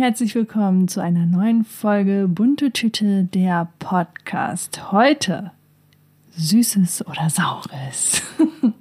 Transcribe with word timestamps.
Herzlich 0.00 0.34
willkommen 0.34 0.88
zu 0.88 1.02
einer 1.02 1.26
neuen 1.26 1.62
Folge 1.62 2.26
Bunte 2.26 2.70
Tüte, 2.70 3.24
der 3.24 3.68
Podcast. 3.80 4.92
Heute 4.92 5.50
Süßes 6.38 7.06
oder 7.06 7.28
Saures. 7.28 8.22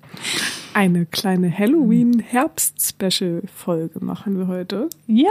Eine 0.73 1.05
kleine 1.05 1.51
Halloween-Herbst-Special-Folge 1.51 3.99
machen 3.99 4.37
wir 4.37 4.47
heute. 4.47 4.89
Ja. 5.07 5.27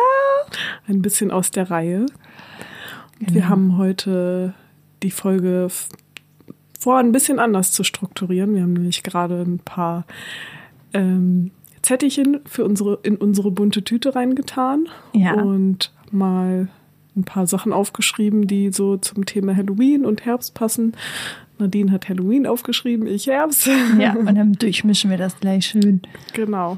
Ein 0.86 1.00
bisschen 1.00 1.30
aus 1.30 1.52
der 1.52 1.70
Reihe. 1.70 2.04
Genau. 3.20 3.32
Wir 3.32 3.48
haben 3.48 3.78
heute 3.78 4.52
die 5.02 5.10
Folge 5.10 5.68
vor, 6.78 6.98
ein 6.98 7.12
bisschen 7.12 7.38
anders 7.38 7.72
zu 7.72 7.82
strukturieren. 7.82 8.54
Wir 8.54 8.60
haben 8.60 8.74
nämlich 8.74 9.02
gerade 9.02 9.40
ein 9.40 9.58
paar 9.58 10.04
ähm, 10.92 11.50
Zettelchen 11.88 12.40
für 12.44 12.66
unsere, 12.66 12.98
in 13.02 13.16
unsere 13.16 13.50
bunte 13.50 13.82
Tüte 13.82 14.14
reingetan 14.14 14.90
ja. 15.14 15.32
und 15.32 15.90
mal 16.10 16.68
ein 17.16 17.24
paar 17.24 17.46
Sachen 17.46 17.72
aufgeschrieben, 17.72 18.46
die 18.46 18.70
so 18.72 18.98
zum 18.98 19.24
Thema 19.24 19.56
Halloween 19.56 20.04
und 20.04 20.26
Herbst 20.26 20.52
passen. 20.52 20.92
Nadine 21.58 21.90
hat 21.90 22.10
Halloween 22.10 22.46
aufgeschrieben, 22.46 23.06
ich 23.06 23.26
Herbst. 23.26 23.70
Ja, 23.98 24.12
und 24.18 24.34
dann 24.34 24.52
durchmischen 24.52 25.08
wir 25.08 25.16
das 25.16 25.40
gleich 25.40 25.64
schön. 25.64 26.02
Genau. 26.34 26.76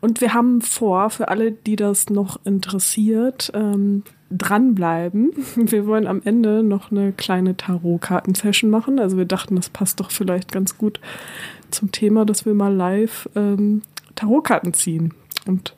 Und 0.00 0.20
wir 0.20 0.34
haben 0.34 0.60
vor, 0.60 1.10
für 1.10 1.26
alle, 1.26 1.50
die 1.50 1.74
das 1.74 2.08
noch 2.08 2.38
interessiert, 2.46 3.50
ähm, 3.54 4.04
dranbleiben. 4.30 5.32
Wir 5.56 5.86
wollen 5.86 6.06
am 6.06 6.20
Ende 6.24 6.62
noch 6.62 6.92
eine 6.92 7.12
kleine 7.12 7.56
Tarotkarten-Session 7.56 8.70
machen. 8.70 9.00
Also 9.00 9.16
wir 9.16 9.24
dachten, 9.24 9.56
das 9.56 9.68
passt 9.68 9.98
doch 9.98 10.10
vielleicht 10.10 10.52
ganz 10.52 10.78
gut 10.78 11.00
zum 11.70 11.90
Thema, 11.92 12.24
dass 12.24 12.44
wir 12.44 12.54
mal 12.54 12.74
live 12.74 13.28
ähm, 13.34 13.82
Tarotkarten 14.16 14.74
ziehen. 14.74 15.14
Und 15.46 15.76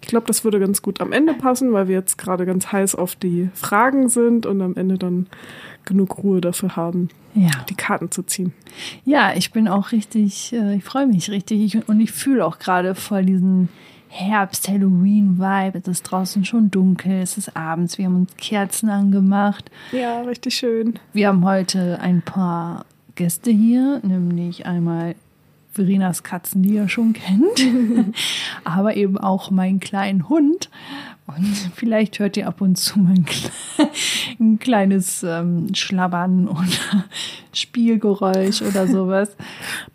ich 0.00 0.08
glaube, 0.08 0.26
das 0.26 0.44
würde 0.44 0.60
ganz 0.60 0.80
gut 0.82 1.00
am 1.00 1.12
Ende 1.12 1.34
passen, 1.34 1.72
weil 1.72 1.88
wir 1.88 1.96
jetzt 1.96 2.18
gerade 2.18 2.46
ganz 2.46 2.70
heiß 2.70 2.94
auf 2.94 3.16
die 3.16 3.50
Fragen 3.54 4.08
sind 4.08 4.46
und 4.46 4.62
am 4.62 4.76
Ende 4.76 4.96
dann 4.96 5.26
genug 5.84 6.18
Ruhe 6.18 6.40
dafür 6.40 6.76
haben, 6.76 7.08
ja. 7.34 7.50
die 7.68 7.74
Karten 7.74 8.10
zu 8.10 8.22
ziehen. 8.22 8.52
Ja, 9.04 9.32
ich 9.34 9.52
bin 9.52 9.68
auch 9.68 9.92
richtig, 9.92 10.52
äh, 10.52 10.76
ich 10.76 10.84
freue 10.84 11.06
mich 11.06 11.30
richtig 11.30 11.88
und 11.88 12.00
ich 12.00 12.12
fühle 12.12 12.44
auch 12.44 12.58
gerade 12.58 12.94
voll 12.94 13.24
diesen 13.24 13.70
Herbst-Halloween-Vibe. 14.08 15.78
Es 15.78 15.88
ist 15.88 16.02
draußen 16.04 16.44
schon 16.44 16.70
dunkel, 16.70 17.20
es 17.22 17.36
ist 17.36 17.56
abends, 17.56 17.98
wir 17.98 18.06
haben 18.06 18.16
uns 18.16 18.36
Kerzen 18.36 18.88
angemacht. 18.88 19.70
Ja, 19.92 20.22
richtig 20.22 20.54
schön. 20.54 20.98
Wir 21.12 21.28
haben 21.28 21.44
heute 21.44 21.98
ein 22.00 22.22
paar 22.22 22.84
Gäste 23.14 23.50
hier, 23.50 24.00
nämlich 24.02 24.66
einmal 24.66 25.14
Verenas 25.72 26.22
Katzen, 26.22 26.62
die 26.62 26.74
ihr 26.74 26.88
schon 26.88 27.12
kennt, 27.12 27.64
aber 28.64 28.96
eben 28.96 29.18
auch 29.18 29.50
meinen 29.50 29.80
kleinen 29.80 30.28
Hund. 30.28 30.70
Und 31.26 31.54
vielleicht 31.74 32.18
hört 32.18 32.36
ihr 32.36 32.48
ab 32.48 32.60
und 32.62 32.76
zu 32.76 32.98
mal 32.98 33.12
ein, 33.12 33.26
ein 34.40 34.58
kleines 34.58 35.22
ähm, 35.22 35.74
Schlabbern 35.74 36.48
oder 36.48 37.04
Spielgeräusch 37.52 38.62
oder 38.62 38.86
sowas. 38.86 39.36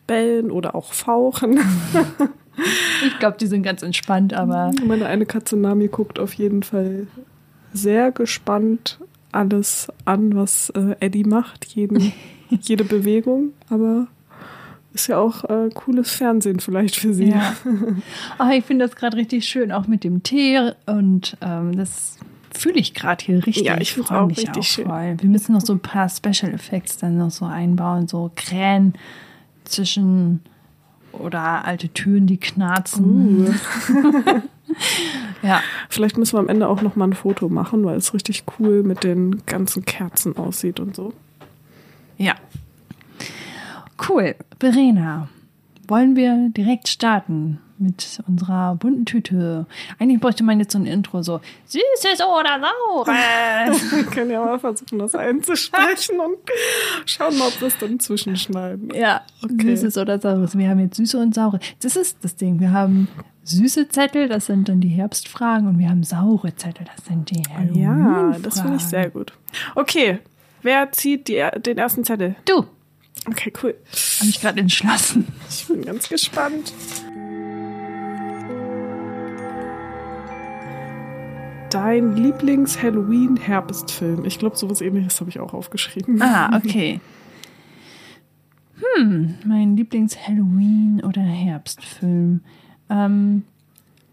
Bellen 0.06 0.52
oder 0.52 0.76
auch 0.76 0.94
Fauchen. 0.94 1.60
Ich 3.04 3.18
glaube, 3.18 3.36
die 3.40 3.48
sind 3.48 3.64
ganz 3.64 3.82
entspannt, 3.82 4.36
aber. 4.36 4.72
Meine 4.86 5.08
eine 5.08 5.26
Katze 5.26 5.58
Nami 5.58 5.88
guckt 5.88 6.20
auf 6.20 6.36
jeden 6.36 6.62
Fall 6.62 7.08
sehr 7.74 8.12
gespannt 8.12 9.00
alles 9.34 9.88
an, 10.06 10.36
was 10.36 10.70
äh, 10.72 10.96
Eddie 11.00 11.24
macht, 11.24 11.66
jeden, 11.66 12.14
jede 12.50 12.84
Bewegung. 12.84 13.54
Aber 13.70 14.08
ist 14.94 15.08
ja 15.08 15.18
auch 15.18 15.44
äh, 15.46 15.70
cooles 15.74 16.12
Fernsehen 16.12 16.60
vielleicht 16.60 16.96
für 16.96 17.14
sie. 17.14 17.30
Ja. 17.30 17.56
Ach, 18.38 18.52
ich 18.52 18.64
finde 18.64 18.88
das 18.88 18.96
gerade 18.96 19.18
richtig 19.18 19.46
schön, 19.46 19.72
auch 19.72 19.88
mit 19.88 20.04
dem 20.04 20.24
Tee 20.24 20.72
und 20.86 21.38
ähm, 21.42 21.76
das 21.76 22.18
fühle 22.52 22.80
ich 22.80 22.94
gerade 22.94 23.24
hier 23.24 23.46
richtig. 23.46 23.66
Ja, 23.66 23.78
ich 23.80 23.94
freue 23.94 24.28
mich 24.28 24.50
auch 24.50 24.64
schön. 24.64 24.86
voll. 24.86 25.16
Wir 25.20 25.30
müssen 25.30 25.54
noch 25.54 25.62
so 25.62 25.74
ein 25.74 25.80
paar 25.80 26.10
Special 26.10 26.54
Effects 26.54 26.98
dann 26.98 27.18
noch 27.18 27.32
so 27.32 27.46
einbauen, 27.46 28.08
so 28.08 28.32
Krähen 28.36 28.94
zwischen 29.64 30.42
oder 31.12 31.66
alte 31.66 31.90
Türen, 31.90 32.28
die 32.28 32.38
knarzen. 32.38 33.48
Uh. 33.48 33.54
ja. 35.44 35.62
Vielleicht 35.90 36.18
müssen 36.18 36.34
wir 36.34 36.40
am 36.40 36.50
Ende 36.50 36.68
auch 36.68 36.82
noch 36.82 36.96
mal 36.96 37.08
ein 37.08 37.14
Foto 37.14 37.50
machen, 37.50 37.86
weil 37.86 37.98
es 37.98 38.14
richtig 38.14 38.44
cool 38.60 38.84
mit 38.84 39.04
den 39.04 39.46
ganzen 39.46 39.86
Kerzen 39.86 40.38
aussieht 40.38 40.80
und 40.80 40.96
so. 40.96 41.14
Ja. 42.18 42.36
Cool. 44.08 44.36
Verena, 44.60 45.30
wollen 45.88 46.16
wir 46.16 46.50
direkt 46.50 46.88
starten 46.88 47.60
mit 47.78 48.22
unserer 48.28 48.76
bunten 48.76 49.06
Tüte? 49.06 49.66
Eigentlich 50.00 50.20
bräuchte 50.20 50.44
man 50.44 50.60
jetzt 50.60 50.72
so 50.72 50.80
ein 50.80 50.86
Intro, 50.86 51.22
so 51.22 51.42
Süßes 51.66 52.22
oder 52.22 52.60
Saures. 52.60 53.08
wir 53.92 54.04
können 54.06 54.32
ja 54.32 54.44
mal 54.44 54.60
versuchen, 54.60 55.00
das 55.00 55.16
einzusprechen 55.16 56.20
und 56.20 56.38
schauen 57.06 57.38
mal, 57.38 57.48
ob 57.48 57.60
wir 57.60 57.68
es 57.68 57.78
dann 57.78 58.00
zwischenschneiden. 58.00 58.92
Ja, 58.94 59.22
okay. 59.44 59.76
Süßes 59.76 59.98
oder 59.98 60.20
Saures. 60.20 60.58
Wir 60.58 60.70
haben 60.70 60.80
jetzt 60.80 60.98
Süße 60.98 61.18
und 61.18 61.36
Saure. 61.36 61.60
Das 61.82 61.96
ist 61.96 62.18
das 62.24 62.36
Ding. 62.36 62.60
Wir 62.60 62.72
haben 62.72 63.08
süße 63.44 63.90
Zettel, 63.90 64.30
das 64.30 64.46
sind 64.46 64.70
dann 64.70 64.80
die 64.80 64.90
Herbstfragen, 64.90 65.68
und 65.68 65.80
wir 65.80 65.90
haben 65.90 66.04
saure 66.04 66.56
Zettel, 66.56 66.86
das 66.96 67.06
sind 67.06 67.30
die 67.30 67.44
Halloween-Fragen. 67.50 68.34
Ja, 68.34 68.40
das 68.40 68.62
finde 68.62 68.78
ich 68.78 68.86
sehr 68.86 69.10
gut. 69.10 69.34
Okay, 69.76 70.20
wer 70.62 70.92
zieht 70.92 71.28
die, 71.28 71.46
den 71.60 71.78
ersten 71.78 72.04
Zettel? 72.04 72.36
Du. 72.46 72.66
Okay, 73.30 73.54
cool. 73.64 73.76
Habe 74.20 74.30
ich 74.30 74.42
gerade 74.42 74.60
entschlossen. 74.60 75.28
Ich 75.50 75.66
bin 75.68 75.82
ganz 75.84 76.10
gespannt. 76.10 76.74
Dein 81.70 82.18
Lieblings-Halloween-Herbstfilm. 82.18 84.26
Ich 84.26 84.38
glaube, 84.38 84.58
sowas 84.58 84.82
ähnliches 84.82 85.20
habe 85.20 85.32
ich 85.32 85.40
auch 85.40 85.54
aufgeschrieben. 85.54 86.22
Ah, 86.22 86.56
okay. 86.56 87.00
Hm, 88.96 89.36
mein 89.46 89.78
Lieblings-Halloween- 89.78 91.04
oder 91.04 91.22
Herbstfilm. 91.22 92.42
Ähm, 92.90 93.44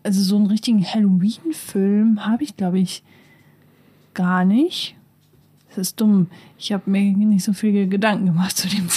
also 0.02 0.22
so 0.22 0.36
einen 0.36 0.46
richtigen 0.46 0.84
Halloween-Film 0.84 2.26
habe 2.26 2.44
ich, 2.44 2.56
glaube 2.56 2.78
ich, 2.78 3.02
gar 4.14 4.44
nicht. 4.44 4.96
Das 5.70 5.78
ist 5.88 6.00
dumm. 6.00 6.26
Ich 6.58 6.72
habe 6.72 6.90
mir 6.90 7.00
nicht 7.00 7.44
so 7.44 7.52
viele 7.52 7.86
Gedanken 7.86 8.26
gemacht 8.26 8.56
zu 8.56 8.68
dem 8.68 8.88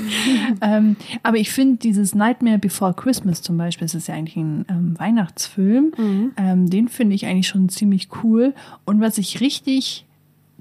ähm, 0.62 0.96
aber 1.22 1.36
ich 1.36 1.50
finde 1.50 1.76
dieses 1.76 2.14
Nightmare 2.14 2.58
Before 2.58 2.94
Christmas 2.94 3.42
zum 3.42 3.58
Beispiel, 3.58 3.86
das 3.86 3.94
ist 3.94 4.08
ja 4.08 4.14
eigentlich 4.14 4.36
ein 4.36 4.64
ähm, 4.68 4.98
Weihnachtsfilm, 4.98 5.92
Mhm. 5.96 6.32
ähm, 6.36 6.70
den 6.70 6.88
finde 6.88 7.14
ich 7.14 7.26
eigentlich 7.26 7.48
schon 7.48 7.68
ziemlich 7.68 8.08
cool. 8.22 8.54
Und 8.84 9.00
was 9.00 9.18
ich 9.18 9.40
richtig 9.40 10.06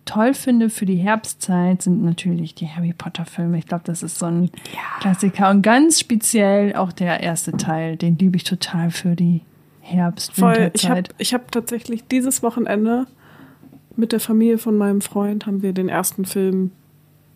toll 0.05 0.33
finde 0.33 0.69
für 0.69 0.85
die 0.85 0.95
Herbstzeit, 0.97 1.81
sind 1.83 2.03
natürlich 2.03 2.55
die 2.55 2.67
Harry 2.67 2.93
Potter 2.93 3.25
Filme. 3.25 3.57
Ich 3.59 3.67
glaube, 3.67 3.83
das 3.85 4.03
ist 4.03 4.19
so 4.19 4.25
ein 4.25 4.49
Klassiker. 4.99 5.49
Und 5.51 5.61
ganz 5.61 5.99
speziell 5.99 6.75
auch 6.75 6.91
der 6.91 7.21
erste 7.21 7.51
Teil, 7.53 7.97
den 7.97 8.17
liebe 8.17 8.35
ich 8.35 8.43
total 8.43 8.91
für 8.91 9.15
die 9.15 9.41
Herbst, 9.81 10.33
Voll. 10.33 10.71
Ich 10.73 10.89
habe 10.89 11.03
ich 11.17 11.33
hab 11.33 11.51
tatsächlich 11.51 12.03
dieses 12.07 12.43
Wochenende 12.43 13.07
mit 13.95 14.11
der 14.11 14.19
Familie 14.19 14.57
von 14.57 14.77
meinem 14.77 15.01
Freund 15.01 15.45
haben 15.45 15.61
wir 15.61 15.73
den 15.73 15.89
ersten 15.89 16.25
Film 16.25 16.71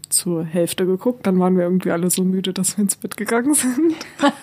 zur 0.10 0.44
Hälfte 0.46 0.86
geguckt. 0.86 1.26
Dann 1.26 1.40
waren 1.40 1.58
wir 1.58 1.64
irgendwie 1.64 1.92
alle 1.92 2.10
so 2.10 2.24
müde, 2.24 2.54
dass 2.54 2.78
wir 2.78 2.84
ins 2.84 2.96
Bett 2.96 3.18
gegangen 3.18 3.54
sind. 3.54 3.96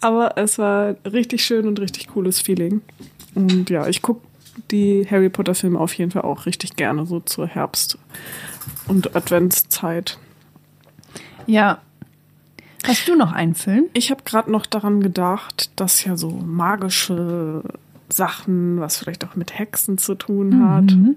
Aber 0.00 0.36
es 0.36 0.58
war 0.58 0.96
richtig 1.04 1.44
schön 1.44 1.66
und 1.66 1.80
richtig 1.80 2.08
cooles 2.08 2.40
Feeling. 2.40 2.82
Und 3.34 3.70
ja, 3.70 3.88
ich 3.88 4.02
gucke 4.02 4.26
die 4.70 5.06
Harry 5.10 5.28
Potter 5.28 5.54
Filme 5.54 5.80
auf 5.80 5.94
jeden 5.94 6.10
Fall 6.10 6.22
auch 6.22 6.46
richtig 6.46 6.76
gerne, 6.76 7.06
so 7.06 7.20
zur 7.20 7.46
Herbst- 7.46 7.98
und 8.86 9.16
Adventszeit. 9.16 10.18
Ja. 11.46 11.80
Hast 12.86 13.08
du 13.08 13.16
noch 13.16 13.32
einen 13.32 13.54
Film? 13.54 13.86
Ich 13.94 14.10
habe 14.10 14.22
gerade 14.24 14.52
noch 14.52 14.66
daran 14.66 15.00
gedacht, 15.00 15.70
dass 15.76 16.04
ja 16.04 16.16
so 16.16 16.30
magische 16.30 17.62
Sachen, 18.14 18.80
was 18.80 18.96
vielleicht 18.96 19.24
auch 19.24 19.34
mit 19.34 19.58
Hexen 19.58 19.98
zu 19.98 20.14
tun 20.14 20.68
hat. 20.68 20.92
Mhm. 20.92 21.16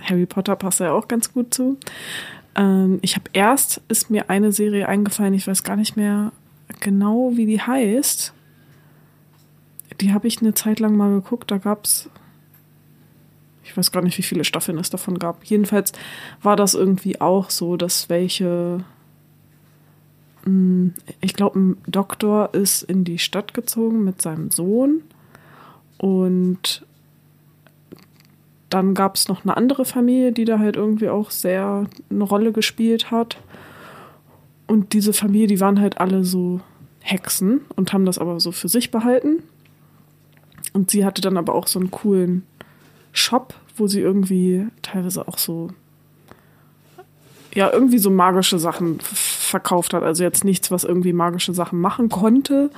Harry 0.00 0.26
Potter 0.26 0.56
passt 0.56 0.80
ja 0.80 0.92
auch 0.92 1.08
ganz 1.08 1.32
gut 1.32 1.54
zu. 1.54 1.78
Ähm, 2.54 2.98
ich 3.02 3.14
habe 3.14 3.30
erst, 3.32 3.80
ist 3.88 4.10
mir 4.10 4.30
eine 4.30 4.52
Serie 4.52 4.88
eingefallen, 4.88 5.34
ich 5.34 5.46
weiß 5.46 5.62
gar 5.62 5.76
nicht 5.76 5.96
mehr 5.96 6.32
genau, 6.80 7.32
wie 7.34 7.46
die 7.46 7.60
heißt. 7.60 8.32
Die 10.00 10.12
habe 10.12 10.26
ich 10.26 10.40
eine 10.40 10.54
Zeit 10.54 10.80
lang 10.80 10.96
mal 10.96 11.10
geguckt, 11.10 11.50
da 11.50 11.58
gab 11.58 11.84
es, 11.84 12.08
ich 13.62 13.76
weiß 13.76 13.92
gar 13.92 14.02
nicht, 14.02 14.18
wie 14.18 14.22
viele 14.22 14.44
Staffeln 14.44 14.78
es 14.78 14.90
davon 14.90 15.18
gab. 15.18 15.44
Jedenfalls 15.44 15.92
war 16.42 16.56
das 16.56 16.74
irgendwie 16.74 17.20
auch 17.20 17.50
so, 17.50 17.76
dass 17.76 18.08
welche, 18.08 18.84
mh, 20.44 20.92
ich 21.20 21.34
glaube, 21.34 21.58
ein 21.58 21.76
Doktor 21.86 22.52
ist 22.54 22.82
in 22.82 23.04
die 23.04 23.18
Stadt 23.18 23.54
gezogen 23.54 24.02
mit 24.02 24.20
seinem 24.20 24.50
Sohn 24.50 25.02
und 26.02 26.84
dann 28.70 28.92
gab 28.94 29.14
es 29.14 29.28
noch 29.28 29.44
eine 29.44 29.56
andere 29.56 29.84
Familie, 29.84 30.32
die 30.32 30.44
da 30.44 30.58
halt 30.58 30.74
irgendwie 30.74 31.08
auch 31.08 31.30
sehr 31.30 31.86
eine 32.10 32.24
Rolle 32.24 32.50
gespielt 32.50 33.12
hat. 33.12 33.38
Und 34.66 34.94
diese 34.94 35.12
Familie, 35.12 35.46
die 35.46 35.60
waren 35.60 35.80
halt 35.80 36.00
alle 36.00 36.24
so 36.24 36.60
Hexen 36.98 37.60
und 37.76 37.92
haben 37.92 38.04
das 38.04 38.18
aber 38.18 38.40
so 38.40 38.50
für 38.50 38.68
sich 38.68 38.90
behalten. 38.90 39.44
und 40.72 40.90
sie 40.90 41.04
hatte 41.04 41.22
dann 41.22 41.36
aber 41.36 41.54
auch 41.54 41.68
so 41.68 41.78
einen 41.78 41.92
coolen 41.92 42.44
Shop, 43.12 43.54
wo 43.76 43.86
sie 43.86 44.00
irgendwie 44.00 44.66
teilweise 44.82 45.28
auch 45.28 45.38
so 45.38 45.70
ja, 47.54 47.70
irgendwie 47.72 47.98
so 47.98 48.10
magische 48.10 48.58
Sachen 48.58 48.98
verkauft 49.00 49.94
hat. 49.94 50.02
Also 50.02 50.24
jetzt 50.24 50.44
nichts, 50.44 50.72
was 50.72 50.82
irgendwie 50.82 51.12
magische 51.12 51.54
Sachen 51.54 51.80
machen 51.80 52.08
konnte, 52.08 52.70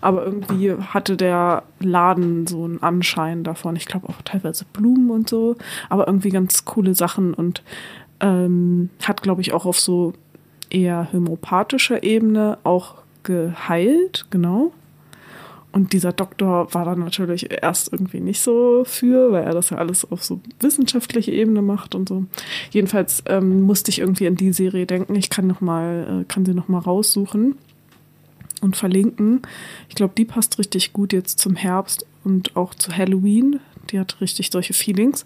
aber 0.00 0.24
irgendwie 0.24 0.72
hatte 0.72 1.16
der 1.16 1.62
Laden 1.80 2.46
so 2.46 2.64
einen 2.64 2.82
Anschein 2.82 3.44
davon. 3.44 3.76
Ich 3.76 3.86
glaube 3.86 4.08
auch 4.08 4.22
teilweise 4.24 4.64
Blumen 4.72 5.10
und 5.10 5.28
so, 5.28 5.56
aber 5.88 6.06
irgendwie 6.06 6.30
ganz 6.30 6.64
coole 6.64 6.94
Sachen 6.94 7.34
und 7.34 7.62
ähm, 8.20 8.90
hat, 9.02 9.22
glaube 9.22 9.40
ich, 9.40 9.52
auch 9.52 9.66
auf 9.66 9.78
so 9.78 10.14
eher 10.70 11.08
homöopathischer 11.12 12.02
Ebene 12.02 12.58
auch 12.64 12.94
geheilt, 13.22 14.26
genau. 14.30 14.72
Und 15.72 15.92
dieser 15.92 16.12
Doktor 16.12 16.72
war 16.72 16.86
dann 16.86 17.00
natürlich 17.00 17.50
erst 17.62 17.92
irgendwie 17.92 18.20
nicht 18.20 18.40
so 18.40 18.84
für, 18.86 19.32
weil 19.32 19.44
er 19.44 19.52
das 19.52 19.68
ja 19.68 19.76
alles 19.76 20.10
auf 20.10 20.24
so 20.24 20.40
wissenschaftliche 20.60 21.32
Ebene 21.32 21.60
macht 21.60 21.94
und 21.94 22.08
so. 22.08 22.24
Jedenfalls 22.70 23.22
ähm, 23.26 23.60
musste 23.60 23.90
ich 23.90 23.98
irgendwie 23.98 24.26
an 24.26 24.36
die 24.36 24.54
Serie 24.54 24.86
denken. 24.86 25.14
Ich 25.16 25.28
kann 25.28 25.46
noch 25.46 25.60
mal, 25.60 26.22
äh, 26.22 26.24
kann 26.24 26.46
sie 26.46 26.54
noch 26.54 26.68
mal 26.68 26.78
raussuchen 26.78 27.56
und 28.66 28.76
verlinken. 28.76 29.40
Ich 29.88 29.94
glaube, 29.94 30.12
die 30.16 30.26
passt 30.26 30.58
richtig 30.58 30.92
gut 30.92 31.14
jetzt 31.14 31.38
zum 31.38 31.56
Herbst 31.56 32.04
und 32.24 32.56
auch 32.56 32.74
zu 32.74 32.94
Halloween. 32.94 33.60
Die 33.90 33.98
hat 33.98 34.20
richtig 34.20 34.50
solche 34.50 34.74
Feelings. 34.74 35.24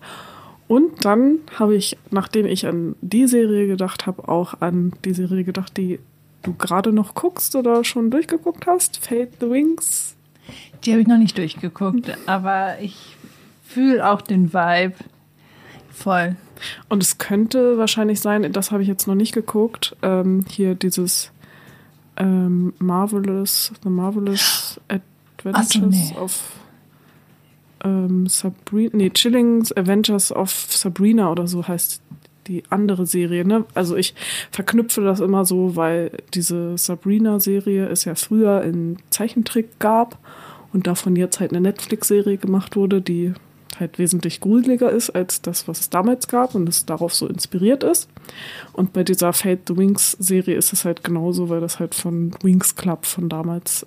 Und 0.69 1.05
dann 1.05 1.39
habe 1.59 1.75
ich, 1.75 1.97
nachdem 2.13 2.47
ich 2.47 2.67
an 2.67 2.95
die 3.01 3.27
Serie 3.27 3.67
gedacht 3.67 4.07
habe, 4.07 4.29
auch 4.29 4.61
an 4.61 4.93
die 5.05 5.15
Serie 5.15 5.43
gedacht, 5.43 5.77
die 5.77 5.99
du 6.43 6.55
gerade 6.55 6.93
noch 6.93 7.15
guckst 7.15 7.57
oder 7.57 7.83
schon 7.83 8.11
durchgeguckt 8.11 8.67
hast, 8.67 8.99
Fate 8.99 9.33
the 9.41 9.51
Wings. 9.51 10.15
Die 10.85 10.93
habe 10.93 11.03
ich 11.03 11.09
noch 11.09 11.19
nicht 11.19 11.37
durchgeguckt, 11.37 12.17
aber 12.27 12.79
ich 12.81 13.17
fühle 13.65 14.09
auch 14.09 14.21
den 14.21 14.53
Vibe 14.53 14.95
voll. 15.91 16.37
Und 16.89 17.03
es 17.03 17.19
könnte 17.19 17.79
wahrscheinlich 17.79 18.21
sein, 18.21 18.53
das 18.53 18.71
habe 18.71 18.83
ich 18.83 18.89
jetzt 18.89 19.07
noch 19.07 19.15
nicht 19.15 19.33
geguckt, 19.33 19.97
ähm, 20.03 20.45
hier 20.49 20.75
dieses 20.75 21.33
ähm, 22.21 22.73
Marvelous, 22.79 23.73
The 23.83 23.89
Marvelous 23.89 24.81
Adventures 24.89 25.73
so, 25.73 25.87
nee. 25.87 26.15
of 26.17 26.53
ähm, 27.83 28.27
Sabrina, 28.27 28.91
nee, 28.93 29.11
Chillings 29.11 29.73
Adventures 29.73 30.31
of 30.31 30.51
Sabrina 30.51 31.31
oder 31.31 31.47
so 31.47 31.67
heißt 31.67 32.03
die 32.47 32.65
andere 32.69 33.07
Serie, 33.07 33.45
ne? 33.47 33.65
Also 33.75 33.97
ich 33.97 34.15
verknüpfe 34.51 35.03
das 35.03 35.21
immer 35.21 35.45
so, 35.45 35.77
weil 35.77 36.11
diese 36.35 36.77
Sabrina-Serie 36.77 37.87
es 37.87 38.05
ja 38.05 38.15
früher 38.15 38.63
in 38.63 38.99
Zeichentrick 39.11 39.79
gab 39.79 40.19
und 40.73 40.87
davon 40.87 41.17
jetzt 41.17 41.41
halt 41.41 41.53
eine 41.53 41.61
Netflix-Serie 41.61 42.39
gemacht 42.39 42.77
wurde, 42.77 43.01
die 43.01 43.35
halt 43.79 43.99
wesentlich 43.99 44.41
gruseliger 44.41 44.91
ist 44.91 45.11
als 45.11 45.43
das, 45.43 45.69
was 45.69 45.81
es 45.81 45.91
damals 45.91 46.29
gab 46.29 46.55
und 46.55 46.69
es 46.69 46.87
darauf 46.87 47.15
so 47.15 47.27
inspiriert 47.27 47.85
ist. 47.85 48.09
Und 48.73 48.93
bei 48.93 49.05
dieser 49.05 49.33
Fate 49.33 49.61
the 49.69 49.77
Wings 49.77 50.13
Serie 50.13 50.57
ist 50.57 50.73
es 50.73 50.85
halt 50.85 51.05
genauso, 51.05 51.49
weil 51.49 51.61
das 51.61 51.79
halt 51.79 51.95
von 51.95 52.33
Wings 52.43 52.77
Club 52.77 53.07
von 53.07 53.29
damals 53.29 53.87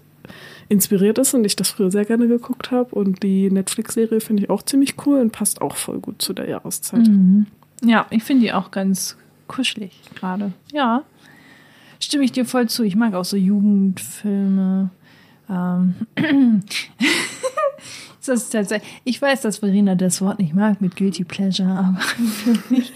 inspiriert 0.70 1.18
ist 1.18 1.34
und 1.34 1.46
ich 1.46 1.56
das 1.56 1.70
früher 1.70 1.92
sehr 1.92 2.06
gerne 2.06 2.28
geguckt 2.28 2.72
habe. 2.72 2.96
Und 2.96 3.24
die 3.24 3.50
Netflix-Serie 3.52 4.22
finde 4.22 4.44
ich 4.44 4.50
auch 4.50 4.64
ziemlich 4.64 4.96
cool 5.06 5.20
und 5.20 5.32
passt 5.32 5.62
auch 5.62 5.76
voll 5.76 6.00
gut 6.00 6.22
zu 6.22 6.34
der 6.34 6.50
Jahreszeit. 6.50 7.08
Mhm. 7.08 7.48
Ja, 7.84 8.06
ich 8.10 8.24
finde 8.24 8.44
die 8.44 8.54
auch 8.54 8.72
ganz 8.72 9.18
kuschelig 9.48 10.00
gerade. 10.16 10.54
Ja, 10.72 11.04
stimme 12.00 12.24
ich 12.24 12.32
dir 12.32 12.46
voll 12.46 12.70
zu. 12.70 12.84
Ich 12.84 12.96
mag 12.96 13.14
auch 13.14 13.26
so 13.26 13.38
Jugendfilme. 13.38 14.90
ich 19.04 19.22
weiß, 19.22 19.42
dass 19.42 19.58
Verena 19.58 19.96
das 19.96 20.22
Wort 20.22 20.40
nicht 20.40 20.54
mag 20.54 20.82
mit 20.82 20.96
Guilty 20.96 21.24
Pleasure, 21.24 21.70
aber 21.70 22.00
für 22.00 22.74
mich 22.74 22.94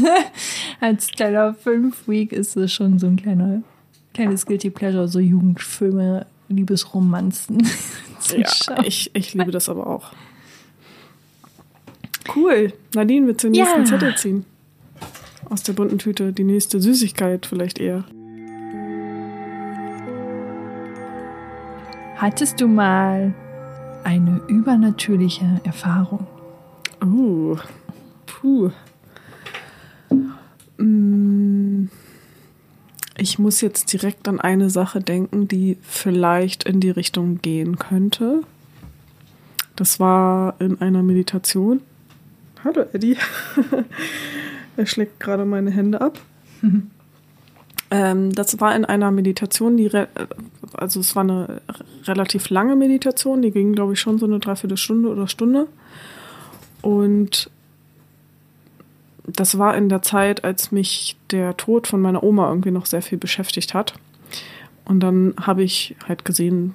als 0.80 1.08
Stellar 1.10 1.54
5 1.54 2.08
Week 2.08 2.32
ist 2.32 2.56
es 2.56 2.72
schon 2.72 2.98
so 2.98 3.06
ein 3.06 3.16
kleiner, 3.16 3.62
kleines 4.14 4.46
Guilty 4.46 4.70
Pleasure, 4.70 5.08
so 5.08 5.20
Jugendfilme, 5.20 6.26
Liebesromanzen. 6.48 7.58
ja, 8.36 8.82
ich, 8.84 9.10
ich 9.14 9.34
liebe 9.34 9.50
das 9.50 9.68
aber 9.68 9.86
auch. 9.86 10.12
Cool. 12.34 12.72
Nadine, 12.94 13.26
willst 13.26 13.44
du 13.44 13.48
den 13.48 13.60
nächsten 13.62 13.80
ja. 13.80 13.84
Zettel 13.84 14.16
ziehen? 14.16 14.44
Aus 15.48 15.62
der 15.62 15.72
bunten 15.72 15.98
Tüte. 15.98 16.32
Die 16.32 16.44
nächste 16.44 16.80
Süßigkeit 16.80 17.46
vielleicht 17.46 17.78
eher. 17.78 18.04
Hattest 22.20 22.60
du 22.60 22.68
mal 22.68 23.32
eine 24.04 24.42
übernatürliche 24.46 25.58
Erfahrung? 25.64 26.26
Uh, 27.02 27.56
puh. 28.26 28.70
Mm, 30.76 31.88
ich 33.16 33.38
muss 33.38 33.62
jetzt 33.62 33.90
direkt 33.94 34.28
an 34.28 34.38
eine 34.38 34.68
Sache 34.68 35.00
denken, 35.00 35.48
die 35.48 35.78
vielleicht 35.80 36.64
in 36.64 36.80
die 36.80 36.90
Richtung 36.90 37.40
gehen 37.40 37.78
könnte. 37.78 38.42
Das 39.74 39.98
war 39.98 40.60
in 40.60 40.78
einer 40.82 41.02
Meditation. 41.02 41.80
Hallo 42.62 42.84
Eddie. 42.92 43.16
er 44.76 44.84
schlägt 44.84 45.20
gerade 45.20 45.46
meine 45.46 45.70
Hände 45.70 46.02
ab. 46.02 46.20
Ähm, 47.92 48.32
das 48.32 48.60
war 48.60 48.74
in 48.76 48.84
einer 48.84 49.10
Meditation, 49.10 49.76
die, 49.76 49.90
also 50.74 51.00
es 51.00 51.16
war 51.16 51.22
eine 51.22 51.62
relativ 52.04 52.50
lange 52.50 52.76
Meditation, 52.76 53.42
die 53.42 53.50
ging, 53.50 53.72
glaube 53.72 53.94
ich, 53.94 54.00
schon 54.00 54.18
so 54.18 54.26
eine 54.26 54.38
Dreiviertelstunde 54.38 55.08
oder 55.08 55.28
Stunde. 55.28 55.66
Und 56.82 57.50
das 59.26 59.58
war 59.58 59.76
in 59.76 59.88
der 59.88 60.02
Zeit, 60.02 60.44
als 60.44 60.72
mich 60.72 61.16
der 61.30 61.56
Tod 61.56 61.86
von 61.86 62.00
meiner 62.00 62.22
Oma 62.22 62.48
irgendwie 62.48 62.70
noch 62.70 62.86
sehr 62.86 63.02
viel 63.02 63.18
beschäftigt 63.18 63.74
hat. 63.74 63.94
Und 64.84 65.00
dann 65.00 65.34
habe 65.40 65.62
ich 65.62 65.94
halt 66.08 66.24
gesehen 66.24 66.74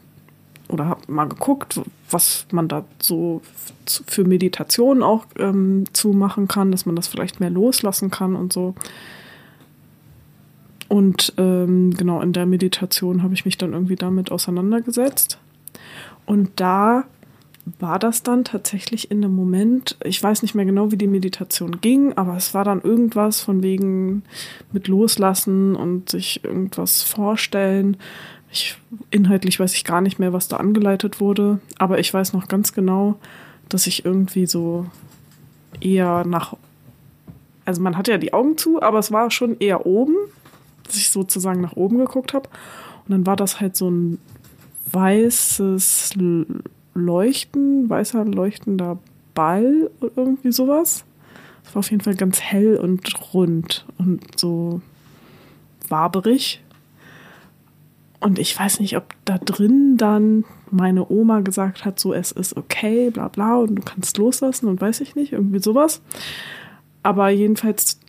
oder 0.68 0.86
habe 0.86 1.12
mal 1.12 1.28
geguckt, 1.28 1.80
was 2.10 2.48
man 2.52 2.68
da 2.68 2.86
so 3.00 3.42
für 3.86 4.24
Meditationen 4.24 5.04
auch 5.04 5.26
ähm, 5.38 5.86
zu 5.94 6.10
machen 6.10 6.48
kann, 6.48 6.72
dass 6.72 6.86
man 6.86 6.96
das 6.96 7.08
vielleicht 7.08 7.40
mehr 7.40 7.50
loslassen 7.50 8.10
kann 8.10 8.36
und 8.36 8.54
so. 8.54 8.74
Und 10.88 11.34
ähm, 11.38 11.92
genau 11.92 12.22
in 12.22 12.34
der 12.34 12.46
Meditation 12.46 13.24
habe 13.24 13.34
ich 13.34 13.46
mich 13.46 13.58
dann 13.58 13.74
irgendwie 13.74 13.96
damit 13.96 14.32
auseinandergesetzt. 14.32 15.40
Und 16.26 16.52
da 16.60 17.06
war 17.80 17.98
das 17.98 18.22
dann 18.22 18.44
tatsächlich 18.44 19.10
in 19.10 19.24
einem 19.24 19.36
Moment, 19.36 19.98
ich 20.04 20.22
weiß 20.22 20.44
nicht 20.44 20.54
mehr 20.54 20.66
genau, 20.66 20.92
wie 20.92 20.98
die 20.98 21.08
Meditation 21.08 21.82
ging, 21.82 22.14
aber 22.14 22.38
es 22.38 22.54
war 22.54 22.64
dann 22.64 22.82
irgendwas 22.82 23.42
von 23.42 23.64
wegen 23.64 24.24
mit 24.72 24.88
Loslassen 24.88 25.76
und 25.76 26.10
sich 26.10 26.44
irgendwas 26.44 27.02
vorstellen. 27.02 27.98
Ich, 28.52 28.78
inhaltlich 29.10 29.60
weiß 29.60 29.74
ich 29.74 29.84
gar 29.84 30.02
nicht 30.02 30.20
mehr, 30.20 30.32
was 30.32 30.48
da 30.48 30.58
angeleitet 30.58 31.20
wurde, 31.20 31.60
aber 31.80 31.98
ich 32.00 32.14
weiß 32.14 32.34
noch 32.34 32.48
ganz 32.48 32.72
genau, 32.72 33.16
dass 33.68 33.88
ich 33.88 34.06
irgendwie 34.06 34.46
so 34.46 34.86
eher 35.82 36.24
nach, 36.26 36.56
also 37.66 37.82
man 37.82 37.98
hatte 37.98 38.12
ja 38.12 38.20
die 38.20 38.34
Augen 38.34 38.58
zu, 38.58 38.82
aber 38.82 39.00
es 39.00 39.12
war 39.12 39.32
schon 39.32 39.58
eher 39.60 39.88
oben 39.88 40.16
dass 40.86 40.96
ich 40.96 41.10
sozusagen 41.10 41.62
nach 41.62 41.76
oben 41.76 41.98
geguckt 41.98 42.34
habe. 42.34 42.50
Und 43.08 43.12
dann 43.12 43.26
war 43.26 43.36
das 43.36 43.60
halt 43.60 43.76
so 43.76 43.90
ein 43.90 44.20
weißes 44.92 46.14
Leuchten, 46.94 47.90
weißer 47.90 48.26
leuchtender 48.26 49.00
Ball 49.34 49.90
oder 50.00 50.12
irgendwie 50.16 50.52
sowas. 50.52 51.04
Es 51.64 51.76
war 51.76 51.80
auf 51.80 51.92
jeden 51.92 52.04
Fall 52.04 52.16
ganz 52.16 52.40
hell 52.40 52.78
und 52.78 53.34
rund 53.34 53.86
und 53.98 54.40
so 54.40 54.82
waberig. 55.90 56.64
Und 58.20 58.40
ich 58.40 58.58
weiß 58.58 58.80
nicht, 58.80 58.98
ob 58.98 59.14
da 59.26 59.38
drin 59.38 59.98
dann 59.98 60.46
meine 60.72 61.10
Oma 61.10 61.42
gesagt 61.42 61.86
hat, 61.86 62.00
so 62.00 62.14
es 62.14 62.32
ist 62.32 62.58
okay, 62.58 63.10
bla 63.12 63.28
bla, 63.28 63.58
und 63.58 63.76
du 63.76 63.82
kannst 63.84 64.18
loslassen 64.18 64.68
und 64.68 64.82
weiß 64.82 65.02
ich 65.02 65.16
nicht, 65.16 65.34
irgendwie 65.34 65.60
sowas. 65.60 66.02
Aber 67.04 67.30
jedenfalls 67.30 68.00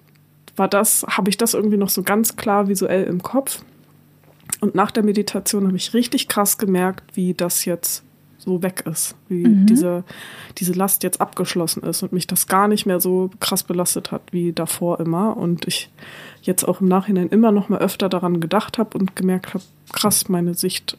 war 0.57 0.69
das, 0.69 1.05
habe 1.09 1.31
ich 1.31 1.37
das 1.37 1.55
irgendwie 1.55 1.77
noch 1.77 1.89
so 1.89 2.03
ganz 2.03 2.37
klar 2.37 2.69
visuell 2.69 3.05
im 3.05 3.23
Kopf. 3.23 3.63
Und 4.61 4.75
nach 4.75 4.91
der 4.91 5.03
Meditation 5.03 5.67
habe 5.67 5.77
ich 5.77 5.95
richtig 5.95 6.29
krass 6.29 6.59
gemerkt, 6.59 7.17
wie 7.17 7.35
das 7.35 7.65
jetzt 7.65 8.05
so 8.39 8.63
weg 8.63 8.85
ist, 8.87 9.17
wie 9.29 9.47
mhm. 9.47 9.67
diese, 9.67 10.05
diese 10.59 10.73
Last 10.73 11.03
jetzt 11.03 11.21
abgeschlossen 11.21 11.83
ist 11.83 12.03
und 12.03 12.13
mich 12.13 12.27
das 12.27 12.47
gar 12.47 12.69
nicht 12.69 12.87
mehr 12.87 13.01
so 13.01 13.31
krass 13.41 13.65
belastet 13.65 14.13
hat 14.13 14.23
wie 14.31 14.53
davor 14.53 15.01
immer. 15.01 15.37
Und 15.37 15.67
ich 15.67 15.91
jetzt 16.43 16.65
auch 16.65 16.81
im 16.81 16.89
Nachhinein 16.89 17.29
immer 17.29 17.51
noch 17.51 17.69
mal 17.69 17.81
öfter 17.81 18.09
daran 18.09 18.41
gedacht 18.41 18.79
habe 18.79 18.97
und 18.97 19.17
gemerkt 19.17 19.55
habe, 19.55 19.65
krass, 19.93 20.29
meine 20.29 20.55
Sicht 20.55 20.97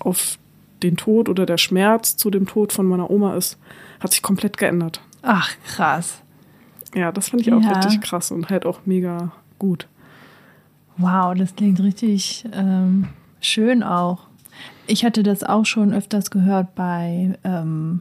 auf 0.00 0.38
den 0.82 0.96
Tod 0.96 1.28
oder 1.28 1.46
der 1.46 1.58
Schmerz 1.58 2.16
zu 2.16 2.30
dem 2.30 2.46
Tod 2.46 2.72
von 2.72 2.86
meiner 2.86 3.10
Oma 3.10 3.36
ist, 3.36 3.58
hat 4.00 4.12
sich 4.12 4.22
komplett 4.22 4.56
geändert. 4.58 5.00
Ach, 5.22 5.50
krass. 5.66 6.22
Ja, 6.94 7.12
das 7.12 7.28
fand 7.28 7.42
ich 7.42 7.52
auch 7.52 7.62
ja. 7.62 7.72
richtig 7.72 8.00
krass 8.00 8.30
und 8.30 8.50
halt 8.50 8.66
auch 8.66 8.80
mega 8.84 9.32
gut. 9.58 9.86
Wow, 10.96 11.34
das 11.36 11.54
klingt 11.54 11.80
richtig 11.80 12.44
ähm, 12.52 13.08
schön 13.40 13.82
auch. 13.82 14.26
Ich 14.86 15.04
hatte 15.04 15.22
das 15.22 15.44
auch 15.44 15.64
schon 15.64 15.92
öfters 15.92 16.30
gehört 16.30 16.74
bei 16.74 17.38
ähm, 17.44 18.00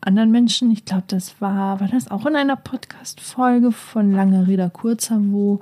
anderen 0.00 0.30
Menschen. 0.30 0.70
Ich 0.70 0.84
glaube, 0.84 1.04
das 1.08 1.40
war, 1.40 1.80
war 1.80 1.88
das 1.88 2.10
auch 2.10 2.24
in 2.26 2.36
einer 2.36 2.56
Podcast-Folge 2.56 3.72
von 3.72 4.12
Lange 4.12 4.46
Rede 4.46 4.70
Kurzer, 4.70 5.18
wo 5.20 5.60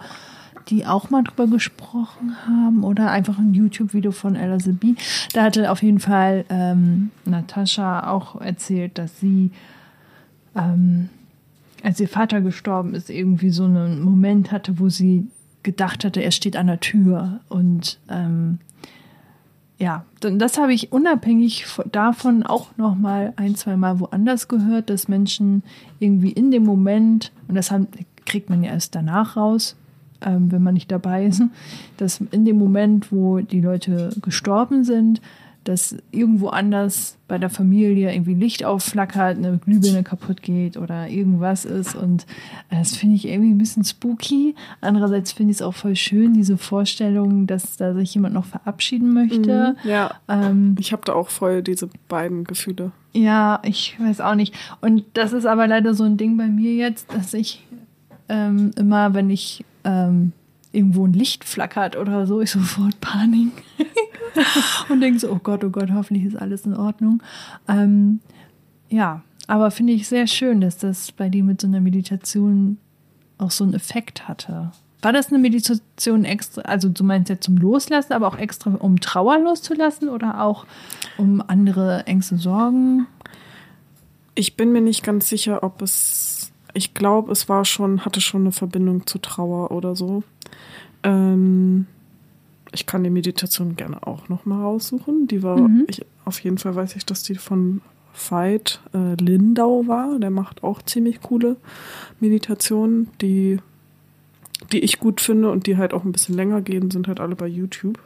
die 0.69 0.87
auch 0.87 1.11
mal 1.11 1.25
drüber 1.25 1.47
gesprochen 1.47 2.37
haben 2.47 2.85
oder 2.85 3.11
einfach 3.11 3.39
ein 3.39 3.55
YouTube-Video 3.55 4.13
von 4.13 4.37
LSB. 4.37 4.95
Da 5.33 5.45
hatte 5.45 5.71
auf 5.71 5.83
jeden 5.83 6.01
Fall 6.01 6.45
ähm, 6.49 7.11
Natascha 7.25 8.11
auch 8.11 8.41
erzählt, 8.41 8.99
dass 8.99 9.19
sie, 9.19 9.51
ähm, 10.55 11.09
als 11.83 12.01
ihr 12.01 12.09
Vater 12.09 12.41
gestorben 12.41 12.95
ist, 12.95 13.11
irgendwie 13.11 13.51
so 13.51 13.65
einen 13.65 14.03
Moment 14.03 14.53
hatte, 14.53 14.79
wo 14.79 14.89
sie 14.89 15.27
gedacht 15.63 16.05
hatte, 16.05 16.23
er 16.23 16.31
steht 16.31 16.57
an 16.57 16.67
der 16.67 16.81
Tür. 16.81 17.41
Und 17.49 17.99
ähm, 18.09 18.59
ja, 19.79 20.05
das 20.21 20.59
habe 20.59 20.75
ich 20.75 20.93
unabhängig 20.93 21.67
davon 21.91 22.43
auch 22.43 22.77
noch 22.77 22.95
mal 22.95 23.33
ein, 23.37 23.55
zwei 23.55 23.77
Mal 23.77 24.01
woanders 24.01 24.49
gehört, 24.49 24.91
dass 24.91 25.09
Menschen 25.09 25.63
irgendwie 25.99 26.33
in 26.33 26.51
dem 26.51 26.65
Moment, 26.65 27.33
und 27.49 27.55
das 27.55 27.71
haben, 27.71 27.89
kriegt 28.27 28.51
man 28.51 28.63
ja 28.63 28.73
erst 28.73 28.95
danach 28.95 29.37
raus, 29.37 29.77
ähm, 30.23 30.53
wenn 30.53 30.63
man 30.63 30.75
nicht 30.75 30.91
dabei 30.91 31.27
ist, 31.27 31.43
dass 31.97 32.21
in 32.31 32.45
dem 32.45 32.59
Moment, 32.59 33.11
wo 33.11 33.41
die 33.41 33.61
Leute 33.61 34.11
gestorben 34.21 34.85
sind, 34.85 35.21
dass 35.65 35.97
irgendwo 36.11 36.49
anders 36.49 37.17
bei 37.29 37.39
der 37.39 37.51
Familie 37.51 38.13
irgendwie 38.13 38.35
Licht 38.35 38.65
aufflackert, 38.65 39.37
eine 39.37 39.59
Glühbirne 39.59 40.03
kaputt 40.03 40.43
geht 40.43 40.77
oder 40.77 41.09
irgendwas 41.09 41.65
ist. 41.65 41.95
Und 41.95 42.27
äh, 42.71 42.79
das 42.79 42.97
finde 42.97 43.17
ich 43.17 43.29
irgendwie 43.29 43.51
ein 43.51 43.59
bisschen 43.59 43.85
spooky. 43.85 44.55
Andererseits 44.81 45.33
finde 45.33 45.53
ich 45.53 45.59
es 45.59 45.63
auch 45.63 45.75
voll 45.75 45.97
schön, 45.97 46.35
diese 46.35 46.57
Vorstellung, 46.57 47.47
dass 47.47 47.77
da 47.77 47.95
sich 47.95 48.15
jemand 48.15 48.35
noch 48.35 48.47
verabschieden 48.47 49.13
möchte. 49.13 49.77
Mhm, 49.83 49.89
ja. 49.89 50.15
Ähm, 50.29 50.77
ich 50.79 50.93
habe 50.93 51.03
da 51.05 51.13
auch 51.13 51.29
voll 51.29 51.63
diese 51.63 51.89
beiden 52.09 52.45
Gefühle. 52.45 52.93
Ja, 53.13 53.61
ich 53.65 53.97
weiß 54.01 54.21
auch 54.21 54.35
nicht. 54.35 54.55
Und 54.81 55.05
das 55.15 55.33
ist 55.33 55.47
aber 55.47 55.67
leider 55.67 55.95
so 55.95 56.05
ein 56.05 56.17
Ding 56.17 56.37
bei 56.37 56.47
mir 56.47 56.75
jetzt, 56.75 57.13
dass 57.13 57.35
ich 57.35 57.67
ähm, 58.29 58.71
immer, 58.77 59.15
wenn 59.15 59.29
ich 59.29 59.65
ähm, 59.85 60.33
irgendwo 60.73 61.07
ein 61.07 61.13
Licht 61.13 61.45
flackert 61.45 61.97
oder 61.97 62.27
so, 62.27 62.41
ich 62.41 62.51
sofort 62.51 63.01
Panik 63.01 63.51
und 64.89 65.01
denke 65.01 65.19
so, 65.19 65.31
oh 65.31 65.41
Gott, 65.43 65.65
oh 65.65 65.71
Gott, 65.71 65.91
hoffentlich 65.93 66.25
ist 66.25 66.37
alles 66.37 66.67
in 66.67 66.75
Ordnung. 66.75 67.23
Ähm, 67.69 68.21
ja, 68.89 69.23
aber 69.47 69.71
finde 69.71 69.93
ich 69.93 70.09
sehr 70.09 70.27
schön, 70.27 70.61
dass 70.61 70.79
das 70.79 71.13
bei 71.13 71.29
dir 71.29 71.45
mit 71.45 71.61
so 71.61 71.67
einer 71.67 71.81
Meditation 71.81 72.79
auch 73.39 73.51
so 73.51 73.65
einen 73.65 73.75
Effekt 73.75 74.29
hatte. 74.29 74.73
War 75.03 75.13
das 75.13 75.29
eine 75.29 75.39
Meditation 75.39 76.25
extra, 76.25 76.63
also 76.63 76.89
du 76.89 77.05
meinst 77.05 77.31
ja 77.31 77.41
zum 77.41 77.57
Loslassen, 77.57 78.13
aber 78.13 78.29
auch 78.29 78.37
extra, 78.37 78.71
um 78.71 79.01
Trauer 79.01 79.39
loszulassen 79.39 80.09
oder 80.09 80.43
auch 80.43 80.67
um 81.17 81.43
andere 81.47 82.07
Ängste, 82.07 82.37
Sorgen? 82.37 83.07
Ich 84.35 84.57
bin 84.57 84.73
mir 84.73 84.83
nicht 84.83 85.03
ganz 85.03 85.29
sicher, 85.29 85.63
ob 85.63 85.81
es, 85.81 86.53
ich 86.75 86.93
glaube, 86.93 87.33
es 87.33 87.49
war 87.49 87.65
schon, 87.65 88.05
hatte 88.05 88.21
schon 88.21 88.43
eine 88.43 88.53
Verbindung 88.53 89.07
zu 89.07 89.19
Trauer 89.19 89.71
oder 89.71 89.97
so. 89.97 90.23
Ähm, 91.03 91.87
ich 92.73 92.87
kann 92.87 93.05
die 93.05 93.11
Meditation 93.11 93.77
gerne 93.77 94.07
auch 94.07 94.29
noch 94.29 94.47
mal 94.47 94.61
raussuchen. 94.61 95.27
Die 95.27 95.43
war, 95.43 95.59
mhm. 95.59 95.85
ich, 95.89 96.05
auf 96.25 96.41
jeden 96.41 96.59
Fall 96.59 96.75
weiß 96.75 96.97
ich, 96.97 97.05
dass 97.05 97.23
die 97.23 97.35
von 97.35 97.81
Veit 98.13 98.81
äh, 98.93 99.15
Lindau 99.15 99.87
war. 99.87 100.19
Der 100.19 100.31
macht 100.31 100.63
auch 100.63 100.83
ziemlich 100.83 101.21
coole 101.21 101.57
Meditationen, 102.21 103.09
die, 103.21 103.59
die 104.73 104.81
ich 104.81 104.99
gut 104.99 105.21
finde 105.21 105.51
und 105.51 105.67
die 105.67 105.77
halt 105.77 105.95
auch 105.95 106.05
ein 106.05 106.13
bisschen 106.13 106.37
länger 106.37 106.61
gehen, 106.61 106.91
sind 106.91 107.09
halt 107.09 107.21
alle 107.21 107.37
bei 107.37 107.47
YouTube. 107.47 107.99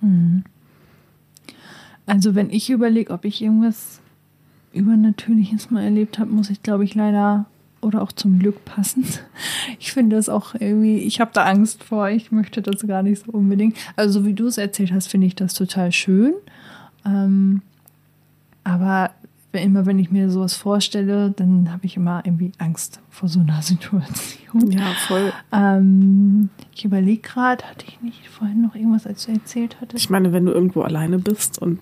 Mhm. 0.00 0.44
Also 2.06 2.34
wenn 2.34 2.50
ich 2.50 2.70
überlege, 2.70 3.12
ob 3.12 3.24
ich 3.24 3.42
irgendwas 3.42 4.00
Übernatürliches 4.72 5.70
mal 5.70 5.84
erlebt 5.84 6.18
habe, 6.18 6.30
muss 6.30 6.50
ich, 6.50 6.62
glaube 6.62 6.84
ich, 6.84 6.94
leider 6.94 7.46
oder 7.82 8.00
auch 8.02 8.12
zum 8.12 8.38
Glück 8.38 8.64
passend. 8.64 9.22
Ich 9.78 9.92
finde 9.92 10.16
das 10.16 10.28
auch 10.28 10.54
irgendwie, 10.54 10.98
ich 10.98 11.20
habe 11.20 11.32
da 11.34 11.44
Angst 11.44 11.84
vor, 11.84 12.08
ich 12.08 12.32
möchte 12.32 12.62
das 12.62 12.86
gar 12.86 13.02
nicht 13.02 13.24
so 13.24 13.32
unbedingt. 13.32 13.76
Also 13.96 14.20
so 14.20 14.26
wie 14.26 14.34
du 14.34 14.46
es 14.46 14.56
erzählt 14.56 14.92
hast, 14.92 15.08
finde 15.08 15.26
ich 15.26 15.34
das 15.34 15.54
total 15.54 15.92
schön. 15.92 16.32
Ähm, 17.04 17.62
aber 18.64 19.10
immer 19.60 19.84
wenn 19.84 19.98
ich 19.98 20.10
mir 20.10 20.30
sowas 20.30 20.56
vorstelle, 20.56 21.30
dann 21.30 21.70
habe 21.70 21.84
ich 21.84 21.96
immer 21.96 22.22
irgendwie 22.24 22.52
Angst 22.58 23.00
vor 23.10 23.28
so 23.28 23.40
einer 23.40 23.60
Situation. 23.62 24.70
Ja, 24.70 24.92
voll. 25.06 25.32
Ähm, 25.52 26.48
ich 26.74 26.84
überlege 26.84 27.20
gerade, 27.20 27.64
hatte 27.64 27.84
ich 27.86 28.00
nicht 28.00 28.26
vorhin 28.28 28.62
noch 28.62 28.74
irgendwas, 28.74 29.06
als 29.06 29.26
du 29.26 29.32
erzählt 29.32 29.76
hattest? 29.80 30.02
Ich 30.02 30.10
meine, 30.10 30.32
wenn 30.32 30.46
du 30.46 30.52
irgendwo 30.52 30.82
alleine 30.82 31.18
bist 31.18 31.58
und 31.58 31.80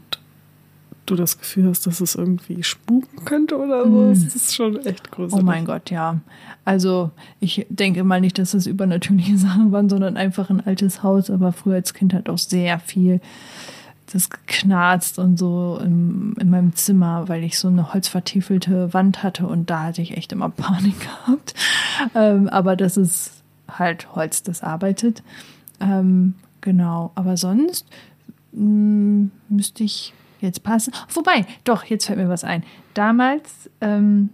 du 1.11 1.17
das 1.17 1.39
Gefühl 1.39 1.69
hast, 1.69 1.87
dass 1.87 2.01
es 2.01 2.15
irgendwie 2.15 2.63
spuken 2.63 3.25
könnte 3.25 3.59
oder 3.59 3.85
so, 3.85 3.91
mm. 3.91 4.13
ist 4.13 4.35
das 4.35 4.55
schon 4.55 4.85
echt 4.87 5.11
gruselig. 5.11 5.43
Oh 5.43 5.45
mein 5.45 5.65
Gott, 5.65 5.91
ja. 5.91 6.21
Also 6.65 7.11
ich 7.41 7.67
denke 7.69 8.05
mal 8.05 8.21
nicht, 8.21 8.39
dass 8.39 8.53
das 8.53 8.67
übernatürliche 8.67 9.37
Sachen 9.39 9.73
waren, 9.73 9.89
sondern 9.89 10.17
einfach 10.17 10.51
ein 10.51 10.65
altes 10.65 11.03
Haus. 11.03 11.31
Aber 11.31 11.53
früher 11.53 11.75
als 11.75 11.95
Kind 11.95 12.15
hat 12.15 12.29
auch 12.29 12.39
sehr 12.39 12.79
viel 12.79 13.21
das 14.13 14.29
geknarzt 14.29 15.19
und 15.19 15.39
so 15.39 15.79
in, 15.83 16.35
in 16.41 16.51
meinem 16.51 16.75
Zimmer, 16.75 17.29
weil 17.29 17.45
ich 17.45 17.59
so 17.59 17.69
eine 17.69 17.93
holzvertiefelte 17.95 18.93
Wand 18.93 19.23
hatte 19.23 19.47
und 19.47 19.71
da 19.71 19.85
hatte 19.85 20.03
ich 20.03 20.17
echt 20.17 20.33
immer 20.33 20.49
Panik 20.49 20.99
gehabt. 21.27 21.55
Ähm, 22.15 22.49
aber 22.49 22.77
das 22.77 22.97
ist 22.97 23.43
halt 23.69 24.15
Holz, 24.15 24.43
das 24.43 24.63
arbeitet. 24.63 25.23
Ähm, 25.81 26.35
genau. 26.61 27.13
Aber 27.15 27.37
sonst 27.37 27.87
mh, 28.53 28.65
mm, 28.65 29.31
müsste 29.49 29.85
ich 29.85 30.13
jetzt 30.41 30.63
passen. 30.63 30.93
Wobei, 31.13 31.47
doch, 31.65 31.85
jetzt 31.85 32.07
fällt 32.07 32.19
mir 32.19 32.29
was 32.29 32.45
ein. 32.45 32.63
Damals, 32.95 33.71
ähm, 33.81 34.31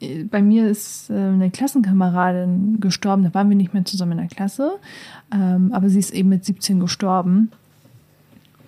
äh, 0.00 0.24
bei 0.24 0.42
mir 0.42 0.68
ist 0.68 1.10
äh, 1.10 1.14
eine 1.14 1.50
Klassenkameradin 1.50 2.80
gestorben, 2.80 3.24
da 3.24 3.34
waren 3.34 3.48
wir 3.48 3.56
nicht 3.56 3.74
mehr 3.74 3.84
zusammen 3.84 4.12
in 4.12 4.18
der 4.18 4.28
Klasse, 4.28 4.78
ähm, 5.32 5.70
aber 5.72 5.88
sie 5.88 5.98
ist 5.98 6.12
eben 6.12 6.28
mit 6.28 6.44
17 6.44 6.80
gestorben. 6.80 7.50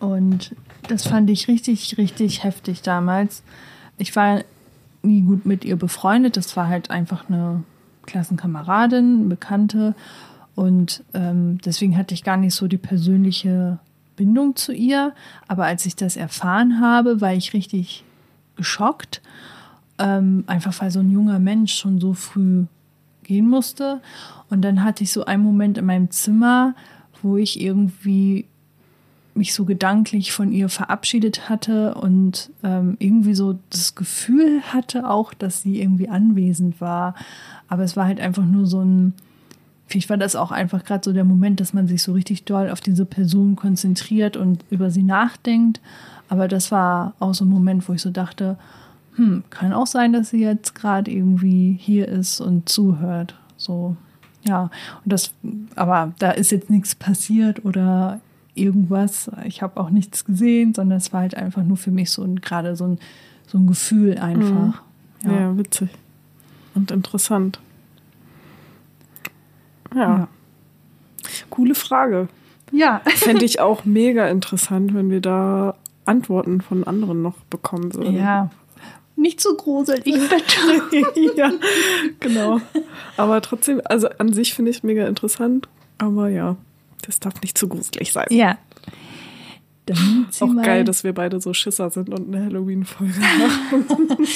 Und 0.00 0.54
das 0.88 1.06
fand 1.06 1.28
ich 1.30 1.48
richtig, 1.48 1.98
richtig 1.98 2.44
heftig 2.44 2.82
damals. 2.82 3.42
Ich 3.98 4.14
war 4.14 4.44
nie 5.02 5.22
gut 5.22 5.44
mit 5.44 5.64
ihr 5.64 5.76
befreundet, 5.76 6.36
das 6.36 6.56
war 6.56 6.68
halt 6.68 6.90
einfach 6.90 7.28
eine 7.28 7.64
Klassenkameradin, 8.06 9.28
Bekannte. 9.28 9.94
Und 10.54 11.04
ähm, 11.14 11.58
deswegen 11.64 11.96
hatte 11.96 12.14
ich 12.14 12.24
gar 12.24 12.36
nicht 12.36 12.54
so 12.54 12.66
die 12.66 12.78
persönliche 12.78 13.78
Bindung 14.18 14.56
zu 14.56 14.72
ihr. 14.72 15.14
Aber 15.46 15.64
als 15.64 15.86
ich 15.86 15.96
das 15.96 16.16
erfahren 16.16 16.80
habe, 16.80 17.20
war 17.22 17.32
ich 17.32 17.54
richtig 17.54 18.04
geschockt. 18.56 19.22
Ähm, 19.98 20.44
einfach 20.46 20.78
weil 20.80 20.90
so 20.90 21.00
ein 21.00 21.10
junger 21.10 21.38
Mensch 21.38 21.74
schon 21.74 22.00
so 22.00 22.12
früh 22.12 22.64
gehen 23.22 23.48
musste. 23.48 24.00
Und 24.50 24.62
dann 24.62 24.84
hatte 24.84 25.04
ich 25.04 25.12
so 25.12 25.24
einen 25.24 25.42
Moment 25.42 25.78
in 25.78 25.86
meinem 25.86 26.10
Zimmer, 26.10 26.74
wo 27.22 27.36
ich 27.36 27.60
irgendwie 27.60 28.44
mich 29.34 29.54
so 29.54 29.64
gedanklich 29.64 30.32
von 30.32 30.52
ihr 30.52 30.68
verabschiedet 30.68 31.48
hatte 31.48 31.94
und 31.94 32.50
ähm, 32.64 32.96
irgendwie 32.98 33.34
so 33.34 33.58
das 33.70 33.94
Gefühl 33.94 34.60
hatte 34.62 35.08
auch, 35.08 35.32
dass 35.32 35.62
sie 35.62 35.80
irgendwie 35.80 36.08
anwesend 36.08 36.80
war. 36.80 37.14
Aber 37.68 37.84
es 37.84 37.96
war 37.96 38.06
halt 38.06 38.20
einfach 38.20 38.44
nur 38.44 38.66
so 38.66 38.82
ein 38.82 39.14
Vielleicht 39.88 40.10
war 40.10 40.18
das 40.18 40.36
auch 40.36 40.50
einfach 40.50 40.84
gerade 40.84 41.02
so 41.02 41.14
der 41.14 41.24
Moment, 41.24 41.60
dass 41.60 41.72
man 41.72 41.88
sich 41.88 42.02
so 42.02 42.12
richtig 42.12 42.44
doll 42.44 42.70
auf 42.70 42.82
diese 42.82 43.06
Person 43.06 43.56
konzentriert 43.56 44.36
und 44.36 44.62
über 44.70 44.90
sie 44.90 45.02
nachdenkt. 45.02 45.80
Aber 46.28 46.46
das 46.46 46.70
war 46.70 47.14
auch 47.20 47.32
so 47.32 47.46
ein 47.46 47.48
Moment, 47.48 47.88
wo 47.88 47.94
ich 47.94 48.02
so 48.02 48.10
dachte, 48.10 48.58
hm, 49.14 49.44
kann 49.48 49.72
auch 49.72 49.86
sein, 49.86 50.12
dass 50.12 50.28
sie 50.30 50.42
jetzt 50.42 50.74
gerade 50.74 51.10
irgendwie 51.10 51.76
hier 51.80 52.06
ist 52.06 52.40
und 52.40 52.68
zuhört. 52.68 53.34
So, 53.56 53.96
ja. 54.42 54.64
Und 55.04 55.12
das, 55.12 55.32
aber 55.74 56.12
da 56.18 56.32
ist 56.32 56.52
jetzt 56.52 56.68
nichts 56.68 56.94
passiert 56.94 57.64
oder 57.64 58.20
irgendwas. 58.54 59.30
Ich 59.46 59.62
habe 59.62 59.80
auch 59.80 59.88
nichts 59.88 60.26
gesehen, 60.26 60.74
sondern 60.74 60.98
es 60.98 61.14
war 61.14 61.22
halt 61.22 61.34
einfach 61.34 61.62
nur 61.64 61.78
für 61.78 61.90
mich 61.90 62.10
so 62.10 62.22
ein, 62.22 62.42
gerade 62.42 62.76
so 62.76 62.84
ein, 62.84 62.98
so 63.46 63.56
ein 63.56 63.66
Gefühl 63.66 64.18
einfach. 64.18 64.82
Mhm. 65.22 65.30
Ja. 65.30 65.32
ja, 65.32 65.56
witzig. 65.56 65.88
Und 66.74 66.90
interessant. 66.90 67.58
Ja. 69.94 70.00
ja. 70.00 70.28
Coole 71.50 71.74
Frage. 71.74 72.28
Ja. 72.72 73.00
Fände 73.16 73.44
ich 73.44 73.60
auch 73.60 73.84
mega 73.84 74.28
interessant, 74.28 74.94
wenn 74.94 75.10
wir 75.10 75.20
da 75.20 75.74
Antworten 76.04 76.60
von 76.60 76.84
anderen 76.84 77.22
noch 77.22 77.36
bekommen 77.50 77.94
würden. 77.94 78.16
Ja. 78.16 78.50
Nicht 79.16 79.40
so 79.40 79.56
gruselig, 79.56 80.04
bitte. 80.92 81.36
ja, 81.36 81.50
genau. 82.20 82.60
Aber 83.16 83.40
trotzdem, 83.40 83.80
also 83.84 84.08
an 84.18 84.32
sich 84.32 84.54
finde 84.54 84.70
ich 84.70 84.78
es 84.78 84.82
mega 84.84 85.06
interessant. 85.08 85.68
Aber 85.98 86.28
ja, 86.28 86.56
das 87.02 87.18
darf 87.18 87.40
nicht 87.42 87.58
zu 87.58 87.68
gruselig 87.68 88.12
sein. 88.12 88.26
Ja. 88.30 88.58
Auch 90.40 90.62
geil, 90.62 90.84
dass 90.84 91.04
wir 91.04 91.12
beide 91.12 91.40
so 91.40 91.52
Schisser 91.54 91.90
sind 91.90 92.10
und 92.10 92.34
eine 92.34 92.44
Halloween-Folge 92.44 93.14
machen. 93.20 94.26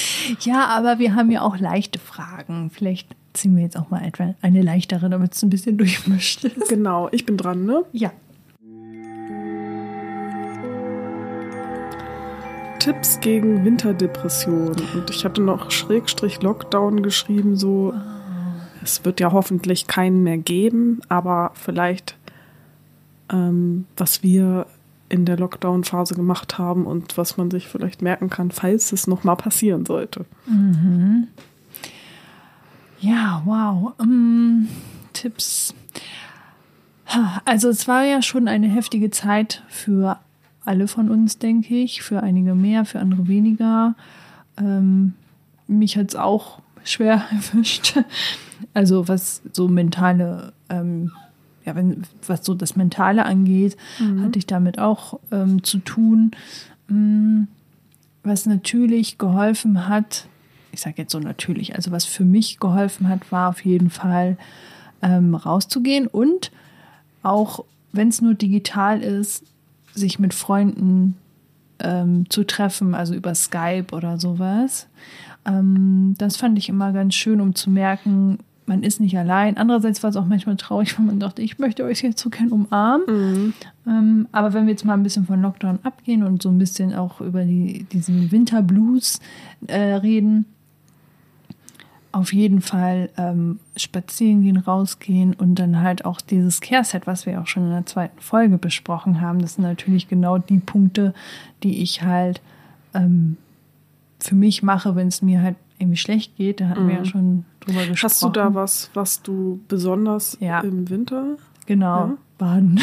ja, 0.40 0.66
aber 0.66 0.98
wir 0.98 1.14
haben 1.14 1.30
ja 1.30 1.42
auch 1.42 1.58
leichte 1.58 1.98
Fragen. 1.98 2.70
Vielleicht 2.70 3.08
ziehen 3.32 3.56
wir 3.56 3.62
jetzt 3.62 3.76
auch 3.76 3.90
mal 3.90 4.04
etwa 4.04 4.34
eine 4.42 4.62
leichtere, 4.62 5.08
damit 5.08 5.34
es 5.34 5.42
ein 5.42 5.50
bisschen 5.50 5.78
durchmischt 5.78 6.44
ist. 6.44 6.68
Genau, 6.68 7.08
ich 7.12 7.26
bin 7.26 7.36
dran, 7.36 7.64
ne? 7.64 7.84
Ja. 7.92 8.12
Tipps 12.78 13.20
gegen 13.20 13.64
Winterdepression. 13.64 14.74
Und 14.94 15.08
ich 15.08 15.24
hatte 15.24 15.40
noch 15.40 15.70
Schrägstrich 15.70 16.42
Lockdown 16.42 17.02
geschrieben, 17.02 17.56
so. 17.56 17.94
Es 18.82 19.04
wird 19.04 19.20
ja 19.20 19.30
hoffentlich 19.30 19.86
keinen 19.86 20.24
mehr 20.24 20.38
geben, 20.38 21.00
aber 21.08 21.52
vielleicht, 21.54 22.16
ähm, 23.32 23.86
was 23.96 24.24
wir 24.24 24.66
in 25.12 25.26
der 25.26 25.36
Lockdown-Phase 25.36 26.14
gemacht 26.14 26.56
haben 26.56 26.86
und 26.86 27.18
was 27.18 27.36
man 27.36 27.50
sich 27.50 27.68
vielleicht 27.68 28.00
merken 28.00 28.30
kann, 28.30 28.50
falls 28.50 28.92
es 28.92 29.06
nochmal 29.06 29.36
passieren 29.36 29.84
sollte. 29.84 30.24
Mhm. 30.46 31.28
Ja, 32.98 33.42
wow. 33.44 33.92
Um, 33.98 34.68
Tipps. 35.12 35.74
Also 37.44 37.68
es 37.68 37.86
war 37.86 38.04
ja 38.04 38.22
schon 38.22 38.48
eine 38.48 38.68
heftige 38.68 39.10
Zeit 39.10 39.62
für 39.68 40.18
alle 40.64 40.88
von 40.88 41.10
uns, 41.10 41.38
denke 41.38 41.74
ich. 41.74 42.00
Für 42.00 42.22
einige 42.22 42.54
mehr, 42.54 42.86
für 42.86 43.00
andere 43.00 43.28
weniger. 43.28 43.94
Ähm, 44.56 45.12
mich 45.66 45.98
hat 45.98 46.08
es 46.08 46.16
auch 46.16 46.60
schwer 46.84 47.22
erwischt. 47.52 47.98
Also 48.72 49.08
was 49.08 49.42
so 49.52 49.68
mentale, 49.68 50.54
ähm, 50.70 51.12
ja, 51.64 51.74
wenn, 51.74 52.02
was 52.26 52.44
so 52.44 52.54
das 52.54 52.76
Mentale 52.76 53.24
angeht, 53.24 53.76
mhm. 53.98 54.22
hatte 54.22 54.38
ich 54.38 54.46
damit 54.46 54.78
auch 54.78 55.20
ähm, 55.30 55.62
zu 55.62 55.78
tun. 55.78 56.32
Mm, 56.88 57.44
was 58.22 58.46
natürlich 58.46 59.18
geholfen 59.18 59.88
hat, 59.88 60.26
ich 60.72 60.80
sage 60.80 60.96
jetzt 60.98 61.12
so 61.12 61.18
natürlich, 61.18 61.74
also 61.74 61.90
was 61.90 62.04
für 62.04 62.24
mich 62.24 62.58
geholfen 62.58 63.08
hat, 63.08 63.30
war 63.30 63.50
auf 63.50 63.64
jeden 63.64 63.90
Fall 63.90 64.36
ähm, 65.02 65.34
rauszugehen 65.34 66.06
und 66.06 66.50
auch 67.22 67.64
wenn 67.92 68.08
es 68.08 68.22
nur 68.22 68.34
digital 68.34 69.02
ist, 69.02 69.44
sich 69.94 70.18
mit 70.18 70.32
Freunden 70.32 71.16
ähm, 71.80 72.28
zu 72.30 72.44
treffen, 72.44 72.94
also 72.94 73.14
über 73.14 73.34
Skype 73.34 73.88
oder 73.92 74.18
sowas. 74.18 74.88
Ähm, 75.44 76.14
das 76.18 76.36
fand 76.36 76.56
ich 76.58 76.68
immer 76.68 76.92
ganz 76.92 77.14
schön, 77.14 77.40
um 77.40 77.54
zu 77.54 77.70
merken, 77.70 78.38
man 78.66 78.82
ist 78.82 79.00
nicht 79.00 79.16
allein. 79.18 79.56
Andererseits 79.56 80.02
war 80.02 80.10
es 80.10 80.16
auch 80.16 80.26
manchmal 80.26 80.56
traurig, 80.56 80.96
wenn 80.98 81.06
man 81.06 81.20
dachte, 81.20 81.42
ich 81.42 81.58
möchte 81.58 81.84
euch 81.84 82.02
jetzt 82.02 82.20
so 82.20 82.30
gern 82.30 82.50
umarmen. 82.50 83.06
Mhm. 83.06 83.54
Ähm, 83.86 84.28
aber 84.32 84.52
wenn 84.52 84.66
wir 84.66 84.72
jetzt 84.72 84.84
mal 84.84 84.94
ein 84.94 85.02
bisschen 85.02 85.26
von 85.26 85.42
Lockdown 85.42 85.80
abgehen 85.82 86.22
und 86.22 86.42
so 86.42 86.48
ein 86.48 86.58
bisschen 86.58 86.94
auch 86.94 87.20
über 87.20 87.44
die, 87.44 87.84
diesen 87.92 88.30
Winterblues 88.30 89.20
äh, 89.66 89.94
reden, 89.94 90.46
auf 92.12 92.34
jeden 92.34 92.60
Fall 92.60 93.08
ähm, 93.16 93.58
spazieren 93.74 94.42
gehen, 94.42 94.58
rausgehen 94.58 95.32
und 95.32 95.54
dann 95.54 95.80
halt 95.80 96.04
auch 96.04 96.20
dieses 96.20 96.60
Care-Set, 96.60 97.06
was 97.06 97.24
wir 97.24 97.40
auch 97.40 97.46
schon 97.46 97.64
in 97.64 97.70
der 97.70 97.86
zweiten 97.86 98.20
Folge 98.20 98.58
besprochen 98.58 99.22
haben. 99.22 99.40
Das 99.40 99.54
sind 99.54 99.64
natürlich 99.64 100.08
genau 100.08 100.36
die 100.36 100.58
Punkte, 100.58 101.14
die 101.62 101.82
ich 101.82 102.02
halt 102.02 102.42
ähm, 102.92 103.38
für 104.20 104.34
mich 104.34 104.62
mache, 104.62 104.94
wenn 104.94 105.08
es 105.08 105.22
mir 105.22 105.40
halt 105.40 105.56
irgendwie 105.78 105.96
schlecht 105.96 106.36
geht. 106.36 106.60
Da 106.60 106.68
hatten 106.68 106.84
mhm. 106.84 106.88
wir 106.88 106.94
ja 106.96 107.00
mhm. 107.00 107.06
schon 107.06 107.44
drüber 107.64 107.86
gesprochen. 107.86 108.10
Hast 108.10 108.22
du 108.22 108.28
da 108.28 108.54
was, 108.54 108.90
was 108.94 109.22
du 109.22 109.60
besonders 109.68 110.36
ja. 110.40 110.60
im 110.60 110.88
Winter? 110.90 111.36
Genau. 111.66 112.06
Ja? 112.06 112.16
Baden. 112.38 112.80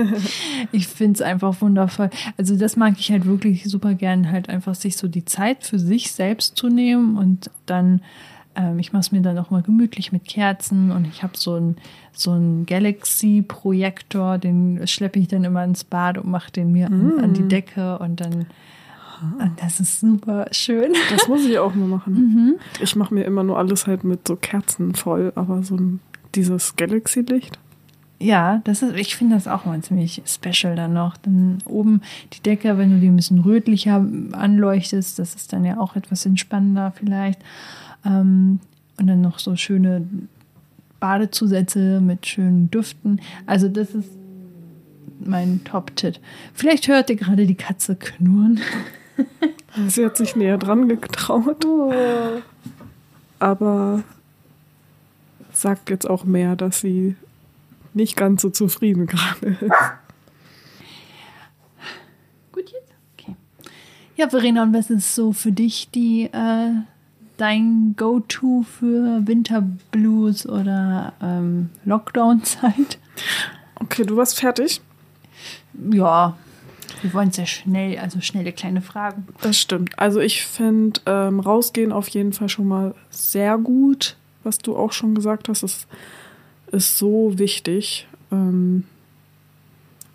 ich 0.72 0.86
finde 0.86 1.14
es 1.14 1.22
einfach 1.22 1.60
wundervoll. 1.62 2.10
Also 2.36 2.58
das 2.58 2.76
mag 2.76 2.94
ich 2.98 3.10
halt 3.10 3.24
wirklich 3.24 3.64
super 3.64 3.94
gern, 3.94 4.30
halt 4.30 4.50
einfach 4.50 4.74
sich 4.74 4.98
so 4.98 5.08
die 5.08 5.24
Zeit 5.24 5.64
für 5.64 5.78
sich 5.78 6.12
selbst 6.12 6.56
zu 6.56 6.68
nehmen 6.68 7.16
und 7.16 7.50
dann 7.64 8.02
ähm, 8.54 8.78
ich 8.78 8.92
mache 8.92 9.00
es 9.00 9.12
mir 9.12 9.22
dann 9.22 9.38
auch 9.38 9.50
mal 9.50 9.62
gemütlich 9.62 10.12
mit 10.12 10.24
Kerzen 10.24 10.90
und 10.90 11.06
ich 11.06 11.22
habe 11.22 11.36
so 11.36 11.54
einen 11.54 11.76
so 12.12 12.38
Galaxy-Projektor, 12.66 14.38
den 14.38 14.86
schleppe 14.86 15.18
ich 15.18 15.28
dann 15.28 15.44
immer 15.44 15.64
ins 15.64 15.84
Bad 15.84 16.18
und 16.18 16.30
mache 16.30 16.52
den 16.52 16.72
mir 16.72 16.90
mm. 16.90 17.18
an, 17.18 17.24
an, 17.24 17.34
die 17.34 17.48
Decke 17.48 17.98
und 17.98 18.20
dann 18.20 18.46
und 19.38 19.52
das 19.60 19.80
ist 19.80 20.00
super 20.00 20.46
schön. 20.50 20.92
Das 21.10 21.28
muss 21.28 21.44
ich 21.44 21.58
auch 21.58 21.74
mal 21.74 21.88
machen. 21.88 22.12
Mhm. 22.32 22.54
Ich 22.80 22.96
mache 22.96 23.12
mir 23.12 23.24
immer 23.24 23.42
nur 23.42 23.58
alles 23.58 23.86
halt 23.86 24.04
mit 24.04 24.26
so 24.26 24.36
Kerzen 24.36 24.94
voll, 24.94 25.32
aber 25.34 25.62
so 25.62 25.78
dieses 26.34 26.76
Galaxy-Licht. 26.76 27.58
Ja, 28.22 28.60
das 28.64 28.82
ist, 28.82 28.94
ich 28.96 29.16
finde 29.16 29.34
das 29.34 29.48
auch 29.48 29.64
mal 29.64 29.80
ziemlich 29.80 30.22
special 30.26 30.76
dann 30.76 30.92
noch. 30.92 31.16
Dann 31.16 31.58
oben 31.64 32.02
die 32.32 32.40
Decke, 32.40 32.78
wenn 32.78 32.92
du 32.92 33.00
die 33.00 33.08
ein 33.08 33.16
bisschen 33.16 33.40
rötlicher 33.40 34.06
anleuchtest, 34.32 35.18
das 35.18 35.34
ist 35.34 35.52
dann 35.52 35.64
ja 35.64 35.78
auch 35.78 35.96
etwas 35.96 36.24
entspannender 36.24 36.92
vielleicht. 36.94 37.40
Ähm, 38.04 38.60
und 38.98 39.06
dann 39.08 39.20
noch 39.20 39.40
so 39.40 39.56
schöne 39.56 40.06
Badezusätze 41.00 42.00
mit 42.00 42.26
schönen 42.26 42.70
Düften. 42.70 43.20
Also 43.46 43.68
das 43.68 43.90
ist 43.90 44.10
mein 45.18 45.62
Top-Tipp. 45.64 46.18
Vielleicht 46.54 46.86
hört 46.86 47.10
ihr 47.10 47.16
gerade 47.16 47.46
die 47.46 47.56
Katze 47.56 47.96
knurren. 47.96 48.60
Sie 49.88 50.04
hat 50.04 50.16
sich 50.16 50.36
näher 50.36 50.58
dran 50.58 50.88
getraut. 50.88 51.64
Oh. 51.64 51.92
Aber 53.38 54.02
sagt 55.52 55.90
jetzt 55.90 56.08
auch 56.08 56.24
mehr, 56.24 56.56
dass 56.56 56.80
sie 56.80 57.16
nicht 57.94 58.16
ganz 58.16 58.42
so 58.42 58.50
zufrieden 58.50 59.06
gerade 59.06 59.58
ist. 59.60 59.72
Gut 62.52 62.70
jetzt? 62.70 62.92
Okay. 63.14 63.36
Ja, 64.16 64.28
Verena, 64.28 64.62
und 64.62 64.74
was 64.74 64.90
ist 64.90 65.14
so 65.14 65.32
für 65.32 65.52
dich 65.52 65.90
die 65.90 66.24
äh, 66.24 66.70
dein 67.36 67.94
Go-To 67.96 68.62
für 68.62 69.26
Winterblues 69.26 70.46
oder 70.46 71.12
ähm, 71.22 71.70
Lockdown-Zeit? 71.84 72.98
Okay, 73.76 74.04
du 74.04 74.16
warst 74.16 74.38
fertig? 74.38 74.80
Ja, 75.90 76.36
wir 77.00 77.14
wollen 77.14 77.32
sehr 77.32 77.46
schnell, 77.46 77.98
also 77.98 78.20
schnelle 78.20 78.52
kleine 78.52 78.82
Fragen. 78.82 79.26
Das 79.40 79.58
stimmt. 79.58 79.98
Also 79.98 80.20
ich 80.20 80.44
finde 80.44 81.00
ähm, 81.06 81.40
rausgehen 81.40 81.92
auf 81.92 82.08
jeden 82.08 82.32
Fall 82.32 82.48
schon 82.48 82.68
mal 82.68 82.94
sehr 83.10 83.58
gut, 83.58 84.16
was 84.44 84.58
du 84.58 84.76
auch 84.76 84.92
schon 84.92 85.14
gesagt 85.14 85.48
hast. 85.48 85.62
Es 85.62 85.86
ist 86.70 86.98
so 86.98 87.38
wichtig, 87.38 88.06
ähm, 88.30 88.84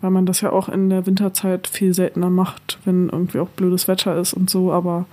weil 0.00 0.10
man 0.10 0.26
das 0.26 0.40
ja 0.40 0.52
auch 0.52 0.68
in 0.68 0.90
der 0.90 1.06
Winterzeit 1.06 1.66
viel 1.66 1.92
seltener 1.92 2.30
macht, 2.30 2.78
wenn 2.84 3.08
irgendwie 3.08 3.40
auch 3.40 3.48
blödes 3.48 3.88
Wetter 3.88 4.16
ist 4.16 4.32
und 4.32 4.48
so. 4.48 4.72
Aber 4.72 5.06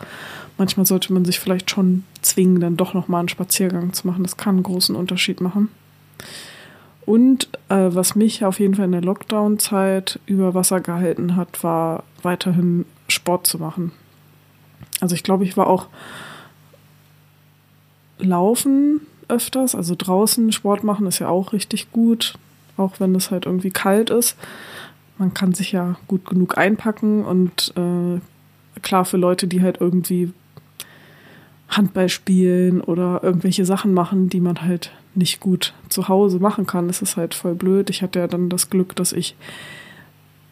manchmal 0.58 0.86
sollte 0.86 1.12
man 1.14 1.26
sich 1.26 1.40
vielleicht 1.40 1.72
schon 1.72 2.04
zwingen, 2.22 2.60
dann 2.60 2.78
doch 2.78 2.94
nochmal 2.94 3.20
einen 3.20 3.30
Spaziergang 3.30 3.94
zu 3.94 4.08
machen. 4.08 4.24
Das 4.24 4.38
kann 4.38 4.56
einen 4.56 4.64
großen 4.64 4.96
Unterschied 4.96 5.42
machen. 5.42 5.70
Und 7.06 7.50
äh, 7.70 7.90
was 7.90 8.16
mich 8.16 8.44
auf 8.46 8.60
jeden 8.60 8.76
Fall 8.76 8.86
in 8.86 8.92
der 8.92 9.02
Lockdown-Zeit 9.02 10.20
über 10.26 10.54
Wasser 10.54 10.82
gehalten 10.82 11.36
hat, 11.36 11.64
war 11.64 12.04
weiterhin 12.24 12.86
Sport 13.08 13.46
zu 13.46 13.60
machen. 13.60 13.92
Also 15.02 15.14
ich 15.14 15.24
glaube, 15.24 15.44
ich 15.44 15.56
war 15.56 15.68
auch 15.68 15.88
laufen 18.18 19.02
öfters, 19.28 19.76
also 19.76 19.96
draußen 19.98 20.52
Sport 20.52 20.84
machen 20.84 21.08
ist 21.08 21.20
ja 21.20 21.28
auch 21.30 21.54
richtig 21.54 21.92
gut, 21.92 22.36
auch 22.78 23.00
wenn 23.00 23.16
es 23.16 23.32
halt 23.32 23.46
irgendwie 23.46 23.72
kalt 23.72 24.10
ist. 24.10 24.38
Man 25.18 25.34
kann 25.34 25.54
sich 25.54 25.72
ja 25.72 25.96
gut 26.08 26.26
genug 26.26 26.58
einpacken 26.58 27.24
und 27.24 27.74
äh, 27.76 28.20
klar 28.82 29.06
für 29.06 29.18
Leute, 29.18 29.48
die 29.48 29.62
halt 29.62 29.80
irgendwie 29.80 30.34
Handball 31.70 32.10
spielen 32.10 32.82
oder 32.82 33.24
irgendwelche 33.24 33.66
Sachen 33.66 33.94
machen, 33.94 34.30
die 34.30 34.40
man 34.40 34.62
halt 34.62 34.92
nicht 35.16 35.40
gut 35.40 35.74
zu 35.90 36.08
Hause 36.08 36.40
machen 36.40 36.66
kann. 36.66 36.88
Das 36.88 37.02
ist 37.02 37.18
halt 37.18 37.34
voll 37.34 37.56
blöd. 37.56 37.90
Ich 37.90 38.02
hatte 38.02 38.20
ja 38.20 38.28
dann 38.28 38.50
das 38.50 38.70
Glück, 38.70 38.96
dass 38.96 39.14
ich 39.14 39.36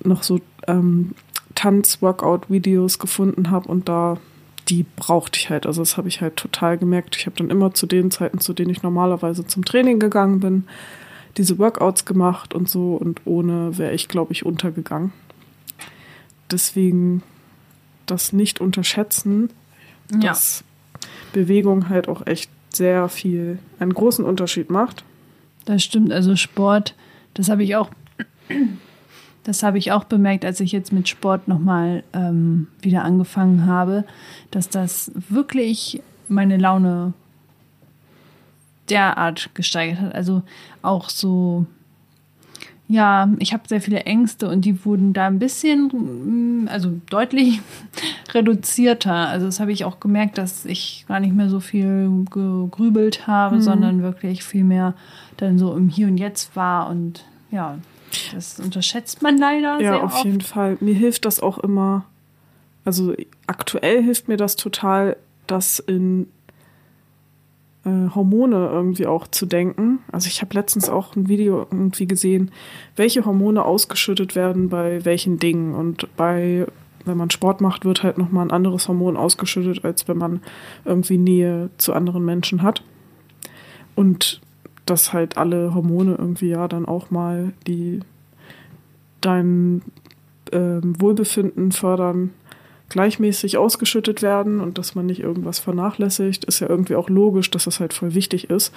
noch 0.04 0.24
so 0.24 0.40
ähm, 0.68 1.12
Tanz-Workout-Videos 1.56 3.00
gefunden 3.00 3.52
habe 3.52 3.70
und 3.70 3.88
da 3.88 4.18
die 4.70 4.86
brauchte 4.96 5.38
ich 5.40 5.50
halt. 5.50 5.66
Also 5.66 5.82
das 5.82 5.98
habe 5.98 6.08
ich 6.08 6.22
halt 6.22 6.38
total 6.38 6.78
gemerkt. 6.78 7.18
Ich 7.18 7.26
habe 7.26 7.36
dann 7.36 7.50
immer 7.50 7.74
zu 7.74 7.86
den 7.86 8.12
Zeiten, 8.12 8.40
zu 8.40 8.54
denen 8.54 8.72
ich 8.72 8.82
normalerweise 8.82 9.46
zum 9.46 9.66
Training 9.66 10.00
gegangen 10.00 10.40
bin, 10.40 10.66
diese 11.38 11.60
Workouts 11.60 12.06
gemacht 12.06 12.54
und 12.54 12.70
so 12.70 12.96
und 12.96 13.22
ohne 13.26 13.78
wäre 13.78 13.94
ich, 13.94 14.08
glaube 14.08 14.32
ich, 14.32 14.46
untergegangen. 14.46 15.12
Deswegen 16.50 17.24
das 18.06 18.34
nicht 18.34 18.62
unterschätzen, 18.62 19.50
ja. 20.12 20.20
dass 20.20 20.64
Bewegung 21.32 21.90
halt 21.90 22.08
auch 22.08 22.26
echt 22.28 22.50
sehr 22.70 23.10
viel, 23.10 23.60
einen 23.80 23.94
großen 23.94 24.26
Unterschied 24.26 24.70
macht. 24.70 25.04
Das 25.66 25.84
stimmt, 25.84 26.12
also 26.12 26.36
Sport, 26.36 26.96
das 27.34 27.50
habe 27.50 27.64
ich 27.64 27.76
auch, 27.76 27.90
das 29.44 29.64
habe 29.64 29.78
ich 29.78 29.92
auch 29.92 30.04
bemerkt, 30.04 30.46
als 30.46 30.60
ich 30.60 30.72
jetzt 30.72 30.92
mit 30.92 31.08
Sport 31.08 31.48
nochmal 31.48 32.04
ähm, 32.14 32.68
wieder 32.82 33.04
angefangen 33.04 33.66
habe, 33.66 34.06
dass 34.52 34.70
das 34.70 35.12
wirklich 35.16 36.02
meine 36.28 36.58
Laune 36.58 37.14
derart 38.90 39.52
gesteigert 39.54 40.00
hat. 40.00 40.16
Also 40.16 40.44
auch 40.82 41.10
so 41.10 41.66
ja, 42.88 43.30
ich 43.40 43.54
habe 43.54 43.64
sehr 43.68 43.82
viele 43.82 44.02
Ängste 44.02 44.50
und 44.50 44.66
die 44.66 44.86
wurden 44.86 45.14
da 45.14 45.28
ein 45.28 45.40
bisschen, 45.40 46.64
mm, 46.64 46.68
also 46.68 47.00
deutlich 47.10 47.62
reduzierter. 48.34 49.14
Also 49.14 49.46
das 49.46 49.60
habe 49.60 49.72
ich 49.72 49.86
auch 49.86 50.00
gemerkt, 50.00 50.38
dass 50.38 50.66
ich 50.66 51.06
gar 51.08 51.20
nicht 51.20 51.34
mehr 51.34 51.50
so 51.50 51.60
viel 51.60 52.26
gegrübelt 52.30 53.26
habe, 53.26 53.56
mhm. 53.56 53.62
sondern 53.62 54.04
wirklich 54.04 54.44
viel 54.44 54.64
mehr 54.64 54.96
dann 55.38 55.58
so 55.58 55.76
im 55.76 55.90
Hier 55.90 56.08
und 56.08 56.18
Jetzt 56.18 56.56
war 56.56 56.90
und 56.90 57.26
ja, 57.52 57.78
das 58.34 58.60
unterschätzt 58.60 59.22
man 59.22 59.38
leider 59.38 59.80
ja, 59.80 59.94
sehr 59.94 60.04
auf 60.04 60.16
oft. 60.16 60.26
jeden 60.26 60.42
Fall. 60.42 60.78
Mir 60.80 60.94
hilft 60.94 61.26
das 61.26 61.40
auch 61.40 61.58
immer, 61.60 62.06
Also 62.86 63.14
aktuell 63.48 64.04
hilft 64.04 64.28
mir 64.28 64.38
das 64.38 64.56
total, 64.56 65.16
das 65.48 65.80
in 65.80 66.28
äh, 67.86 68.10
Hormone 68.14 68.70
irgendwie 68.72 69.08
auch 69.08 69.28
zu 69.28 69.46
denken. 69.46 70.00
Also 70.12 70.28
ich 70.28 70.42
habe 70.42 70.54
letztens 70.56 70.90
auch 70.90 71.16
ein 71.16 71.28
Video 71.28 71.68
irgendwie 71.70 72.08
gesehen, 72.08 72.52
welche 72.96 73.26
Hormone 73.26 73.64
ausgeschüttet 73.64 74.36
werden 74.36 74.70
bei 74.70 75.04
welchen 75.06 75.40
Dingen. 75.40 75.74
Und 75.76 76.08
bei, 76.16 76.66
wenn 77.06 77.18
man 77.18 77.30
Sport 77.30 77.62
macht, 77.62 77.86
wird 77.86 78.04
halt 78.04 78.18
nochmal 78.18 78.46
ein 78.46 78.52
anderes 78.52 78.88
Hormon 78.88 79.18
ausgeschüttet, 79.18 79.84
als 79.84 80.08
wenn 80.08 80.18
man 80.18 80.42
irgendwie 80.86 81.18
Nähe 81.18 81.70
zu 81.78 81.94
anderen 81.94 82.24
Menschen 82.26 82.62
hat. 82.62 82.84
Und 83.96 84.42
dass 84.86 85.14
halt 85.14 85.38
alle 85.38 85.74
Hormone 85.74 86.16
irgendwie 86.18 86.50
ja 86.50 86.68
dann 86.68 86.86
auch 86.86 87.12
mal 87.12 87.54
die 87.68 88.02
dein 89.22 89.82
ähm, 90.52 91.00
Wohlbefinden 91.00 91.72
fördern, 91.72 92.32
gleichmäßig 92.90 93.58
ausgeschüttet 93.58 94.22
werden 94.22 94.60
und 94.60 94.78
dass 94.78 94.94
man 94.94 95.06
nicht 95.06 95.22
irgendwas 95.22 95.60
vernachlässigt, 95.60 96.46
ist 96.46 96.60
ja 96.60 96.70
irgendwie 96.70 96.96
auch 96.96 97.10
logisch, 97.10 97.50
dass 97.50 97.64
das 97.66 97.80
halt 97.80 97.94
voll 97.94 98.14
wichtig 98.14 98.50
ist. 98.50 98.74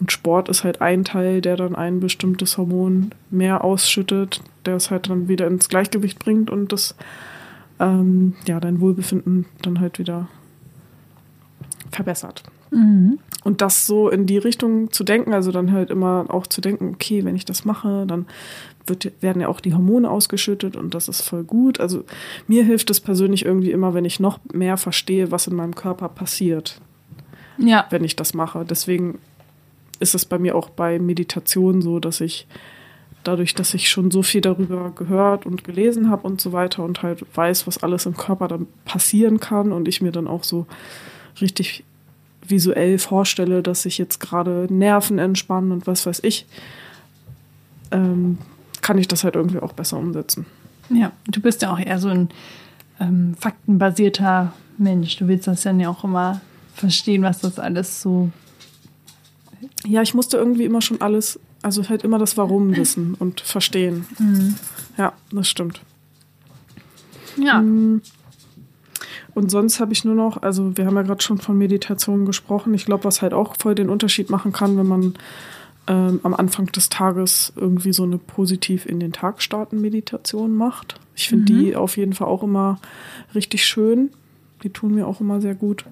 Und 0.00 0.10
Sport 0.10 0.48
ist 0.48 0.64
halt 0.64 0.80
ein 0.80 1.04
Teil, 1.04 1.40
der 1.40 1.56
dann 1.56 1.74
ein 1.74 2.00
bestimmtes 2.00 2.56
Hormon 2.56 3.10
mehr 3.30 3.64
ausschüttet, 3.64 4.40
der 4.64 4.76
es 4.76 4.90
halt 4.90 5.10
dann 5.10 5.28
wieder 5.28 5.46
ins 5.46 5.68
Gleichgewicht 5.68 6.18
bringt 6.18 6.50
und 6.50 6.72
das 6.72 6.94
ähm, 7.80 8.34
ja 8.46 8.58
dein 8.60 8.80
Wohlbefinden 8.80 9.46
dann 9.62 9.80
halt 9.80 9.98
wieder 9.98 10.28
verbessert. 11.90 12.42
Mhm. 12.70 13.18
Und 13.44 13.62
das 13.62 13.86
so 13.86 14.08
in 14.10 14.26
die 14.26 14.38
Richtung 14.38 14.90
zu 14.92 15.04
denken, 15.04 15.32
also 15.32 15.52
dann 15.52 15.72
halt 15.72 15.90
immer 15.90 16.26
auch 16.28 16.46
zu 16.46 16.60
denken, 16.60 16.90
okay, 16.94 17.24
wenn 17.24 17.36
ich 17.36 17.44
das 17.44 17.64
mache, 17.64 18.04
dann 18.06 18.26
wird, 18.86 19.12
werden 19.22 19.40
ja 19.40 19.48
auch 19.48 19.60
die 19.60 19.72
Hormone 19.74 20.10
ausgeschüttet 20.10 20.76
und 20.76 20.94
das 20.94 21.08
ist 21.08 21.22
voll 21.22 21.44
gut. 21.44 21.78
Also 21.80 22.04
mir 22.46 22.64
hilft 22.64 22.90
es 22.90 23.00
persönlich 23.00 23.44
irgendwie 23.44 23.70
immer, 23.70 23.94
wenn 23.94 24.04
ich 24.04 24.18
noch 24.20 24.40
mehr 24.52 24.76
verstehe, 24.76 25.30
was 25.30 25.46
in 25.46 25.54
meinem 25.56 25.74
Körper 25.74 26.08
passiert, 26.08 26.80
Ja. 27.58 27.86
wenn 27.90 28.04
ich 28.04 28.16
das 28.16 28.34
mache. 28.34 28.64
Deswegen 28.68 29.18
ist 30.00 30.14
es 30.14 30.24
bei 30.24 30.38
mir 30.38 30.54
auch 30.56 30.68
bei 30.70 30.98
Meditation 30.98 31.80
so, 31.82 32.00
dass 32.00 32.20
ich 32.20 32.46
dadurch, 33.24 33.54
dass 33.54 33.74
ich 33.74 33.88
schon 33.88 34.10
so 34.10 34.22
viel 34.22 34.40
darüber 34.40 34.90
gehört 34.94 35.44
und 35.44 35.64
gelesen 35.64 36.08
habe 36.10 36.26
und 36.26 36.40
so 36.40 36.52
weiter 36.52 36.82
und 36.84 37.02
halt 37.02 37.24
weiß, 37.34 37.66
was 37.66 37.82
alles 37.82 38.06
im 38.06 38.16
Körper 38.16 38.48
dann 38.48 38.66
passieren 38.84 39.38
kann 39.40 39.72
und 39.72 39.86
ich 39.88 40.00
mir 40.00 40.12
dann 40.12 40.26
auch 40.26 40.44
so 40.44 40.66
richtig 41.40 41.84
visuell 42.50 42.98
vorstelle, 42.98 43.62
dass 43.62 43.82
sich 43.82 43.98
jetzt 43.98 44.20
gerade 44.20 44.66
Nerven 44.70 45.18
entspannen 45.18 45.72
und 45.72 45.86
was 45.86 46.06
weiß 46.06 46.20
ich, 46.22 46.46
ähm, 47.90 48.38
kann 48.82 48.98
ich 48.98 49.08
das 49.08 49.24
halt 49.24 49.34
irgendwie 49.34 49.58
auch 49.58 49.72
besser 49.72 49.98
umsetzen. 49.98 50.46
Ja, 50.90 51.12
du 51.26 51.40
bist 51.40 51.62
ja 51.62 51.72
auch 51.72 51.78
eher 51.78 51.98
so 51.98 52.08
ein 52.08 52.28
ähm, 53.00 53.34
faktenbasierter 53.38 54.52
Mensch. 54.78 55.16
Du 55.16 55.28
willst 55.28 55.46
das 55.46 55.62
dann 55.62 55.80
ja 55.80 55.88
auch 55.88 56.04
immer 56.04 56.40
verstehen, 56.74 57.22
was 57.22 57.40
das 57.40 57.58
alles 57.58 58.00
so. 58.00 58.30
Ja, 59.84 60.02
ich 60.02 60.14
musste 60.14 60.36
irgendwie 60.36 60.64
immer 60.64 60.80
schon 60.80 61.00
alles, 61.00 61.38
also 61.62 61.88
halt 61.88 62.04
immer 62.04 62.18
das 62.18 62.36
Warum 62.36 62.76
wissen 62.76 63.14
und 63.14 63.40
verstehen. 63.40 64.06
Ja, 64.96 65.12
das 65.30 65.48
stimmt. 65.48 65.80
Ja. 67.36 67.62
Und 69.38 69.52
sonst 69.52 69.78
habe 69.78 69.92
ich 69.92 70.04
nur 70.04 70.16
noch, 70.16 70.42
also 70.42 70.76
wir 70.76 70.84
haben 70.84 70.96
ja 70.96 71.02
gerade 71.02 71.22
schon 71.22 71.38
von 71.38 71.56
Meditation 71.56 72.26
gesprochen. 72.26 72.74
Ich 72.74 72.86
glaube, 72.86 73.04
was 73.04 73.22
halt 73.22 73.32
auch 73.32 73.54
voll 73.56 73.76
den 73.76 73.88
Unterschied 73.88 74.30
machen 74.30 74.52
kann, 74.52 74.76
wenn 74.76 74.88
man 74.88 75.14
ähm, 75.86 76.18
am 76.24 76.34
Anfang 76.34 76.66
des 76.72 76.88
Tages 76.88 77.52
irgendwie 77.54 77.92
so 77.92 78.02
eine 78.02 78.18
positiv 78.18 78.84
in 78.84 78.98
den 78.98 79.12
Tag 79.12 79.40
starten 79.40 79.80
Meditation 79.80 80.56
macht. 80.56 80.98
Ich 81.14 81.28
finde 81.28 81.52
die 81.52 81.76
auf 81.76 81.96
jeden 81.96 82.14
Fall 82.14 82.26
auch 82.26 82.42
immer 82.42 82.80
richtig 83.32 83.64
schön. 83.64 84.10
Die 84.64 84.70
tun 84.70 84.96
mir 84.96 85.06
auch 85.06 85.20
immer 85.20 85.40
sehr 85.40 85.54
gut. 85.54 85.84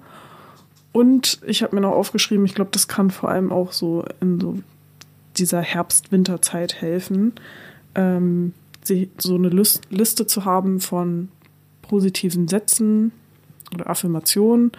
Und 0.91 1.39
ich 1.47 1.63
habe 1.63 1.73
mir 1.73 1.83
noch 1.83 1.93
aufgeschrieben, 1.93 2.43
ich 2.43 2.53
glaube, 2.53 2.71
das 2.73 2.89
kann 2.89 3.11
vor 3.11 3.29
allem 3.29 3.53
auch 3.53 3.71
so 3.71 4.03
in 4.19 4.41
so 4.41 4.59
dieser 5.37 5.61
Herbst-Winterzeit 5.61 6.81
helfen, 6.81 7.31
ähm, 7.95 8.51
so 8.83 9.35
eine 9.35 9.47
List 9.47 9.83
Liste 9.89 10.27
zu 10.27 10.43
haben 10.43 10.81
von 10.81 11.29
positiven 11.81 12.49
Sätzen 12.49 13.13
oder 13.73 13.89
Affirmationen, 13.89 14.71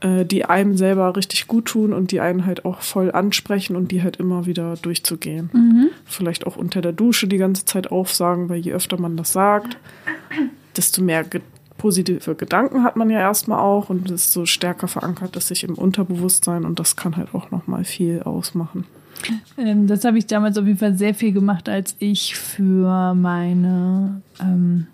äh, 0.00 0.24
die 0.24 0.44
einem 0.44 0.76
selber 0.76 1.16
richtig 1.16 1.46
gut 1.46 1.66
tun 1.66 1.92
und 1.92 2.12
die 2.12 2.20
einen 2.20 2.46
halt 2.46 2.64
auch 2.64 2.80
voll 2.82 3.10
ansprechen 3.12 3.76
und 3.76 3.90
die 3.90 4.02
halt 4.02 4.16
immer 4.16 4.46
wieder 4.46 4.74
durchzugehen. 4.76 5.50
Vielleicht 6.04 6.46
auch 6.46 6.56
unter 6.56 6.80
der 6.80 6.92
Dusche 6.92 7.28
die 7.28 7.38
ganze 7.38 7.64
Zeit 7.64 7.90
aufsagen, 7.90 8.48
weil 8.48 8.58
je 8.58 8.72
öfter 8.72 9.00
man 9.00 9.16
das 9.16 9.32
sagt, 9.32 9.76
desto 10.76 11.02
mehr 11.02 11.24
ge 11.24 11.40
positive 11.76 12.34
Gedanken 12.34 12.82
hat 12.82 12.96
man 12.96 13.08
ja 13.08 13.20
erstmal 13.20 13.60
auch 13.60 13.88
und 13.88 14.10
desto 14.10 14.46
stärker 14.46 14.88
verankert 14.88 15.36
es 15.36 15.46
sich 15.46 15.62
im 15.62 15.74
Unterbewusstsein 15.74 16.64
und 16.64 16.80
das 16.80 16.96
kann 16.96 17.16
halt 17.16 17.32
auch 17.34 17.52
nochmal 17.52 17.84
viel 17.84 18.20
ausmachen. 18.24 18.84
Ähm, 19.56 19.86
das 19.86 20.04
habe 20.04 20.18
ich 20.18 20.26
damals 20.26 20.58
auf 20.58 20.66
jeden 20.66 20.78
Fall 20.78 20.94
sehr 20.94 21.14
viel 21.14 21.32
gemacht, 21.32 21.68
als 21.68 21.96
ich 21.98 22.36
für 22.36 23.14
meine, 23.14 24.20
ähm, 24.40 24.86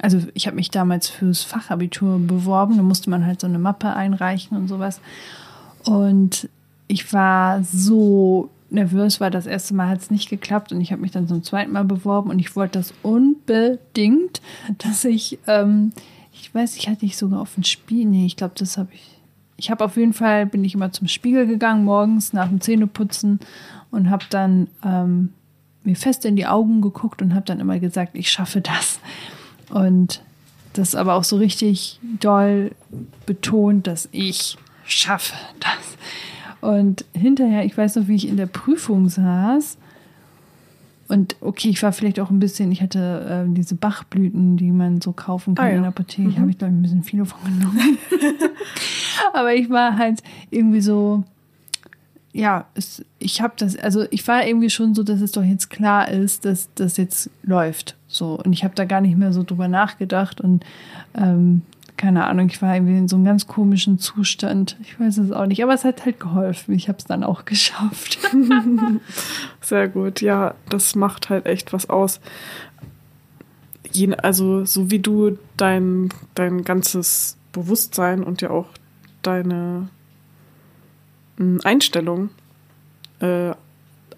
also 0.00 0.20
ich 0.34 0.46
habe 0.46 0.56
mich 0.56 0.70
damals 0.70 1.08
fürs 1.08 1.42
Fachabitur 1.42 2.18
beworben. 2.18 2.76
Da 2.76 2.82
musste 2.82 3.10
man 3.10 3.26
halt 3.26 3.40
so 3.40 3.46
eine 3.46 3.58
Mappe 3.58 3.92
einreichen 3.92 4.56
und 4.56 4.68
sowas. 4.68 5.00
Und 5.84 6.48
ich 6.86 7.12
war 7.12 7.62
so 7.64 8.50
nervös, 8.70 9.20
weil 9.20 9.30
das 9.30 9.46
erste 9.46 9.74
Mal 9.74 9.88
hat 9.88 10.00
es 10.00 10.10
nicht 10.10 10.28
geklappt 10.28 10.72
und 10.72 10.80
ich 10.80 10.92
habe 10.92 11.00
mich 11.00 11.10
dann 11.10 11.26
zum 11.26 11.42
zweiten 11.42 11.72
Mal 11.72 11.84
beworben 11.84 12.30
und 12.30 12.38
ich 12.38 12.54
wollte 12.54 12.78
das 12.78 12.92
unbedingt, 13.02 14.42
dass 14.78 15.04
ich, 15.04 15.38
ähm, 15.46 15.92
ich 16.32 16.54
weiß, 16.54 16.76
ich 16.76 16.88
hatte 16.88 17.06
ich 17.06 17.16
sogar 17.16 17.40
auf 17.40 17.56
ein 17.56 17.64
Spiel, 17.64 18.04
nee, 18.04 18.26
ich 18.26 18.36
glaube, 18.36 18.54
das 18.58 18.76
habe 18.76 18.90
ich, 18.92 19.18
ich 19.56 19.70
habe 19.70 19.84
auf 19.84 19.96
jeden 19.96 20.12
Fall, 20.12 20.44
bin 20.46 20.64
ich 20.64 20.74
immer 20.74 20.92
zum 20.92 21.08
Spiegel 21.08 21.46
gegangen 21.46 21.84
morgens 21.84 22.32
nach 22.32 22.48
dem 22.48 22.60
Zähneputzen 22.60 23.40
und 23.90 24.10
habe 24.10 24.26
dann 24.28 24.68
ähm, 24.84 25.32
mir 25.82 25.96
fest 25.96 26.26
in 26.26 26.36
die 26.36 26.46
Augen 26.46 26.82
geguckt 26.82 27.22
und 27.22 27.34
habe 27.34 27.46
dann 27.46 27.60
immer 27.60 27.78
gesagt, 27.78 28.10
ich 28.14 28.30
schaffe 28.30 28.60
das. 28.60 29.00
Und 29.70 30.22
das 30.74 30.94
aber 30.94 31.14
auch 31.14 31.24
so 31.24 31.36
richtig 31.36 31.98
doll 32.20 32.70
betont, 33.26 33.86
dass 33.86 34.08
ich 34.12 34.56
schaffe 34.84 35.34
das. 35.60 36.68
Und 36.70 37.04
hinterher, 37.12 37.64
ich 37.64 37.76
weiß 37.76 37.96
noch, 37.96 38.08
wie 38.08 38.14
ich 38.16 38.28
in 38.28 38.36
der 38.36 38.46
Prüfung 38.46 39.08
saß. 39.08 39.76
Und 41.08 41.36
okay, 41.40 41.68
ich 41.70 41.82
war 41.82 41.92
vielleicht 41.92 42.20
auch 42.20 42.30
ein 42.30 42.38
bisschen, 42.38 42.70
ich 42.70 42.82
hatte 42.82 43.46
äh, 43.48 43.54
diese 43.54 43.74
Bachblüten, 43.74 44.56
die 44.58 44.70
man 44.72 45.00
so 45.00 45.12
kaufen 45.12 45.54
kann 45.54 45.64
Ah, 45.64 45.68
ja. 45.70 45.76
in 45.76 45.82
der 45.82 45.88
Apotheke. 45.88 46.38
Habe 46.38 46.50
ich, 46.50 46.58
glaube 46.58 46.72
ich, 46.74 46.78
ein 46.78 46.82
bisschen 46.82 47.02
viele 47.02 47.24
von 47.24 47.38
genommen. 47.44 47.98
Aber 49.32 49.54
ich 49.54 49.70
war 49.70 49.96
halt 49.96 50.22
irgendwie 50.50 50.80
so, 50.82 51.24
ja, 52.38 52.66
es, 52.74 53.04
ich 53.18 53.40
habe 53.40 53.54
das, 53.56 53.76
also 53.76 54.06
ich 54.10 54.26
war 54.28 54.46
irgendwie 54.46 54.70
schon 54.70 54.94
so, 54.94 55.02
dass 55.02 55.20
es 55.20 55.32
doch 55.32 55.42
jetzt 55.42 55.70
klar 55.70 56.08
ist, 56.08 56.44
dass 56.44 56.68
das 56.76 56.96
jetzt 56.96 57.30
läuft. 57.42 57.96
So. 58.06 58.40
Und 58.40 58.52
ich 58.52 58.62
habe 58.62 58.76
da 58.76 58.84
gar 58.84 59.00
nicht 59.00 59.16
mehr 59.16 59.32
so 59.32 59.42
drüber 59.42 59.66
nachgedacht 59.66 60.40
und 60.40 60.64
ähm, 61.16 61.62
keine 61.96 62.28
Ahnung, 62.28 62.46
ich 62.46 62.62
war 62.62 62.76
irgendwie 62.76 62.96
in 62.96 63.08
so 63.08 63.16
einem 63.16 63.24
ganz 63.24 63.48
komischen 63.48 63.98
Zustand. 63.98 64.76
Ich 64.82 65.00
weiß 65.00 65.18
es 65.18 65.32
auch 65.32 65.46
nicht, 65.46 65.64
aber 65.64 65.74
es 65.74 65.84
hat 65.84 66.04
halt 66.04 66.20
geholfen. 66.20 66.74
Ich 66.74 66.86
habe 66.86 66.98
es 66.98 67.06
dann 67.06 67.24
auch 67.24 67.44
geschafft. 67.44 68.20
Sehr 69.60 69.88
gut, 69.88 70.20
ja, 70.20 70.54
das 70.68 70.94
macht 70.94 71.30
halt 71.30 71.44
echt 71.44 71.72
was 71.72 71.90
aus. 71.90 72.20
Je, 73.90 74.14
also, 74.14 74.64
so 74.64 74.92
wie 74.92 75.00
du 75.00 75.38
dein, 75.56 76.10
dein 76.36 76.62
ganzes 76.62 77.36
Bewusstsein 77.50 78.22
und 78.22 78.42
ja 78.42 78.50
auch 78.50 78.68
deine 79.22 79.88
Einstellung 81.64 82.30
äh, 83.20 83.52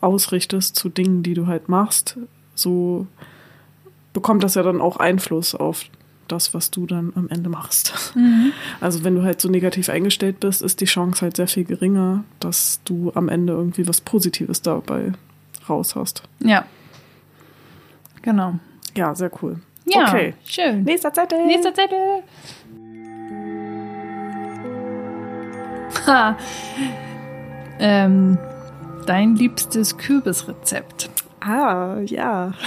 ausrichtest 0.01 0.77
zu 0.77 0.89
Dingen, 0.89 1.23
die 1.23 1.35
du 1.35 1.47
halt 1.47 1.69
machst, 1.69 2.17
so 2.55 3.07
bekommt 4.13 4.43
das 4.43 4.55
ja 4.55 4.63
dann 4.63 4.81
auch 4.81 4.97
Einfluss 4.97 5.55
auf 5.55 5.85
das, 6.29 6.55
was 6.55 6.71
du 6.71 6.87
dann 6.87 7.13
am 7.17 7.29
Ende 7.29 7.49
machst. 7.51 8.15
Also 8.81 9.05
wenn 9.05 9.15
du 9.15 9.23
halt 9.23 9.41
so 9.41 9.49
negativ 9.51 9.89
eingestellt 9.91 10.41
bist, 10.41 10.63
ist 10.63 10.81
die 10.81 10.87
Chance 10.87 11.21
halt 11.23 11.37
sehr 11.37 11.49
viel 11.49 11.65
geringer, 11.65 12.25
dass 12.41 12.81
du 12.85 13.13
am 13.15 13.29
Ende 13.29 13.53
irgendwie 13.53 13.87
was 13.87 14.01
Positives 14.01 14.63
dabei 14.63 15.13
raus 15.69 15.95
hast. 15.97 16.23
ja. 16.41 16.65
Genau. 18.23 18.55
Ja, 18.97 19.15
sehr 19.15 19.31
cool. 19.43 19.61
Ja, 19.87 20.03
Okay. 20.09 20.35
schön. 20.45 20.83
Nächster 20.85 21.13
Zettel. 21.13 21.47
Nächster 21.47 21.73
Zettel. 21.75 22.23
Ha. 26.07 26.37
Ähm, 27.81 28.39
dein 29.07 29.35
liebstes 29.37 29.97
Kürbisrezept. 29.99 31.11
Ah, 31.41 31.99
ja. 32.05 32.53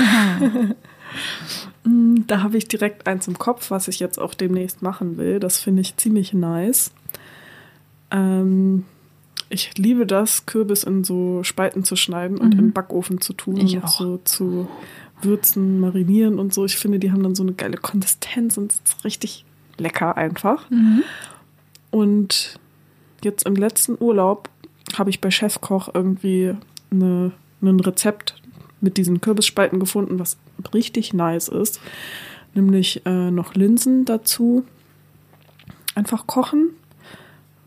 Mm, 1.85 2.25
da 2.27 2.41
habe 2.41 2.57
ich 2.57 2.67
direkt 2.69 3.07
eins 3.07 3.27
im 3.27 3.37
Kopf, 3.37 3.69
was 3.69 3.89
ich 3.89 3.99
jetzt 3.99 4.17
auch 4.17 4.33
demnächst 4.33 4.81
machen 4.81 5.17
will. 5.17 5.39
Das 5.41 5.59
finde 5.59 5.81
ich 5.81 5.97
ziemlich 5.97 6.33
nice. 6.33 6.91
Ähm, 8.09 8.85
ich 9.49 9.77
liebe 9.77 10.07
das, 10.07 10.45
Kürbis 10.45 10.83
in 10.85 11.03
so 11.03 11.43
Spalten 11.43 11.83
zu 11.83 11.95
schneiden 11.97 12.37
und 12.37 12.53
in 12.53 12.57
den 12.57 12.71
Backofen 12.71 13.19
zu 13.19 13.33
tun 13.33 13.57
Ich 13.57 13.75
und 13.75 13.83
auch. 13.83 13.89
so 13.99 14.17
zu 14.23 14.67
würzen, 15.21 15.79
marinieren 15.81 16.39
und 16.39 16.53
so. 16.53 16.63
Ich 16.65 16.77
finde, 16.77 16.99
die 16.99 17.11
haben 17.11 17.21
dann 17.21 17.35
so 17.35 17.43
eine 17.43 17.53
geile 17.53 17.77
Konsistenz 17.77 18.57
und 18.57 18.71
es 18.71 18.81
ist 18.85 19.03
richtig 19.03 19.45
lecker 19.77 20.15
einfach. 20.17 20.65
Und 21.91 22.59
jetzt 23.23 23.45
im 23.45 23.55
letzten 23.55 23.97
Urlaub 23.99 24.49
habe 24.97 25.09
ich 25.09 25.21
bei 25.21 25.31
Chefkoch 25.31 25.89
irgendwie 25.93 26.55
eine, 26.91 27.31
ein 27.61 27.79
Rezept 27.79 28.35
mit 28.81 28.97
diesen 28.97 29.21
Kürbisspalten 29.21 29.79
gefunden, 29.79 30.19
was 30.19 30.37
richtig 30.73 31.13
nice 31.13 31.47
ist. 31.47 31.79
Nämlich 32.53 33.05
äh, 33.05 33.31
noch 33.31 33.55
Linsen 33.55 34.05
dazu. 34.05 34.63
Einfach 35.95 36.27
kochen. 36.27 36.69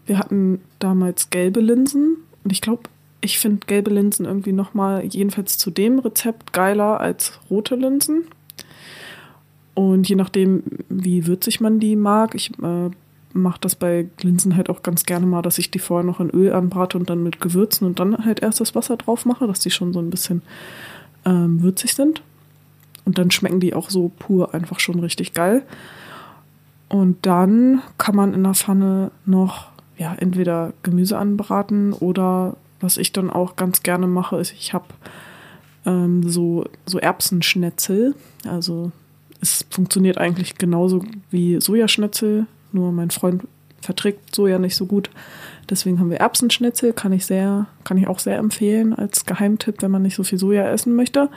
Wir 0.04 0.18
hatten 0.18 0.60
damals 0.78 1.30
gelbe 1.30 1.60
Linsen 1.60 2.18
und 2.44 2.52
ich 2.52 2.60
glaube, 2.60 2.84
ich 3.20 3.38
finde 3.38 3.66
gelbe 3.66 3.90
Linsen 3.90 4.24
irgendwie 4.24 4.52
nochmal, 4.52 5.04
jedenfalls 5.04 5.58
zu 5.58 5.70
dem 5.70 5.98
Rezept, 5.98 6.52
geiler 6.52 7.00
als 7.00 7.40
rote 7.50 7.74
Linsen. 7.74 8.24
Und 9.74 10.08
je 10.08 10.14
nachdem, 10.14 10.62
wie 10.88 11.26
würzig 11.26 11.60
man 11.60 11.80
die 11.80 11.96
mag, 11.96 12.34
ich 12.34 12.50
äh, 12.62 12.90
mache 13.36 13.60
das 13.60 13.74
bei 13.74 14.08
Linsen 14.20 14.56
halt 14.56 14.70
auch 14.70 14.82
ganz 14.82 15.04
gerne 15.04 15.26
mal, 15.26 15.42
dass 15.42 15.58
ich 15.58 15.70
die 15.70 15.78
vorher 15.78 16.04
noch 16.04 16.20
in 16.20 16.30
Öl 16.30 16.52
anbrate 16.52 16.98
und 16.98 17.08
dann 17.10 17.22
mit 17.22 17.40
Gewürzen 17.40 17.86
und 17.86 18.00
dann 18.00 18.24
halt 18.24 18.40
erst 18.40 18.60
das 18.60 18.74
Wasser 18.74 18.96
drauf 18.96 19.24
mache, 19.24 19.46
dass 19.46 19.60
die 19.60 19.70
schon 19.70 19.92
so 19.92 20.00
ein 20.00 20.10
bisschen 20.10 20.42
ähm, 21.24 21.62
würzig 21.62 21.94
sind. 21.94 22.22
Und 23.04 23.18
dann 23.18 23.30
schmecken 23.30 23.60
die 23.60 23.74
auch 23.74 23.90
so 23.90 24.10
pur 24.18 24.52
einfach 24.54 24.80
schon 24.80 24.98
richtig 24.98 25.32
geil. 25.32 25.62
Und 26.88 27.24
dann 27.26 27.82
kann 27.98 28.16
man 28.16 28.34
in 28.34 28.44
der 28.44 28.54
Pfanne 28.54 29.10
noch 29.24 29.68
ja 29.96 30.14
entweder 30.14 30.72
Gemüse 30.82 31.18
anbraten 31.18 31.92
oder 31.92 32.56
was 32.80 32.96
ich 32.96 33.12
dann 33.12 33.30
auch 33.30 33.56
ganz 33.56 33.82
gerne 33.82 34.06
mache, 34.06 34.36
ist, 34.36 34.52
ich 34.52 34.74
habe 34.74 34.86
ähm, 35.86 36.28
so, 36.28 36.66
so 36.84 36.98
Erbsenschnetzel. 36.98 38.14
Also 38.46 38.92
es 39.40 39.64
funktioniert 39.70 40.18
eigentlich 40.18 40.58
genauso 40.58 41.04
wie 41.30 41.60
Sojaschnitzel, 41.60 42.46
nur 42.72 42.92
mein 42.92 43.10
Freund 43.10 43.44
verträgt 43.80 44.34
Soja 44.34 44.58
nicht 44.58 44.76
so 44.76 44.86
gut. 44.86 45.10
Deswegen 45.68 45.98
haben 45.98 46.10
wir 46.10 46.18
Erbsenschnitzel, 46.18 46.92
kann 46.92 47.12
ich 47.12 47.26
sehr, 47.26 47.66
kann 47.84 47.96
ich 47.96 48.06
auch 48.06 48.18
sehr 48.18 48.38
empfehlen 48.38 48.94
als 48.94 49.26
Geheimtipp, 49.26 49.82
wenn 49.82 49.90
man 49.90 50.02
nicht 50.02 50.14
so 50.14 50.24
viel 50.24 50.38
Soja 50.38 50.68
essen 50.68 50.94
möchte. 50.94 51.28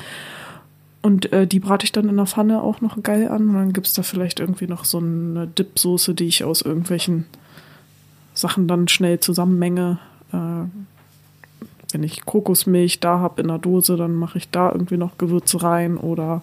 Und 1.02 1.32
äh, 1.32 1.48
die 1.48 1.60
brate 1.60 1.86
ich 1.86 1.92
dann 1.92 2.10
in 2.10 2.18
der 2.18 2.26
Pfanne 2.26 2.62
auch 2.62 2.82
noch 2.82 3.02
geil 3.02 3.30
an. 3.30 3.50
Und 3.50 3.54
dann 3.56 3.74
gibt 3.74 3.88
es 3.88 3.94
da 3.94 4.04
vielleicht 4.04 4.40
irgendwie 4.40 4.68
noch 4.68 4.86
so 4.86 4.98
eine 4.98 5.48
Dipsoße, 5.48 6.14
die 6.14 6.28
ich 6.28 6.44
aus 6.44 6.62
irgendwelchen 6.62 7.26
Sachen 8.34 8.68
dann 8.68 8.88
schnell 8.88 9.20
zusammenmenge. 9.20 10.00
Äh, 10.34 10.66
wenn 11.92 12.04
ich 12.04 12.26
Kokosmilch 12.26 13.00
da 13.00 13.20
habe 13.20 13.42
in 13.42 13.48
der 13.48 13.58
Dose, 13.58 13.96
dann 13.96 14.16
mache 14.16 14.38
ich 14.38 14.50
da 14.50 14.72
irgendwie 14.72 14.98
noch 14.98 15.18
Gewürze 15.18 15.64
rein 15.64 15.98
oder 15.98 16.42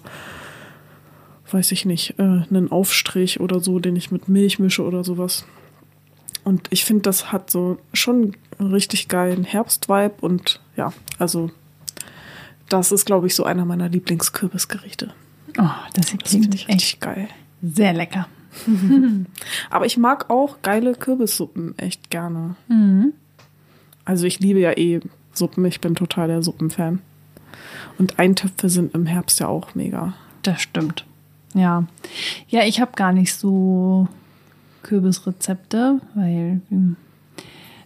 weiß 1.50 1.72
ich 1.72 1.84
nicht, 1.84 2.18
äh, 2.18 2.22
einen 2.22 2.70
Aufstrich 2.70 3.40
oder 3.40 3.60
so, 3.60 3.78
den 3.78 3.96
ich 3.96 4.10
mit 4.10 4.28
Milch 4.28 4.58
mische 4.58 4.84
oder 4.84 5.04
sowas. 5.04 5.44
Und 6.44 6.68
ich 6.70 6.84
finde, 6.84 7.02
das 7.02 7.32
hat 7.32 7.50
so 7.50 7.78
schon 7.92 8.32
einen 8.58 8.72
richtig 8.72 9.08
geilen 9.08 9.44
Herbstvibe 9.44 10.14
und 10.20 10.60
ja, 10.76 10.92
also 11.18 11.50
das 12.68 12.92
ist, 12.92 13.04
glaube 13.04 13.26
ich, 13.26 13.34
so 13.34 13.44
einer 13.44 13.64
meiner 13.64 13.88
Lieblingskürbisgerichte. 13.88 15.12
Oh, 15.58 15.62
das 15.94 16.06
Das 16.06 16.18
klingt 16.18 16.28
finde 16.28 16.56
ich 16.56 16.68
echt 16.68 16.74
richtig 16.74 17.00
geil. 17.00 17.28
sehr 17.62 17.92
lecker. 17.92 18.28
Aber 19.70 19.86
ich 19.86 19.96
mag 19.96 20.30
auch 20.30 20.62
geile 20.62 20.94
Kürbissuppen 20.94 21.76
echt 21.78 22.10
gerne. 22.10 22.56
Mhm. 22.68 23.12
Also 24.04 24.24
ich 24.26 24.40
liebe 24.40 24.60
ja 24.60 24.72
eh 24.76 25.00
Suppen, 25.32 25.64
ich 25.64 25.80
bin 25.80 25.94
total 25.94 26.28
der 26.28 26.42
Suppenfan. 26.42 27.00
Und 27.98 28.18
Eintöpfe 28.18 28.68
sind 28.68 28.94
im 28.94 29.06
Herbst 29.06 29.40
ja 29.40 29.48
auch 29.48 29.74
mega. 29.74 30.14
Das 30.42 30.60
stimmt. 30.62 31.04
Ja. 31.56 31.84
Ja, 32.48 32.64
ich 32.64 32.80
habe 32.80 32.92
gar 32.94 33.12
nicht 33.12 33.34
so 33.34 34.08
Kürbisrezepte, 34.82 36.00
weil 36.14 36.60
hm, 36.68 36.96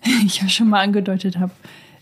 ich 0.27 0.43
ja 0.43 0.49
schon 0.49 0.69
mal 0.69 0.81
angedeutet 0.81 1.39
habe, 1.39 1.53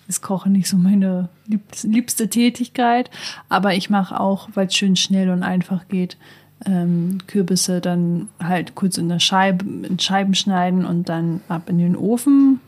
ist 0.08 0.22
Kochen 0.22 0.52
nicht 0.52 0.68
so 0.68 0.78
meine 0.78 1.28
liebste, 1.46 1.86
liebste 1.86 2.28
Tätigkeit. 2.28 3.10
Aber 3.48 3.74
ich 3.74 3.90
mache 3.90 4.18
auch, 4.18 4.48
weil 4.54 4.66
es 4.66 4.74
schön 4.74 4.96
schnell 4.96 5.30
und 5.30 5.42
einfach 5.42 5.88
geht, 5.88 6.16
ähm, 6.64 7.18
Kürbisse 7.26 7.80
dann 7.80 8.28
halt 8.42 8.74
kurz 8.74 8.96
in 8.98 9.08
der 9.08 9.20
Scheibe, 9.20 9.64
in 9.86 9.98
Scheiben 9.98 10.34
schneiden 10.34 10.84
und 10.84 11.08
dann 11.08 11.42
ab 11.48 11.68
in 11.68 11.78
den 11.78 11.96
Ofen. 11.96 12.60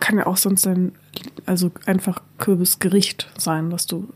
Kann 0.00 0.16
ja 0.16 0.26
auch 0.26 0.38
sonst 0.38 0.66
ein, 0.66 0.92
also 1.46 1.70
einfach 1.86 2.22
Kürbisgericht 2.38 3.30
sein, 3.38 3.70
was 3.70 3.86
du, 3.86 4.08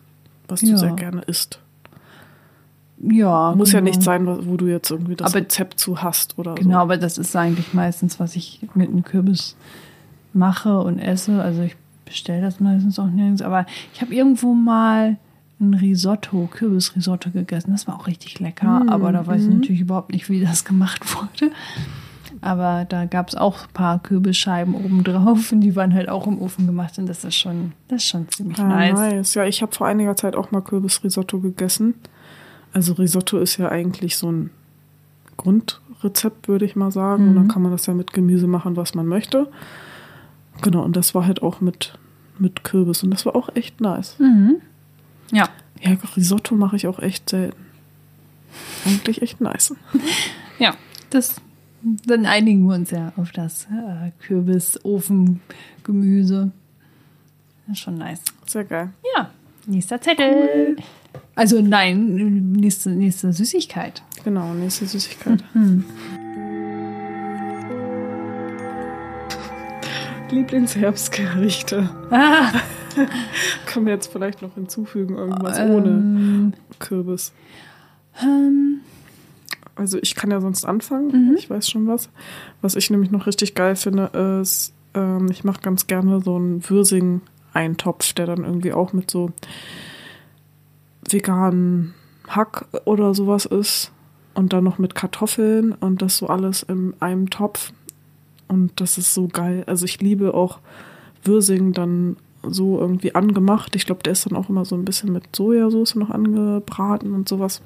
was 0.48 0.60
du 0.60 0.68
Ja. 0.68 0.78
sehr 0.78 0.92
gerne 0.92 1.22
isst. 1.22 1.60
Ja, 3.02 3.52
Muss 3.56 3.72
ja 3.72 3.80
genau. 3.80 3.90
nicht 3.90 4.02
sein, 4.02 4.26
wo 4.46 4.56
du 4.56 4.66
jetzt 4.68 4.90
irgendwie 4.90 5.16
das 5.16 5.32
Aber- 5.32 5.40
Rezept 5.40 5.78
zu 5.80 6.02
hast 6.02 6.38
oder 6.38 6.54
Genau, 6.54 6.70
so. 6.78 6.82
aber 6.82 6.96
das 6.96 7.18
ist 7.18 7.34
eigentlich 7.34 7.74
meistens, 7.74 8.20
was 8.20 8.36
ich 8.36 8.60
mit 8.74 8.88
einem 8.90 9.02
Kürbis 9.02 9.56
mache 10.32 10.78
und 10.80 10.98
esse. 10.98 11.42
Also 11.42 11.62
ich 11.62 11.76
bestelle 12.04 12.42
das 12.42 12.60
meistens 12.60 12.98
auch 12.98 13.08
nirgends. 13.08 13.42
Aber 13.42 13.66
ich 13.92 14.00
habe 14.02 14.14
irgendwo 14.14 14.54
mal 14.54 15.16
ein 15.60 15.74
Risotto, 15.74 16.48
Kürbisrisotto 16.50 17.30
gegessen. 17.30 17.72
Das 17.72 17.86
war 17.86 17.96
auch 17.96 18.06
richtig 18.06 18.38
lecker. 18.40 18.84
aber 18.88 19.12
da 19.12 19.26
weiß 19.26 19.42
ich 19.44 19.50
natürlich 19.54 19.80
überhaupt 19.80 20.12
nicht, 20.12 20.28
wie 20.28 20.40
das 20.40 20.64
gemacht 20.64 21.02
wurde. 21.16 21.52
Aber 22.40 22.84
da 22.88 23.04
gab 23.04 23.28
es 23.28 23.34
auch 23.34 23.64
ein 23.64 23.72
paar 23.72 23.98
Kürbisscheiben 24.02 24.74
oben 24.74 25.04
drauf 25.04 25.52
und 25.52 25.60
die 25.60 25.76
waren 25.76 25.92
halt 25.94 26.08
auch 26.08 26.26
im 26.26 26.40
Ofen 26.40 26.66
gemacht. 26.66 26.98
Und 26.98 27.06
das 27.08 27.24
ist 27.24 27.34
schon, 27.36 27.72
das 27.88 27.98
ist 28.02 28.08
schon 28.08 28.28
ziemlich 28.28 28.58
Ah, 28.58 28.66
nice. 28.68 28.98
nice. 28.98 29.34
Ja, 29.34 29.44
ich 29.44 29.60
habe 29.62 29.72
vor 29.72 29.86
einiger 29.86 30.16
Zeit 30.16 30.34
auch 30.34 30.50
mal 30.50 30.60
Kürbisrisotto 30.62 31.38
gegessen. 31.40 31.94
Also 32.72 32.94
Risotto 32.94 33.38
ist 33.38 33.58
ja 33.58 33.68
eigentlich 33.68 34.16
so 34.16 34.30
ein 34.30 34.50
Grundrezept, 35.36 36.48
würde 36.48 36.64
ich 36.64 36.76
mal 36.76 36.90
sagen. 36.90 37.28
Und 37.28 37.36
dann 37.36 37.48
kann 37.48 37.62
man 37.62 37.72
das 37.72 37.86
ja 37.86 37.94
mit 37.94 38.12
Gemüse 38.12 38.46
machen, 38.46 38.76
was 38.76 38.94
man 38.94 39.06
möchte. 39.06 39.48
Genau, 40.62 40.82
und 40.82 40.96
das 40.96 41.14
war 41.14 41.26
halt 41.26 41.42
auch 41.42 41.60
mit, 41.60 41.98
mit 42.38 42.64
Kürbis. 42.64 43.02
Und 43.02 43.10
das 43.10 43.26
war 43.26 43.36
auch 43.36 43.50
echt 43.54 43.80
nice. 43.80 44.18
Mhm. 44.18 44.56
Ja. 45.32 45.48
Ja, 45.80 45.96
Risotto 46.16 46.54
mache 46.54 46.76
ich 46.76 46.86
auch 46.86 47.00
echt 47.00 47.30
selten. 47.30 47.60
Eigentlich 48.86 49.22
echt 49.22 49.40
nice. 49.40 49.74
Ja, 50.58 50.74
das, 51.10 51.40
dann 52.06 52.26
einigen 52.26 52.68
wir 52.68 52.76
uns 52.76 52.90
ja 52.92 53.12
auf 53.16 53.32
das 53.32 53.64
äh, 53.64 54.12
Kürbis-Ofen-Gemüse. 54.20 56.52
Das 57.66 57.78
ist 57.78 57.82
schon 57.82 57.98
nice. 57.98 58.22
Sehr 58.46 58.64
geil. 58.64 58.90
Ja, 59.16 59.30
nächster 59.66 60.00
Zettel. 60.00 60.76
Also 61.34 61.60
nein, 61.62 62.52
nächste, 62.52 62.90
nächste 62.90 63.32
Süßigkeit. 63.32 64.02
Genau, 64.24 64.52
nächste 64.54 64.86
Süßigkeit. 64.86 65.42
Lieblingsherbstgerichte. 70.52 71.88
Ah, 72.10 72.50
Können 73.66 73.86
wir 73.86 73.92
jetzt 73.94 74.12
vielleicht 74.12 74.42
noch 74.42 74.54
hinzufügen, 74.54 75.16
irgendwas 75.16 75.58
Ähm. 75.58 75.70
ohne 75.70 76.52
Kürbis. 76.78 77.32
ähm, 78.22 78.80
Also 79.76 79.98
ich 80.02 80.14
kann 80.14 80.30
ja 80.30 80.40
sonst 80.40 80.64
anfangen. 80.64 81.34
Ich 81.38 81.48
weiß 81.48 81.68
schon 81.70 81.86
was. 81.86 82.10
Was 82.60 82.76
ich 82.76 82.90
nämlich 82.90 83.10
noch 83.10 83.26
richtig 83.26 83.54
geil 83.54 83.76
finde, 83.76 84.38
ist, 84.42 84.74
ähm, 84.94 85.28
ich 85.30 85.44
mache 85.44 85.62
ganz 85.62 85.86
gerne 85.86 86.20
so 86.20 86.36
einen 86.36 86.68
Würsing-Eintopf, 86.68 88.12
der 88.12 88.26
dann 88.26 88.44
irgendwie 88.44 88.72
auch 88.74 88.92
mit 88.92 89.10
so 89.10 89.30
veganen 91.08 91.94
Hack 92.28 92.66
oder 92.84 93.14
sowas 93.14 93.46
ist. 93.46 93.92
Und 94.34 94.54
dann 94.54 94.64
noch 94.64 94.78
mit 94.78 94.94
Kartoffeln 94.94 95.72
und 95.72 96.00
das 96.00 96.16
so 96.16 96.26
alles 96.26 96.62
in 96.62 96.94
einem 97.00 97.28
Topf. 97.28 97.72
Und 98.48 98.72
das 98.80 98.96
ist 98.96 99.12
so 99.12 99.28
geil. 99.28 99.62
Also 99.66 99.84
ich 99.84 100.00
liebe 100.00 100.32
auch 100.32 100.58
Würsing 101.22 101.72
dann 101.72 102.16
so 102.42 102.78
irgendwie 102.78 103.14
angemacht. 103.14 103.76
Ich 103.76 103.86
glaube, 103.86 104.02
der 104.02 104.14
ist 104.14 104.26
dann 104.26 104.36
auch 104.36 104.48
immer 104.48 104.64
so 104.64 104.74
ein 104.74 104.84
bisschen 104.84 105.12
mit 105.12 105.36
Sojasauce 105.36 105.96
noch 105.96 106.10
angebraten 106.10 107.12
und 107.12 107.28
sowas. 107.28 107.62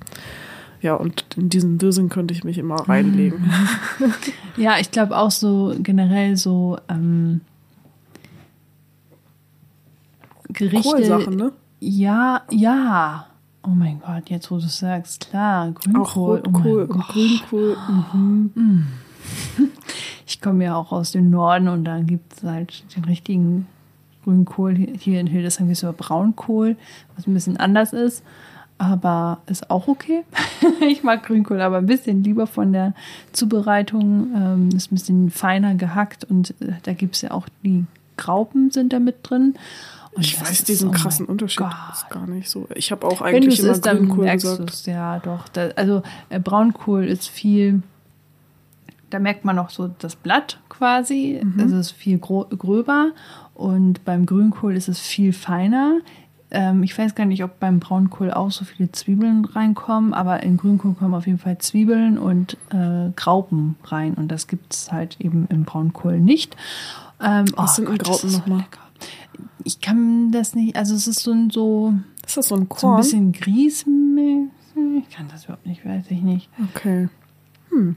Ja, 0.82 0.94
und 0.94 1.24
in 1.36 1.48
diesen 1.48 1.80
Würsing 1.80 2.08
könnte 2.08 2.34
ich 2.34 2.44
mich 2.44 2.58
immer 2.58 2.76
reinlegen. 2.76 3.50
ja, 4.56 4.78
ich 4.78 4.90
glaube 4.90 5.16
auch 5.16 5.30
so 5.30 5.74
generell 5.78 6.36
so 6.36 6.78
ähm, 6.88 7.40
Gerichte. 10.48 10.88
Kohlsachen, 10.88 11.36
ne? 11.36 11.52
Ja, 11.80 12.42
ja. 12.50 13.26
Oh 13.62 13.70
mein 13.70 14.00
Gott, 14.00 14.30
jetzt 14.30 14.50
wo 14.50 14.58
du 14.58 14.66
es 14.66 14.78
sagst, 14.78 15.28
klar, 15.28 15.68
Auch 15.70 15.74
Grünkohl. 15.74 16.42
oh 16.46 16.50
mein 16.50 16.62
Rotkohl 16.62 16.82
und 16.82 16.88
Gott. 16.90 17.08
Grünkohl. 17.08 17.76
Mhm. 18.12 18.86
Ich 20.26 20.40
komme 20.40 20.64
ja 20.64 20.76
auch 20.76 20.92
aus 20.92 21.12
dem 21.12 21.30
Norden 21.30 21.68
und 21.68 21.84
da 21.84 22.00
gibt 22.00 22.36
es 22.36 22.42
halt 22.42 22.84
den 22.96 23.04
richtigen 23.04 23.66
Grünkohl. 24.24 24.74
Hier 24.74 25.20
in 25.20 25.26
Hildesheim 25.26 25.68
gibt 25.68 25.82
es 25.82 25.96
Braunkohl, 25.96 26.76
was 27.14 27.26
ein 27.26 27.34
bisschen 27.34 27.56
anders 27.56 27.92
ist. 27.92 28.22
Aber 28.78 29.38
ist 29.46 29.70
auch 29.70 29.88
okay. 29.88 30.24
ich 30.88 31.02
mag 31.02 31.22
Grünkohl, 31.22 31.60
aber 31.60 31.78
ein 31.78 31.86
bisschen 31.86 32.22
lieber 32.22 32.46
von 32.46 32.72
der 32.72 32.92
Zubereitung. 33.32 34.32
Ähm, 34.34 34.68
ist 34.76 34.92
ein 34.92 34.96
bisschen 34.96 35.30
feiner 35.30 35.74
gehackt 35.76 36.24
und 36.24 36.50
äh, 36.60 36.72
da 36.82 36.92
gibt 36.92 37.14
es 37.14 37.22
ja 37.22 37.30
auch 37.30 37.48
die 37.64 37.84
Graupen 38.16 38.70
sind 38.70 38.92
da 38.92 38.98
mit 38.98 39.16
drin. 39.22 39.54
Und 40.16 40.24
Ich 40.24 40.40
weiß 40.40 40.50
ist- 40.50 40.68
diesen 40.68 40.88
oh 40.88 40.92
krassen 40.92 41.26
Unterschied 41.26 41.58
Gott. 41.58 41.74
ist 41.92 42.08
gar 42.10 42.26
nicht 42.26 42.48
so. 42.48 42.66
Ich 42.74 42.90
habe 42.90 43.06
auch 43.06 43.20
eigentlich 43.22 43.58
es 43.58 43.64
immer 43.64 43.78
dann 43.78 43.96
Grünkohl 43.98 44.26
du 44.26 44.32
gesagt. 44.32 44.70
es. 44.70 44.86
Ja, 44.86 45.18
doch. 45.20 45.48
Da, 45.48 45.68
also 45.76 46.02
äh, 46.30 46.40
Braunkohl 46.40 47.04
ist 47.04 47.28
viel. 47.28 47.82
Da 49.10 49.18
merkt 49.20 49.44
man 49.44 49.56
noch 49.56 49.70
so 49.70 49.88
das 49.98 50.16
Blatt 50.16 50.58
quasi. 50.68 51.40
Es 51.58 51.70
ist 51.70 51.90
viel 51.92 52.18
gröber 52.18 53.12
und 53.54 54.04
beim 54.04 54.26
Grünkohl 54.26 54.74
ist 54.74 54.88
es 54.88 54.98
viel 54.98 55.32
feiner. 55.32 55.98
Ähm, 56.50 56.82
ich 56.82 56.96
weiß 56.96 57.14
gar 57.14 57.24
nicht, 57.24 57.42
ob 57.44 57.60
beim 57.60 57.78
Braunkohl 57.78 58.32
auch 58.32 58.50
so 58.50 58.64
viele 58.64 58.90
Zwiebeln 58.92 59.44
reinkommen, 59.44 60.12
aber 60.12 60.42
in 60.42 60.56
Grünkohl 60.56 60.94
kommen 60.94 61.14
auf 61.14 61.26
jeden 61.26 61.38
Fall 61.38 61.58
Zwiebeln 61.58 62.18
und 62.18 62.56
äh, 62.70 63.10
Graupen 63.16 63.76
rein 63.84 64.14
und 64.14 64.28
das 64.28 64.46
gibt 64.48 64.72
es 64.72 64.90
halt 64.92 65.16
eben 65.20 65.46
im 65.50 65.64
Braunkohl 65.64 66.18
nicht. 66.20 66.56
Ähm, 67.20 67.46
Was 67.56 67.76
sind 67.76 67.88
denn 67.88 67.98
das 67.98 68.08
Graupen 68.08 68.26
ist 68.28 68.32
so 68.34 68.38
nochmal? 68.40 68.58
lecker. 68.58 68.80
Ich 69.66 69.80
kann 69.80 70.30
das 70.30 70.54
nicht, 70.54 70.76
also 70.76 70.94
es 70.94 71.08
ist 71.08 71.18
so 71.24 71.32
ein, 71.32 71.50
so, 71.50 71.92
Ist 72.24 72.36
das 72.36 72.46
so 72.48 72.54
ein 72.54 72.58
so 72.58 72.64
ein 72.64 72.68
Korn? 72.68 72.96
bisschen 72.98 73.32
Grießmilch. 73.32 74.48
Ich 74.98 75.10
kann 75.10 75.26
das 75.28 75.44
überhaupt 75.44 75.66
nicht, 75.66 75.84
weiß 75.84 76.04
ich 76.10 76.22
nicht. 76.22 76.48
Okay. 76.72 77.08
Hm. 77.70 77.96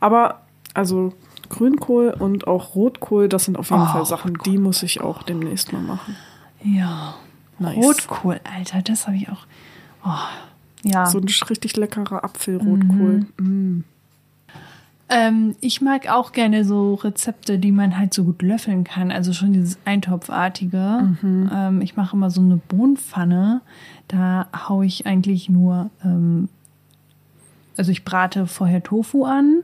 Aber, 0.00 0.40
also 0.72 1.12
Grünkohl 1.50 2.16
und 2.18 2.46
auch 2.46 2.74
Rotkohl, 2.74 3.28
das 3.28 3.44
sind 3.44 3.58
auf 3.58 3.68
jeden 3.70 3.82
Oh, 3.82 3.86
Fall 3.86 4.06
Sachen, 4.06 4.36
Rotkohl, 4.36 4.52
die 4.52 4.58
muss 4.58 4.82
ich 4.82 5.02
auch 5.02 5.22
demnächst 5.22 5.70
mal 5.74 5.82
machen. 5.82 6.16
Ja. 6.62 7.14
Nice. 7.58 7.76
Rotkohl, 7.76 8.40
Alter, 8.44 8.80
das 8.80 9.06
habe 9.06 9.18
ich 9.18 9.28
auch. 9.28 9.46
Oh, 10.02 10.08
ja. 10.82 11.04
So 11.04 11.18
ein 11.18 11.26
richtig 11.50 11.76
leckerer 11.76 12.24
Apfelrotkohl. 12.24 13.26
Mm. 13.38 13.84
Ähm, 15.08 15.54
ich 15.60 15.80
mag 15.80 16.08
auch 16.10 16.32
gerne 16.32 16.64
so 16.64 16.94
Rezepte, 16.94 17.58
die 17.58 17.70
man 17.70 17.96
halt 17.96 18.12
so 18.12 18.24
gut 18.24 18.42
löffeln 18.42 18.82
kann. 18.82 19.12
Also 19.12 19.32
schon 19.32 19.52
dieses 19.52 19.78
Eintopfartige. 19.84 21.16
Ähm, 21.52 21.80
ich 21.80 21.96
mache 21.96 22.16
immer 22.16 22.30
so 22.30 22.40
eine 22.40 22.56
Bohnenpfanne. 22.56 23.60
Da 24.08 24.48
haue 24.68 24.84
ich 24.84 25.06
eigentlich 25.06 25.48
nur, 25.48 25.90
ähm, 26.04 26.48
also 27.76 27.92
ich 27.92 28.04
brate 28.04 28.46
vorher 28.46 28.82
Tofu 28.82 29.24
an. 29.24 29.62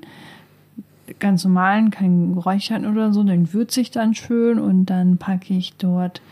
Ganz 1.19 1.45
normalen, 1.45 1.91
kein 1.91 2.35
Räuchern 2.35 2.87
oder 2.87 3.13
so. 3.13 3.25
Den 3.25 3.53
würze 3.53 3.81
ich 3.81 3.91
dann 3.91 4.15
schön 4.15 4.61
und 4.61 4.87
dann 4.87 5.19
packe 5.19 5.55
ich 5.55 5.75
dort 5.77 6.23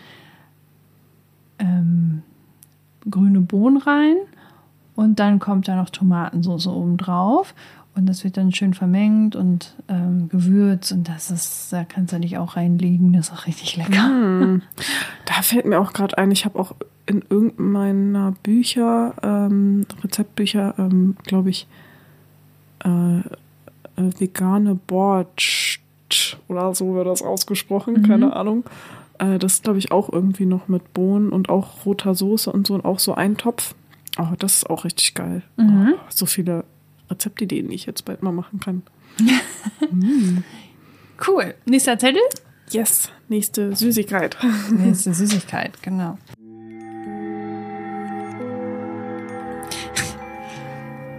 ähm, 1.58 2.22
grüne 3.10 3.40
Bohnen 3.40 3.76
rein 3.76 4.16
und 4.94 5.18
dann 5.18 5.38
kommt 5.38 5.66
da 5.66 5.76
noch 5.76 5.90
Tomatensauce 5.90 6.68
oben 6.68 6.96
drauf 6.96 7.54
und 8.00 8.06
das 8.06 8.24
wird 8.24 8.38
dann 8.38 8.50
schön 8.52 8.72
vermengt 8.72 9.36
und 9.36 9.74
ähm, 9.88 10.30
gewürzt 10.30 10.90
und 10.90 11.06
das 11.06 11.30
ist, 11.30 11.70
da 11.70 11.84
kannst 11.84 12.14
du 12.14 12.18
dich 12.18 12.38
auch 12.38 12.56
reinlegen, 12.56 13.12
das 13.12 13.28
ist 13.28 13.34
auch 13.34 13.46
richtig 13.46 13.76
lecker. 13.76 14.06
Hm. 14.06 14.62
Da 15.26 15.42
fällt 15.42 15.64
mir 15.64 15.78
auch 15.78 15.92
gerade 15.92 16.18
ein, 16.18 16.32
ich 16.32 16.44
habe 16.44 16.58
auch 16.58 16.74
in 17.06 17.22
irgendeiner 17.28 18.32
Bücher, 18.42 19.14
ähm, 19.22 19.86
Rezeptbücher, 20.02 20.74
ähm, 20.76 21.16
glaube 21.24 21.50
ich, 21.50 21.68
äh, 22.84 23.18
äh, 23.18 23.22
vegane 24.18 24.74
Borsch 24.74 25.80
oder 26.48 26.74
so 26.74 26.94
wird 26.94 27.06
das 27.06 27.22
ausgesprochen, 27.22 28.02
keine 28.02 28.34
Ahnung. 28.34 28.64
Äh, 29.18 29.38
das 29.38 29.54
ist, 29.54 29.64
glaube 29.64 29.78
ich, 29.78 29.92
auch 29.92 30.10
irgendwie 30.10 30.46
noch 30.46 30.66
mit 30.66 30.94
Bohnen 30.94 31.30
und 31.30 31.48
auch 31.48 31.86
roter 31.86 32.14
Soße 32.14 32.50
und 32.50 32.66
so 32.66 32.74
und 32.74 32.84
auch 32.84 32.98
so 32.98 33.14
ein 33.14 33.36
Topf. 33.36 33.74
Oh, 34.18 34.34
das 34.38 34.56
ist 34.56 34.70
auch 34.70 34.84
richtig 34.84 35.14
geil. 35.14 35.42
Oh, 35.58 35.96
so 36.08 36.26
viele 36.26 36.64
Rezeptideen, 37.10 37.68
die 37.68 37.74
ich 37.74 37.86
jetzt 37.86 38.04
bald 38.04 38.22
mal 38.22 38.32
machen 38.32 38.60
kann. 38.60 38.82
Cool. 41.26 41.54
Nächster 41.66 41.98
Zettel? 41.98 42.22
Yes, 42.70 43.10
nächste 43.28 43.74
Süßigkeit. 43.76 44.38
Nächste 44.70 45.12
Süßigkeit, 45.12 45.82
genau. 45.82 46.16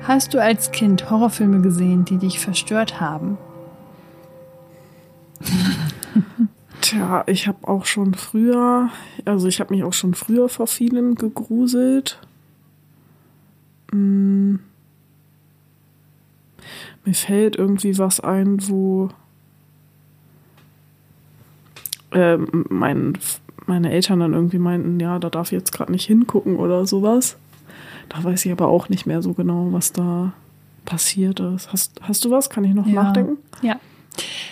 Hast 0.04 0.34
du 0.34 0.42
als 0.42 0.72
Kind 0.72 1.10
Horrorfilme 1.10 1.62
gesehen, 1.62 2.06
die 2.06 2.18
dich 2.18 2.40
verstört 2.40 3.00
haben? 3.00 3.38
Tja, 6.82 7.24
ich 7.28 7.48
habe 7.48 7.68
auch 7.68 7.86
schon 7.86 8.16
früher, 8.16 8.90
also 9.26 9.48
ich 9.48 9.60
habe 9.60 9.74
mich 9.74 9.84
auch 9.84 9.94
schon 9.94 10.16
früher 10.16 10.50
vor 10.50 10.68
vielen 10.68 11.16
gegruselt. 11.16 12.20
Mm. 13.92 14.56
Mir 17.06 17.14
fällt 17.14 17.56
irgendwie 17.56 17.98
was 17.98 18.20
ein, 18.20 18.58
wo 18.70 19.10
ähm, 22.12 22.66
mein, 22.70 23.18
meine 23.66 23.92
Eltern 23.92 24.20
dann 24.20 24.34
irgendwie 24.34 24.60
meinten, 24.60 25.00
ja, 25.00 25.20
da 25.20 25.30
darf 25.30 25.48
ich 25.48 25.58
jetzt 25.58 25.72
gerade 25.72 25.92
nicht 25.92 26.06
hingucken 26.06 26.58
oder 26.58 26.86
sowas. 26.86 27.38
Da 28.10 28.24
weiß 28.24 28.46
ich 28.46 28.52
aber 28.52 28.68
auch 28.68 28.90
nicht 28.90 29.06
mehr 29.06 29.22
so 29.22 29.34
genau, 29.34 29.72
was 29.72 29.94
da 29.94 30.34
passiert 30.86 31.40
ist. 31.40 31.72
Hast, 31.72 32.02
hast 32.02 32.26
du 32.26 32.32
was? 32.32 32.50
Kann 32.50 32.64
ich 32.64 32.74
noch 32.74 32.86
nachdenken? 32.86 33.38
Ja. 33.62 33.80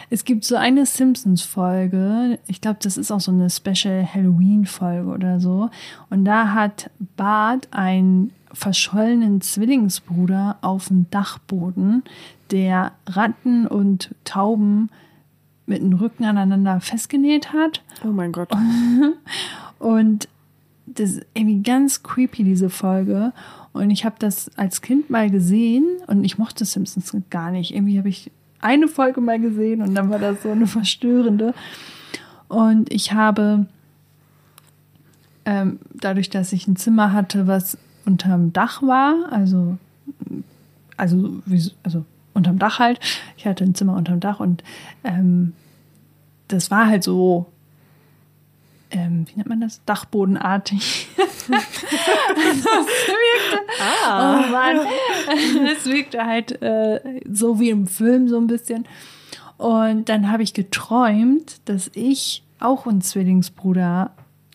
Es 0.10 0.24
gibt 0.24 0.46
so 0.46 0.56
eine 0.56 0.86
Simpsons-Folge, 0.86 2.40
ich 2.48 2.62
glaube, 2.62 2.80
das 2.82 2.98
ist 2.98 3.12
auch 3.12 3.20
so 3.20 3.32
eine 3.32 3.50
Special 3.50 4.08
Halloween-Folge 4.12 5.10
oder 5.10 5.40
so. 5.40 5.70
Und 6.10 6.26
da 6.26 6.54
hat 6.54 6.90
Bart 7.18 7.68
einen 7.72 8.32
verschollenen 8.54 9.42
Zwillingsbruder 9.42 10.58
auf 10.62 10.88
dem 10.88 11.10
Dachboden, 11.12 12.04
der 12.52 12.94
Ratten 13.08 13.68
und 13.68 14.16
Tauben 14.24 14.90
mit 15.66 15.82
dem 15.82 15.94
Rücken 15.94 16.26
aneinander 16.26 16.82
festgenäht 16.82 17.54
hat. 17.54 17.84
Oh 18.04 18.08
mein 18.08 18.32
Gott. 18.32 18.50
Und 19.80 20.28
das 20.88 21.12
ist 21.12 21.26
irgendwie 21.34 21.62
ganz 21.62 22.04
creepy, 22.04 22.44
diese 22.44 22.70
Folge. 22.70 23.32
Und 23.72 23.92
ich 23.92 24.04
habe 24.04 24.16
das 24.20 24.50
als 24.58 24.82
Kind 24.82 25.10
mal 25.10 25.30
gesehen 25.30 25.86
und 26.08 26.24
ich 26.24 26.40
mochte 26.40 26.66
Simpsons 26.66 27.14
gar 27.30 27.52
nicht. 27.52 27.74
Irgendwie 27.74 28.00
habe 28.00 28.10
ich 28.10 28.32
eine 28.60 28.88
Folge 28.88 29.22
mal 29.22 29.40
gesehen 29.40 29.82
und 29.82 29.94
dann 29.94 30.10
war 30.10 30.20
das 30.20 30.42
so 30.44 30.52
eine 30.52 30.68
verstörende. 30.68 31.54
Und 32.48 32.92
ich 32.92 33.14
habe 33.14 33.68
ähm, 35.46 35.80
dadurch, 35.94 36.30
dass 36.30 36.52
ich 36.52 36.68
ein 36.68 36.76
Zimmer 36.76 37.14
hatte, 37.14 37.48
was 37.48 37.78
unterm 38.10 38.54
Dach 38.54 38.82
war, 38.82 39.32
also, 39.32 39.78
also, 40.98 41.42
also 41.84 42.06
unterm 42.34 42.60
Dach 42.60 42.80
halt. 42.80 43.00
Ich 43.38 43.46
hatte 43.46 43.64
ein 43.64 43.76
Zimmer 43.76 43.96
unterm 43.96 44.20
Dach 44.20 44.40
und 44.40 44.64
ähm, 45.04 45.54
das 46.48 46.72
war 46.72 46.88
halt 46.88 47.04
so 47.04 47.46
ähm, 48.92 49.26
wie 49.28 49.36
nennt 49.36 49.50
man 49.50 49.62
das? 49.62 49.82
Dachbodenartig. 49.86 51.08
das 51.18 51.48
wirkte, 51.48 51.62
oh 54.08 54.52
Mann, 54.52 54.80
das 55.66 55.86
wirkte 55.86 56.26
halt 56.26 56.62
äh, 56.62 57.22
so 57.32 57.60
wie 57.60 57.70
im 57.70 57.86
Film 57.86 58.28
so 58.28 58.38
ein 58.38 58.48
bisschen. 58.48 58.88
Und 59.58 60.10
dann 60.10 60.32
habe 60.32 60.42
ich 60.42 60.54
geträumt, 60.54 61.58
dass 61.66 61.92
ich 61.94 62.44
auch 62.60 62.88
einen 62.88 63.02
Zwillingsbruder 63.02 64.12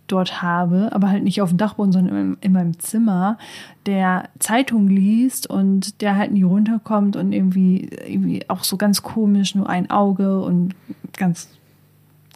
dort 0.06 0.42
habe, 0.42 0.90
aber 0.92 1.08
halt 1.08 1.24
nicht 1.24 1.40
auf 1.40 1.48
dem 1.48 1.58
Dachboden, 1.58 1.92
sondern 1.92 2.16
in, 2.16 2.36
in 2.40 2.52
meinem 2.52 2.78
Zimmer, 2.78 3.38
der 3.86 4.28
Zeitung 4.38 4.88
liest 4.88 5.48
und 5.48 6.00
der 6.00 6.16
halt 6.16 6.32
nie 6.32 6.42
runterkommt 6.42 7.16
und 7.16 7.32
irgendwie, 7.32 7.88
irgendwie 8.06 8.48
auch 8.48 8.64
so 8.64 8.76
ganz 8.76 9.02
komisch, 9.02 9.54
nur 9.54 9.68
ein 9.68 9.90
Auge 9.90 10.40
und 10.42 10.74
ganz 11.16 11.48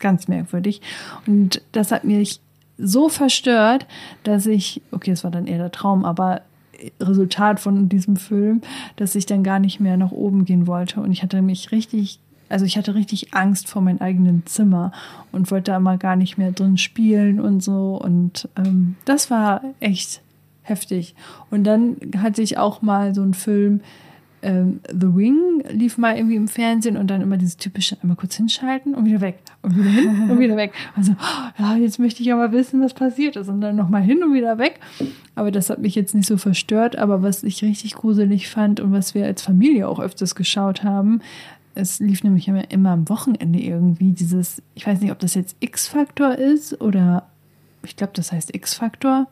ganz 0.01 0.29
merkwürdig. 0.29 0.81
Und 1.27 1.61
das 1.73 1.93
hat 1.93 2.05
mich 2.05 2.41
so 2.79 3.09
verstört, 3.09 3.87
dass 4.23 4.47
ich, 4.47 4.81
okay, 4.93 5.11
es 5.11 5.25
war 5.25 5.31
dann 5.31 5.47
eher 5.47 5.59
der 5.59 5.73
Traum, 5.73 6.05
aber 6.05 6.43
Resultat 7.01 7.59
von 7.59 7.89
diesem 7.89 8.17
Film, 8.17 8.63
dass 8.97 9.17
ich 9.17 9.27
dann 9.27 9.43
gar 9.43 9.59
nicht 9.59 9.81
mehr 9.81 9.97
nach 9.97 10.13
oben 10.13 10.45
gehen 10.45 10.67
wollte. 10.69 11.01
Und 11.01 11.11
ich 11.11 11.23
hatte 11.23 11.43
mich 11.43 11.73
richtig, 11.73 12.21
also 12.49 12.65
ich 12.65 12.77
hatte 12.77 12.95
richtig 12.95 13.35
Angst 13.35 13.69
vor 13.69 13.83
meinem 13.83 13.99
eigenen 13.99 14.45
Zimmer 14.47 14.93
und 15.33 15.51
wollte 15.51 15.73
da 15.73 15.81
mal 15.81 15.99
gar 15.99 16.17
nicht 16.17 16.39
mehr 16.39 16.53
drin 16.53 16.79
spielen 16.79 17.41
und 17.41 17.63
so. 17.63 18.01
Und 18.03 18.49
ähm, 18.57 18.97
das 19.05 19.31
war 19.31 19.63
echt 19.81 20.23
heftig. 20.63 21.15
Und 21.51 21.65
dann 21.65 21.97
hatte 22.19 22.43
ich 22.43 22.59
auch 22.59 22.83
mal 22.83 23.15
so 23.15 23.23
einen 23.23 23.35
Film, 23.35 23.81
ähm, 24.41 24.81
The 24.89 25.15
Wing 25.17 25.65
lief 25.69 25.99
mal 25.99 26.17
irgendwie 26.17 26.37
im 26.37 26.47
Fernsehen 26.47 26.97
und 26.97 27.09
dann 27.09 27.23
immer 27.23 27.37
dieses 27.37 27.57
typische 27.57 27.97
einmal 28.01 28.17
kurz 28.17 28.37
hinschalten 28.37 28.95
und 28.95 29.05
wieder 29.05 29.21
weg 29.21 29.41
und 29.63 29.77
wieder 29.77 29.91
hin 29.91 30.31
und 30.31 30.39
wieder 30.39 30.57
weg. 30.57 30.73
Also, 30.95 31.15
ja, 31.59 31.77
jetzt 31.77 31.99
möchte 31.99 32.23
ich 32.23 32.33
aber 32.33 32.53
wissen, 32.53 32.81
was 32.81 32.95
passiert 32.95 33.37
ist 33.37 33.49
und 33.49 33.61
dann 33.61 33.75
nochmal 33.75 34.03
hin 34.03 34.23
und 34.23 34.33
wieder 34.33 34.59
weg. 34.59 34.79
Aber 35.35 35.51
das 35.51 35.71
hat 35.71 35.81
mich 35.81 35.95
jetzt 35.95 36.15
nicht 36.15 36.27
so 36.27 36.37
verstört. 36.37 36.97
Aber 36.97 37.23
was 37.23 37.43
ich 37.43 37.63
richtig 37.63 37.95
gruselig 37.95 38.49
fand 38.49 38.81
und 38.81 38.93
was 38.93 39.15
wir 39.15 39.25
als 39.25 39.43
Familie 39.43 39.89
auch 39.89 39.99
öfters 39.99 40.35
geschaut 40.35 40.85
haben, 40.85 41.21
es 41.79 42.01
lief 42.01 42.25
nämlich 42.25 42.49
immer, 42.49 42.71
immer 42.71 42.91
am 42.91 43.09
Wochenende 43.09 43.61
irgendwie 43.61 44.13
dieses, 44.13 44.63
ich 44.75 44.87
weiß 44.87 45.01
nicht, 45.01 45.13
ob 45.13 45.19
das 45.21 45.35
jetzt 45.35 45.57
X-Faktor 45.61 46.35
ist 46.35 46.81
oder 46.81 47.29
ich 47.83 47.97
glaube, 47.97 48.13
das 48.15 48.33
heißt 48.33 48.55
X-Faktor. 48.55 49.29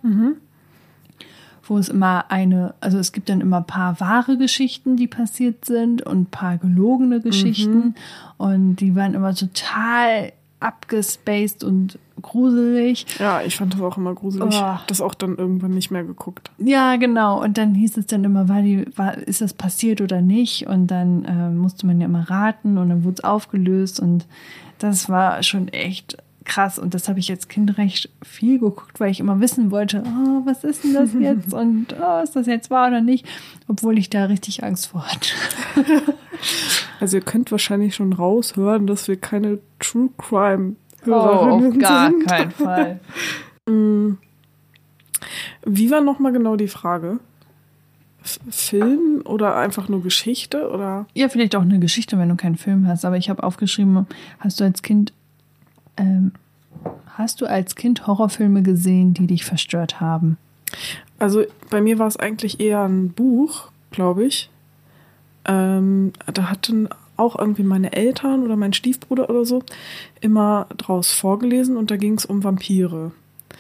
Wo 1.65 1.79
es 1.79 1.89
immer 1.89 2.31
eine, 2.31 2.75
also 2.81 2.99
es 2.99 3.11
gibt 3.11 3.29
dann 3.29 3.41
immer 3.41 3.57
ein 3.57 3.67
paar 3.67 3.99
wahre 3.99 4.39
Geschichten, 4.39 4.97
die 4.97 5.09
passiert 5.09 5.65
sind 5.65 6.01
und 6.03 6.21
ein 6.21 6.27
paar 6.27 6.59
gelogene 6.59 7.21
Geschichten. 7.21 7.97
Und 8.37 8.77
die 8.77 8.95
waren 8.95 9.15
immer 9.15 9.35
total 9.35 10.33
abgespaced 10.61 11.65
und 11.65 11.99
gruselig. 12.23 13.07
Ja, 13.19 13.43
ich 13.43 13.57
fand 13.57 13.75
das 13.75 13.81
auch 13.81 13.97
immer 13.97 14.14
gruselig. 14.14 14.55
Oh. 14.55 14.79
Das 14.87 15.01
auch 15.01 15.14
dann 15.14 15.37
irgendwann 15.37 15.73
nicht 15.73 15.91
mehr 15.91 16.05
geguckt. 16.05 16.51
Ja, 16.59 16.97
genau. 16.97 17.43
Und 17.43 17.59
dann 17.59 17.75
hieß 17.75 17.97
es 17.97 18.07
dann 18.07 18.25
immer, 18.25 18.49
war 18.49 18.62
die, 18.62 18.87
war, 18.97 19.17
ist 19.19 19.41
das 19.41 19.53
passiert 19.53 20.01
oder 20.01 20.21
nicht? 20.21 20.67
Und 20.67 20.89
dann 20.89 21.25
äh, 21.25 21.51
musste 21.51 21.87
man 21.87 22.01
ja 22.01 22.07
immer 22.07 22.29
raten 22.29 22.79
und 22.79 22.89
dann 22.89 23.05
wurde 23.05 23.17
es 23.19 23.25
aufgelöst 23.25 24.01
und 24.01 24.27
das 24.79 25.09
war 25.09 25.43
schon 25.43 25.69
echt 25.69 26.19
krass. 26.47 26.79
Und 26.79 26.95
das 26.95 27.09
habe 27.09 27.19
ich 27.19 27.31
als 27.31 27.49
Kind 27.49 27.77
recht 27.77 28.09
viel 28.23 28.59
geguckt, 28.59 29.01
weil 29.01 29.11
ich 29.11 29.21
immer 29.21 29.41
wissen 29.41 29.71
wollte, 29.71 30.03
oh, 30.07 30.43
was 30.47 30.64
ist 30.64 30.85
denn 30.85 30.95
das 30.95 31.12
jetzt? 31.12 31.53
Und 31.53 31.95
oh, 32.01 32.23
ist 32.23 32.37
das 32.37 32.47
jetzt 32.47 32.71
wahr 32.71 32.89
oder 32.89 33.01
nicht? 33.01 33.27
Obwohl 33.69 33.99
ich 33.99 34.09
da 34.09 34.25
richtig 34.27 34.64
Angst 34.64 34.87
vor 34.87 35.07
hatte. 35.07 35.29
Also 37.01 37.17
ihr 37.19 37.23
könnt 37.23 37.51
wahrscheinlich 37.51 37.95
schon 37.95 38.12
raushören, 38.12 38.87
dass 38.87 39.09
wir 39.09 39.17
keine 39.17 39.59
True 39.79 40.11
Crime 40.19 40.77
Oh, 41.13 41.15
auf 41.15 41.47
Hörerinnen 41.47 41.79
gar 41.79 42.11
sind. 42.11 42.27
keinen 42.27 42.51
Fall. 42.51 43.01
Mm. 43.69 44.19
Wie 45.65 45.91
war 45.91 46.01
nochmal 46.01 46.31
genau 46.31 46.55
die 46.55 46.69
Frage? 46.69 47.19
Film 48.49 49.23
oder 49.25 49.57
einfach 49.57 49.89
nur 49.89 50.03
Geschichte 50.03 50.71
oder? 50.71 51.07
Ja, 51.15 51.29
vielleicht 51.29 51.57
auch 51.57 51.63
eine 51.63 51.81
Geschichte, 51.81 52.17
wenn 52.17 52.29
du 52.29 52.37
keinen 52.37 52.57
Film 52.57 52.87
hast. 52.87 53.05
Aber 53.05 53.17
ich 53.17 53.29
habe 53.29 53.43
aufgeschrieben, 53.43 54.07
hast 54.39 54.61
du 54.61 54.65
als 54.65 54.83
Kind, 54.83 55.13
ähm, 55.97 56.31
hast 57.17 57.41
du 57.41 57.47
als 57.47 57.75
Kind 57.75 58.07
Horrorfilme 58.07 58.63
gesehen, 58.63 59.15
die 59.15 59.27
dich 59.27 59.45
verstört 59.45 60.01
haben? 60.01 60.39
Also 61.19 61.43
bei 61.71 61.81
mir 61.81 61.99
war 61.99 62.07
es 62.07 62.17
eigentlich 62.17 62.61
eher 62.61 62.85
ein 62.85 63.11
Buch, 63.11 63.71
glaube 63.91 64.25
ich. 64.25 64.51
Ähm, 65.45 66.13
da 66.33 66.51
hatten 66.51 66.89
auch 67.17 67.39
irgendwie 67.39 67.62
meine 67.62 67.93
Eltern 67.93 68.43
oder 68.45 68.57
mein 68.57 68.73
Stiefbruder 68.73 69.29
oder 69.31 69.45
so 69.45 69.62
immer 70.21 70.67
draus 70.77 71.12
vorgelesen 71.12 71.77
und 71.77 71.91
da 71.91 71.97
ging 71.97 72.14
es 72.14 72.25
um 72.27 72.45
Vampire. 72.45 73.12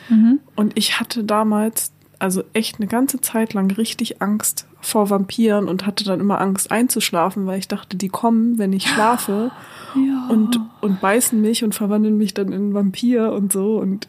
Mhm. 0.08 0.40
Und 0.54 0.76
ich 0.78 1.00
hatte 1.00 1.24
damals 1.24 1.92
also 2.18 2.42
echt 2.54 2.76
eine 2.76 2.86
ganze 2.86 3.20
Zeit 3.20 3.52
lang 3.52 3.70
richtig 3.70 4.22
Angst 4.22 4.66
vor 4.80 5.10
Vampiren 5.10 5.68
und 5.68 5.84
hatte 5.84 6.04
dann 6.04 6.20
immer 6.20 6.40
Angst 6.40 6.70
einzuschlafen, 6.70 7.46
weil 7.46 7.58
ich 7.58 7.68
dachte, 7.68 7.96
die 7.96 8.08
kommen, 8.08 8.58
wenn 8.58 8.72
ich 8.72 8.86
schlafe 8.88 9.50
Ja. 9.94 10.28
und, 10.30 10.60
und 10.82 11.00
beißen 11.00 11.40
mich 11.40 11.64
und 11.64 11.74
verwandeln 11.74 12.18
mich 12.18 12.34
dann 12.34 12.48
in 12.48 12.54
einen 12.54 12.74
Vampir 12.74 13.32
und 13.32 13.50
so. 13.52 13.78
Und 13.78 14.08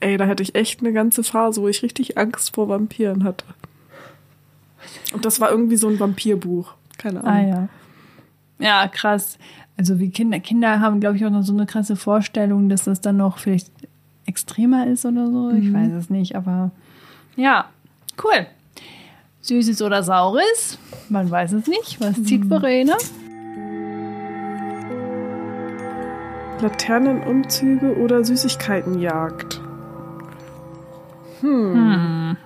ey, 0.00 0.16
da 0.16 0.26
hatte 0.26 0.42
ich 0.42 0.54
echt 0.54 0.80
eine 0.80 0.92
ganze 0.92 1.22
Phase, 1.22 1.60
wo 1.60 1.68
ich 1.68 1.82
richtig 1.82 2.16
Angst 2.18 2.54
vor 2.54 2.68
Vampiren 2.68 3.22
hatte. 3.24 3.44
Und 5.12 5.24
das 5.24 5.40
war 5.40 5.50
irgendwie 5.50 5.76
so 5.76 5.88
ein 5.88 6.00
Vampirbuch. 6.00 6.72
Keine 6.98 7.22
Ah 7.24 7.28
Ahnung. 7.30 7.48
ja. 7.48 7.68
Ja, 8.58 8.86
krass. 8.88 9.38
Also 9.76 9.98
wie 9.98 10.10
Kinder, 10.10 10.38
Kinder 10.40 10.80
haben, 10.80 11.00
glaube 11.00 11.16
ich, 11.16 11.24
auch 11.24 11.30
noch 11.30 11.42
so 11.42 11.52
eine 11.52 11.66
krasse 11.66 11.96
Vorstellung, 11.96 12.68
dass 12.68 12.84
das 12.84 13.00
dann 13.00 13.16
noch 13.16 13.38
vielleicht 13.38 13.70
extremer 14.26 14.86
ist 14.86 15.04
oder 15.04 15.26
so. 15.30 15.50
Ich 15.50 15.64
Mhm. 15.64 15.74
weiß 15.74 15.92
es 15.92 16.10
nicht, 16.10 16.36
aber 16.36 16.70
ja, 17.36 17.66
cool. 18.22 18.46
Süßes 19.40 19.82
oder 19.82 20.02
Saures? 20.04 20.78
Man 21.08 21.28
weiß 21.30 21.52
es 21.52 21.66
nicht. 21.66 22.00
Was 22.00 22.22
zieht 22.22 22.44
Verena? 22.44 22.94
Laternenumzüge 26.62 27.96
oder 27.98 28.24
Süßigkeitenjagd? 28.24 29.60
Hm. 31.40 32.36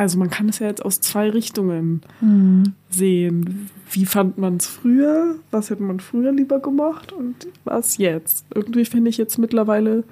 Also 0.00 0.18
man 0.18 0.30
kann 0.30 0.48
es 0.48 0.60
ja 0.60 0.66
jetzt 0.66 0.82
aus 0.82 1.02
zwei 1.02 1.28
Richtungen 1.28 2.00
Hm. 2.20 2.72
sehen. 2.88 3.68
Wie 3.92 4.06
fand 4.06 4.38
man 4.38 4.56
es 4.56 4.66
früher? 4.66 5.34
Was 5.50 5.68
hätte 5.68 5.82
man 5.82 6.00
früher 6.00 6.32
lieber 6.32 6.58
gemacht 6.58 7.12
und 7.12 7.34
was 7.64 7.98
jetzt? 7.98 8.46
Irgendwie 8.54 8.86
finde 8.86 9.10
ich 9.10 9.18
jetzt 9.18 9.36
mittlerweile, 9.36 10.04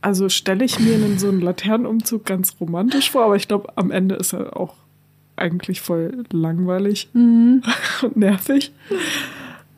also 0.00 0.28
stelle 0.28 0.64
ich 0.64 0.80
mir 0.80 0.96
einen, 0.96 1.20
so 1.20 1.28
einen 1.28 1.40
Laternenumzug 1.40 2.24
ganz 2.26 2.56
romantisch 2.60 3.12
vor, 3.12 3.22
aber 3.26 3.36
ich 3.36 3.46
glaube, 3.46 3.68
am 3.76 3.92
Ende 3.92 4.16
ist 4.16 4.32
er 4.32 4.56
auch 4.56 4.74
eigentlich 5.36 5.80
voll 5.82 6.24
langweilig 6.32 7.10
Mhm. 7.12 7.62
und 8.02 8.16
nervig. 8.16 8.72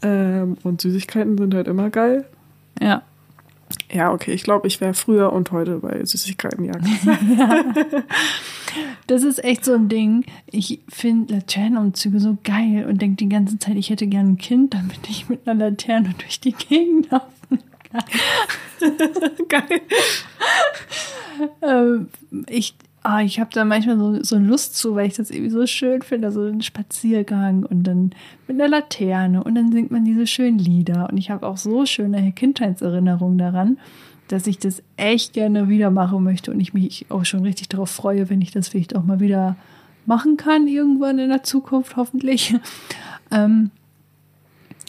Ähm, 0.01 0.57
und 0.63 0.81
Süßigkeiten 0.81 1.37
sind 1.37 1.53
halt 1.55 1.69
immer 1.69 1.91
geil. 1.91 2.25
Ja. 2.81 3.03
Ja, 3.93 4.13
okay, 4.13 4.33
ich 4.33 4.43
glaube, 4.43 4.67
ich 4.67 4.81
wäre 4.81 4.95
früher 4.95 5.33
und 5.33 5.53
heute 5.53 5.79
bei 5.79 6.05
Süßigkeitenjagd. 6.05 6.85
Das 9.07 9.23
ist 9.23 9.45
echt 9.45 9.67
so 9.67 9.75
ein 9.75 9.91
Ding. 9.91 10.25
Ich 10.47 10.81
finde 10.89 11.35
Laternenumzüge 11.35 12.21
so 12.21 12.39
geil 12.43 12.87
und 12.89 13.03
denke 13.03 13.17
die 13.17 13.29
ganze 13.29 13.59
Zeit, 13.59 13.77
ich 13.77 13.91
hätte 13.91 14.07
gern 14.07 14.33
ein 14.33 14.39
Kind, 14.39 14.73
damit 14.73 15.01
ich 15.11 15.29
mit 15.29 15.47
einer 15.47 15.69
Laterne 15.69 16.15
durch 16.17 16.41
die 16.41 16.53
Gegend 16.53 17.11
laufen 17.11 17.59
geil. 19.49 19.83
Ähm, 21.61 22.09
ich 22.49 22.75
ah, 23.03 23.23
ich 23.23 23.41
habe 23.41 23.51
da 23.53 23.65
manchmal 23.65 23.99
so, 23.99 24.23
so 24.23 24.39
Lust 24.39 24.77
zu, 24.77 24.95
weil 24.95 25.09
ich 25.09 25.15
das 25.15 25.31
irgendwie 25.31 25.51
so 25.51 25.67
schön 25.67 26.03
finde. 26.03 26.31
So 26.31 26.45
ein 26.45 26.63
Spaziergang 26.63 27.65
und 27.65 27.85
dann 27.85 28.13
mit 28.47 28.61
einer 28.61 28.69
Laterne 28.69 29.43
und 29.43 29.55
dann 29.55 29.73
singt 29.73 29.91
man 29.91 30.05
diese 30.05 30.27
schönen 30.27 30.59
Lieder. 30.59 31.09
Und 31.11 31.19
ich 31.19 31.31
habe 31.31 31.47
auch 31.47 31.57
so 31.57 31.85
schöne 31.87 32.33
Kindheitserinnerungen 32.33 33.39
daran, 33.39 33.79
dass 34.29 34.47
ich 34.47 34.59
das 34.59 34.83
echt 34.97 35.33
gerne 35.33 35.69
wieder 35.69 35.91
machen 35.91 36.23
möchte 36.23 36.53
und 36.53 36.61
ich 36.61 36.75
mich 36.75 37.07
auch 37.09 37.25
schon 37.25 37.43
richtig 37.43 37.69
darauf 37.69 37.91
freue, 37.91 38.31
wenn 38.31 38.41
ich 38.41 38.53
das 38.53 38.69
vielleicht 38.69 38.97
auch 38.97 39.05
mal 39.05 39.21
wieder 39.21 39.57
machen 40.07 40.37
kann, 40.37 40.67
irgendwann 40.67 41.19
in 41.19 41.29
der 41.29 41.43
Zukunft, 41.43 41.97
hoffentlich. 41.97 42.55
ähm, 43.31 43.71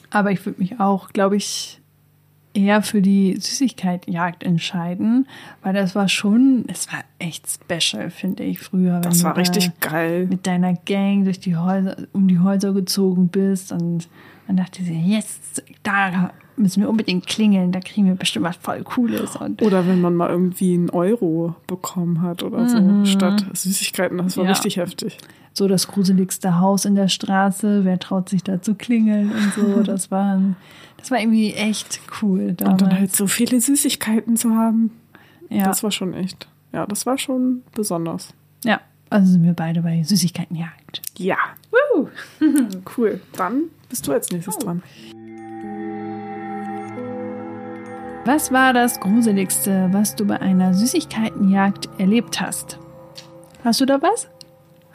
aber 0.10 0.32
ich 0.32 0.46
würde 0.46 0.62
mich 0.62 0.80
auch, 0.80 1.10
glaube 1.10 1.36
ich, 1.36 1.82
eher 2.54 2.82
für 2.82 3.02
die 3.02 3.36
Süßigkeitenjagd 3.40 4.44
entscheiden, 4.44 5.28
weil 5.62 5.74
das 5.74 5.96
war 5.96 6.08
schon, 6.08 6.66
es 6.68 6.92
war 6.92 7.04
echt 7.20 7.48
special, 7.50 8.10
finde 8.10 8.44
ich, 8.44 8.60
früher. 8.60 9.00
Das 9.00 9.24
war 9.24 9.34
da 9.34 9.40
richtig 9.40 9.72
geil. 9.80 10.28
Mit 10.28 10.46
deiner 10.46 10.74
Gang 10.74 11.24
durch 11.24 11.40
die 11.40 11.56
Häuser, 11.56 11.98
um 12.14 12.28
die 12.28 12.40
Häuser 12.40 12.74
gezogen 12.74 13.30
bist 13.30 13.72
und 13.72 14.08
man 14.48 14.58
dachte 14.58 14.84
sich, 14.84 14.98
jetzt, 15.06 15.64
da 15.84 16.32
müssen 16.56 16.82
wir 16.82 16.90
unbedingt 16.90 17.28
klingeln, 17.28 17.72
da 17.72 17.80
kriegen 17.80 18.08
wir 18.08 18.16
bestimmt 18.16 18.46
was 18.46 18.56
voll 18.58 18.84
Cooles. 18.84 19.36
Und 19.36 19.62
Oder 19.62 19.88
wenn 19.88 20.02
man 20.02 20.16
mal 20.16 20.30
irgendwie 20.30 20.74
einen 20.76 20.90
Euro 20.92 21.56
bekommen 21.68 22.22
hat 22.22 22.44
oder 22.44 22.68
so, 22.70 23.06
statt 23.06 23.46
Süßigkeiten, 23.54 24.18
das 24.20 24.38
war 24.38 24.44
Mhm. 24.44 24.50
Ja. 24.50 24.54
richtig 24.54 24.78
heftig. 24.78 25.18
so 25.56 25.68
das 25.68 25.88
gruseligste 25.88 26.60
Haus 26.60 26.86
in 26.86 26.96
der 26.96 27.08
Straße, 27.10 27.86
wer 27.86 28.00
traut 28.00 28.28
sich 28.30 28.44
da 28.44 28.62
zu 28.62 28.74
klingeln 28.76 29.32
und 29.32 29.54
so. 29.54 29.82
Das 29.84 30.10
war, 30.10 30.40
das 30.98 31.12
war 31.12 31.20
irgendwie 31.20 31.54
echt 31.54 32.00
cool 32.22 32.54
damals. 32.54 32.82
Und 32.82 32.92
dann 32.92 33.00
halt 33.00 33.16
so 33.16 33.28
viele 33.28 33.60
Süßigkeiten 33.62 34.36
zu 34.36 34.52
haben, 34.56 34.90
ja. 35.50 35.66
das 35.66 35.84
war 35.84 35.92
schon 35.92 36.14
echt, 36.16 36.48
ja, 36.72 36.86
das 36.88 37.06
war 37.06 37.18
schon 37.20 37.62
besonders. 37.76 38.34
ja, 38.66 38.80
also 39.12 39.32
sind 39.32 39.44
wir 39.44 39.54
beide 39.54 39.82
bei 39.84 40.02
Süßigkeitenjagd. 40.02 41.02
Ja. 41.20 41.38
cool. 42.98 43.22
Dann 43.38 43.64
bist 43.90 44.08
du 44.08 44.12
als 44.12 44.32
nächstes 44.32 44.58
dran. 44.58 44.82
Was 48.26 48.52
war 48.54 48.74
das 48.74 49.00
Gruseligste, 49.00 49.90
was 49.92 50.16
du 50.16 50.26
bei 50.26 50.40
einer 50.40 50.74
Süßigkeitenjagd 50.74 51.90
erlebt 51.98 52.40
hast? 52.40 52.80
Hast 53.64 53.82
du 53.82 53.86
da 53.86 54.02
was? 54.02 54.28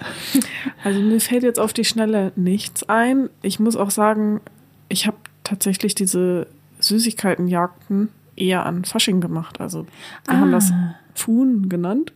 Also 0.84 1.00
mir 1.00 1.20
fällt 1.20 1.42
jetzt 1.42 1.58
auf 1.58 1.72
die 1.72 1.84
Schnelle 1.84 2.30
nichts 2.36 2.88
ein. 2.88 3.28
Ich 3.42 3.58
muss 3.58 3.74
auch 3.74 3.90
sagen, 3.90 4.40
ich 4.88 5.08
habe 5.08 5.16
tatsächlich 5.42 5.94
diese 5.96 6.46
Süßigkeitenjagden 6.78 8.08
eher 8.36 8.64
an 8.64 8.84
Fasching 8.84 9.20
gemacht. 9.20 9.60
Also 9.60 9.86
wir 10.28 10.38
haben 10.38 10.52
das 10.52 10.72
Fuhn 11.14 11.68
genannt. 11.68 12.12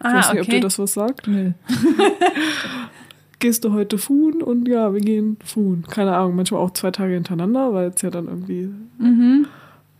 Ich 0.00 0.04
Ah, 0.06 0.14
weiß 0.14 0.32
nicht, 0.32 0.40
ob 0.40 0.46
okay. 0.48 0.56
dir 0.56 0.60
das 0.62 0.78
was 0.78 0.94
sagt. 0.94 1.26
Nö. 1.28 1.52
Gehst 3.38 3.64
du 3.64 3.72
heute 3.72 3.98
Fuhn 3.98 4.42
und 4.42 4.66
ja, 4.66 4.92
wir 4.94 5.00
gehen 5.00 5.36
Fuhn. 5.44 5.84
Keine 5.88 6.16
Ahnung, 6.16 6.36
manchmal 6.36 6.62
auch 6.62 6.70
zwei 6.70 6.90
Tage 6.90 7.12
hintereinander, 7.14 7.72
weil 7.74 7.88
es 7.94 8.00
ja 8.00 8.08
dann 8.10 8.26
irgendwie 8.28 8.70
Mhm. 8.98 9.46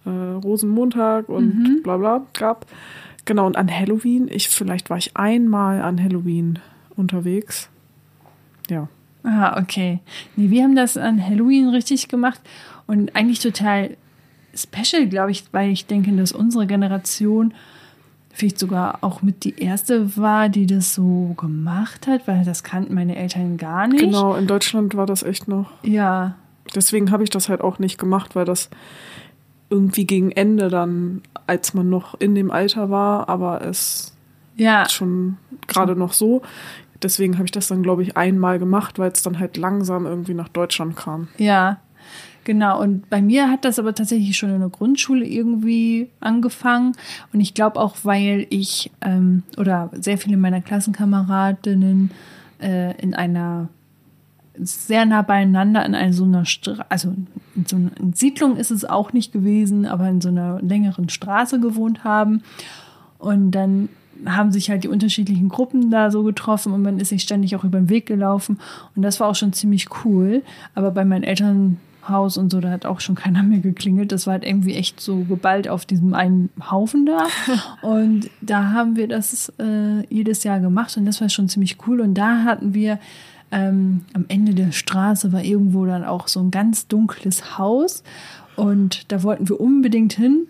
Äh, 0.09 0.33
Rosenmontag 0.35 1.29
und 1.29 1.83
bla 1.83 1.97
bla 1.97 2.27
gab. 2.35 2.67
Genau, 3.25 3.47
und 3.47 3.57
an 3.57 3.71
Halloween, 3.71 4.29
ich 4.31 4.49
vielleicht 4.49 4.91
war 4.91 4.97
ich 4.97 5.17
einmal 5.17 5.83
an 5.83 6.03
Halloween 6.03 6.59
unterwegs. 6.97 7.69
Ja. 8.71 8.89
Ah, 9.23 9.61
okay. 9.61 10.01
Nee, 10.37 10.51
wir 10.51 10.63
haben 10.63 10.77
das 10.77 10.97
an 10.97 11.25
Halloween 11.25 11.69
richtig 11.69 12.09
gemacht 12.09 12.41
und 12.87 13.15
eigentlich 13.15 13.41
total 13.41 13.97
special, 14.55 15.07
glaube 15.07 15.31
ich, 15.31 15.45
weil 15.53 15.71
ich 15.71 15.87
denke, 15.87 16.11
dass 16.13 16.33
unsere 16.33 16.67
Generation 16.67 17.53
vielleicht 18.33 18.59
sogar 18.59 18.99
auch 19.03 19.21
mit 19.21 19.45
die 19.45 19.59
erste 19.59 20.17
war, 20.17 20.49
die 20.49 20.67
das 20.67 20.95
so 20.95 21.35
gemacht 21.37 22.07
hat, 22.07 22.27
weil 22.27 22.45
das 22.45 22.63
kannten 22.63 22.95
meine 22.95 23.17
Eltern 23.17 23.57
gar 23.59 23.89
nicht. 23.89 24.01
Genau, 24.01 24.35
in 24.37 24.47
Deutschland 24.47 24.95
war 24.95 25.07
das 25.07 25.23
echt 25.23 25.49
noch. 25.49 25.71
Ja, 25.83 26.37
Deswegen 26.75 27.11
habe 27.11 27.25
ich 27.25 27.31
das 27.31 27.49
halt 27.49 27.61
auch 27.61 27.79
nicht 27.79 27.99
gemacht, 27.99 28.37
weil 28.37 28.45
das 28.45 28.71
irgendwie 29.71 30.07
gegen 30.07 30.31
Ende 30.31 30.69
dann, 30.69 31.23
als 31.47 31.75
man 31.75 31.91
noch 31.91 32.19
in 32.21 32.35
dem 32.35 32.51
Alter 32.51 32.91
war, 32.91 33.29
aber 33.29 33.63
es 33.63 34.15
ja, 34.57 34.89
schon 34.89 35.37
gerade 35.67 35.95
noch 35.95 36.13
so. 36.13 36.43
Deswegen 37.03 37.35
habe 37.35 37.45
ich 37.45 37.53
das 37.53 37.69
dann, 37.69 37.83
glaube 37.83 38.03
ich, 38.03 38.17
einmal 38.17 38.59
gemacht, 38.59 38.99
weil 38.99 39.13
es 39.13 39.23
dann 39.23 39.39
halt 39.39 39.57
langsam 39.57 40.07
irgendwie 40.07 40.35
nach 40.35 40.49
Deutschland 40.49 40.97
kam. 40.97 41.29
ja. 41.39 41.79
Genau, 42.45 42.81
und 42.81 43.11
bei 43.11 43.21
mir 43.21 43.51
hat 43.51 43.67
das 43.67 43.79
aber 43.79 43.95
tatsächlich 43.95 44.39
schon 44.39 44.49
in 44.49 44.61
der 44.61 44.71
Grundschule 44.71 45.27
irgendwie 45.27 46.09
angefangen. 46.19 46.95
Und 47.31 47.41
ich 47.41 47.53
glaube 47.53 47.79
auch, 47.79 47.97
weil 48.05 48.47
ich 48.49 48.91
ähm, 49.03 49.43
oder 49.59 49.91
sehr 49.93 50.17
viele 50.17 50.39
meiner 50.39 50.63
Klassenkameradinnen 50.63 52.11
äh, 52.63 52.99
in 53.03 53.15
einer 53.15 53.69
sehr 54.61 55.07
nah 55.07 55.23
beieinander 55.23 55.85
in 55.85 55.95
einer 55.95 56.13
so 56.13 56.25
einer 56.25 56.45
Stra 56.45 56.85
also 56.89 57.15
in 57.55 57.67
so 57.67 57.77
einer 57.77 57.91
Siedlung 58.15 58.57
ist 58.57 58.71
es 58.71 58.85
auch 58.85 59.13
nicht 59.13 59.33
gewesen, 59.33 59.87
aber 59.87 60.09
in 60.09 60.21
so 60.21 60.29
einer 60.29 60.61
längeren 60.63 61.09
Straße 61.09 61.61
gewohnt 61.61 62.05
haben. 62.05 62.43
Und 63.19 63.51
dann 63.51 63.89
haben 64.27 64.53
sich 64.53 64.71
halt 64.71 64.85
die 64.85 64.89
unterschiedlichen 64.89 65.49
Gruppen 65.49 65.91
da 65.91 66.11
so 66.11 66.23
getroffen 66.23 66.73
und 66.73 66.83
man 66.83 66.99
ist 66.99 67.09
sich 67.09 67.23
ständig 67.23 67.55
auch 67.57 67.65
über 67.65 67.79
den 67.79 67.89
Weg 67.89 68.07
gelaufen. 68.07 68.59
Und 68.95 69.03
das 69.03 69.21
war 69.21 69.29
auch 69.29 69.35
schon 69.35 69.53
ziemlich 69.53 69.89
cool. 70.05 70.43
Aber 70.75 70.91
bei 70.91 71.05
meinen 71.05 71.25
Elternhaus 71.25 72.37
und 72.37 72.51
so, 72.51 72.61
da 72.61 72.71
hat 72.71 72.87
auch 72.87 73.01
schon 73.01 73.15
keiner 73.15 73.43
mehr 73.43 73.61
geklingelt. 73.61 74.13
Das 74.13 74.27
war 74.27 74.35
halt 74.35 74.45
irgendwie 74.45 74.75
echt 74.75 75.01
so 75.01 75.19
geballt 75.25 75.69
auf 75.69 75.85
diesem 75.85 76.15
einen 76.15 76.51
Haufen 76.71 77.07
da. 77.07 77.27
Und 77.83 78.31
da 78.41 78.73
haben 78.73 78.97
wir 78.97 79.09
das 79.09 79.53
äh, 79.59 80.07
jedes 80.09 80.45
Jahr 80.45 80.61
gemacht 80.61 80.97
und 80.97 81.05
das 81.07 81.21
war 81.21 81.29
schon 81.29 81.49
ziemlich 81.49 81.77
cool. 81.87 82.01
Und 82.01 82.15
da 82.15 82.45
hatten 82.45 82.75
wir 82.75 82.99
ähm, 83.51 84.05
am 84.13 84.25
Ende 84.29 84.55
der 84.55 84.73
Straße 84.73 85.33
war 85.33 85.43
irgendwo 85.43 85.87
dann 85.87 86.05
auch 86.05 86.29
so 86.29 86.41
ein 86.41 86.51
ganz 86.51 86.87
dunkles 86.87 87.59
Haus 87.59 88.03
und 88.57 89.11
da 89.13 89.23
wollten 89.23 89.49
wir 89.49 89.61
unbedingt 89.61 90.13
hin. 90.15 90.49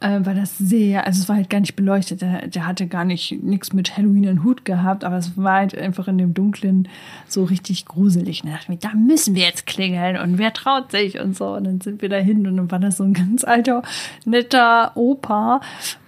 Äh, 0.00 0.26
war 0.26 0.34
das 0.34 0.58
sehr, 0.58 1.06
also 1.06 1.20
es 1.20 1.28
war 1.28 1.36
halt 1.36 1.48
gar 1.48 1.60
nicht 1.60 1.76
beleuchtet, 1.76 2.22
der, 2.22 2.48
der 2.48 2.66
hatte 2.66 2.88
gar 2.88 3.04
nicht 3.04 3.40
nichts 3.42 3.72
mit 3.72 3.96
Halloween 3.96 4.24
in 4.24 4.44
Hut 4.44 4.64
gehabt, 4.64 5.04
aber 5.04 5.16
es 5.16 5.36
war 5.36 5.58
halt 5.58 5.78
einfach 5.78 6.08
in 6.08 6.18
dem 6.18 6.34
Dunklen 6.34 6.88
so 7.28 7.44
richtig 7.44 7.84
gruselig. 7.84 8.42
Und 8.42 8.50
da 8.50 8.56
dachte 8.56 8.64
ich 8.64 8.68
mir, 8.68 8.90
da 8.90 8.94
müssen 8.96 9.36
wir 9.36 9.44
jetzt 9.44 9.64
klingeln 9.64 10.16
und 10.16 10.38
wer 10.38 10.52
traut 10.52 10.90
sich 10.90 11.20
und 11.20 11.36
so. 11.36 11.54
Und 11.54 11.64
dann 11.64 11.80
sind 11.80 12.02
wir 12.02 12.08
da 12.08 12.16
hin 12.16 12.46
und 12.48 12.56
dann 12.56 12.70
war 12.70 12.80
das 12.80 12.96
so 12.96 13.04
ein 13.04 13.12
ganz 13.12 13.44
alter, 13.44 13.82
netter 14.24 14.90
Opa, 14.96 15.60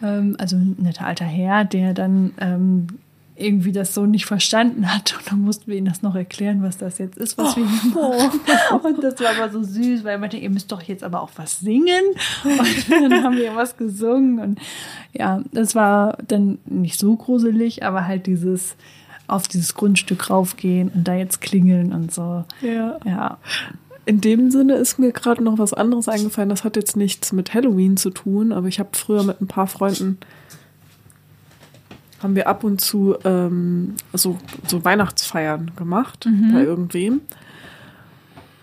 ähm, 0.02 0.34
also 0.40 0.56
ein 0.56 0.74
netter 0.78 1.06
alter 1.06 1.24
Herr, 1.24 1.64
der 1.64 1.94
dann 1.94 2.32
ähm, 2.40 2.88
irgendwie 3.36 3.72
das 3.72 3.94
so 3.94 4.06
nicht 4.06 4.26
verstanden 4.26 4.94
hat. 4.94 5.16
Und 5.18 5.32
dann 5.32 5.40
mussten 5.40 5.66
wir 5.70 5.76
ihm 5.76 5.86
das 5.86 6.02
noch 6.02 6.14
erklären, 6.14 6.62
was 6.62 6.78
das 6.78 6.98
jetzt 6.98 7.18
ist, 7.18 7.36
was 7.36 7.54
oh, 7.54 7.60
wir 7.60 7.68
hier 7.68 7.90
machen. 7.90 8.80
Und 8.82 9.02
das 9.02 9.20
war 9.20 9.36
aber 9.36 9.50
so 9.50 9.62
süß, 9.62 10.04
weil 10.04 10.12
er 10.12 10.18
meinte, 10.18 10.36
ihr 10.36 10.50
müsst 10.50 10.70
doch 10.70 10.82
jetzt 10.82 11.02
aber 11.02 11.20
auch 11.20 11.30
was 11.36 11.60
singen. 11.60 12.04
Und 12.44 12.90
dann 12.90 13.24
haben 13.24 13.36
wir 13.36 13.56
was 13.56 13.76
gesungen. 13.76 14.38
Und 14.38 14.60
ja, 15.12 15.42
das 15.52 15.74
war 15.74 16.18
dann 16.28 16.58
nicht 16.66 16.98
so 16.98 17.16
gruselig, 17.16 17.82
aber 17.82 18.06
halt 18.06 18.26
dieses 18.26 18.76
auf 19.26 19.48
dieses 19.48 19.74
Grundstück 19.74 20.28
raufgehen 20.28 20.90
und 20.94 21.08
da 21.08 21.14
jetzt 21.14 21.40
klingeln 21.40 21.94
und 21.94 22.12
so. 22.12 22.44
Ja. 22.60 22.98
Ja. 23.06 23.38
In 24.04 24.20
dem 24.20 24.50
Sinne 24.50 24.74
ist 24.74 24.98
mir 24.98 25.12
gerade 25.12 25.42
noch 25.42 25.58
was 25.58 25.72
anderes 25.72 26.08
eingefallen. 26.08 26.50
Das 26.50 26.62
hat 26.62 26.76
jetzt 26.76 26.94
nichts 26.94 27.32
mit 27.32 27.54
Halloween 27.54 27.96
zu 27.96 28.10
tun, 28.10 28.52
aber 28.52 28.68
ich 28.68 28.78
habe 28.78 28.90
früher 28.92 29.22
mit 29.22 29.40
ein 29.40 29.46
paar 29.46 29.66
Freunden 29.66 30.18
haben 32.24 32.34
wir 32.34 32.48
ab 32.48 32.64
und 32.64 32.80
zu 32.80 33.16
ähm, 33.24 33.94
so, 34.14 34.38
so 34.66 34.84
Weihnachtsfeiern 34.84 35.72
gemacht 35.76 36.26
mhm. 36.26 36.52
bei 36.54 36.64
irgendwem. 36.64 37.20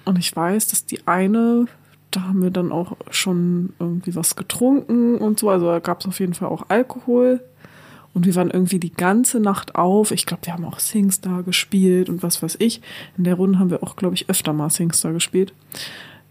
Und 0.04 0.18
ich 0.18 0.36
weiß, 0.36 0.68
dass 0.68 0.88
die 0.88 1.08
eine, 1.08 1.68
da 2.10 2.24
haben 2.24 2.42
wir 2.42 2.50
dann 2.50 2.72
auch 2.72 2.98
schon 3.12 3.74
irgendwie 3.80 4.16
was 4.16 4.36
getrunken 4.36 5.18
und 5.20 5.40
so. 5.40 5.50
Also 5.50 5.68
da 5.68 5.80
gab 5.80 6.02
es 6.02 6.08
auf 6.08 6.20
jeden 6.20 6.34
Fall 6.34 6.50
auch 6.50 6.66
Alkohol. 6.70 7.42
Und 8.14 8.26
wir 8.26 8.36
waren 8.36 8.50
irgendwie 8.50 8.80
die 8.80 8.92
ganze 8.92 9.40
Nacht 9.40 9.76
auf. 9.76 10.12
Ich 10.12 10.26
glaube, 10.26 10.48
wir 10.48 10.54
haben 10.54 10.66
auch 10.66 10.80
Singstar 10.80 11.44
gespielt 11.44 12.10
und 12.10 12.24
was 12.24 12.42
weiß 12.42 12.58
ich. 12.60 12.82
In 13.16 13.24
der 13.24 13.36
Runde 13.36 13.60
haben 13.60 13.70
wir 13.70 13.84
auch, 13.84 13.96
glaube 13.96 14.16
ich, 14.16 14.28
öfter 14.28 14.54
mal 14.54 14.72
Singstar 14.72 15.14
gespielt. 15.14 15.54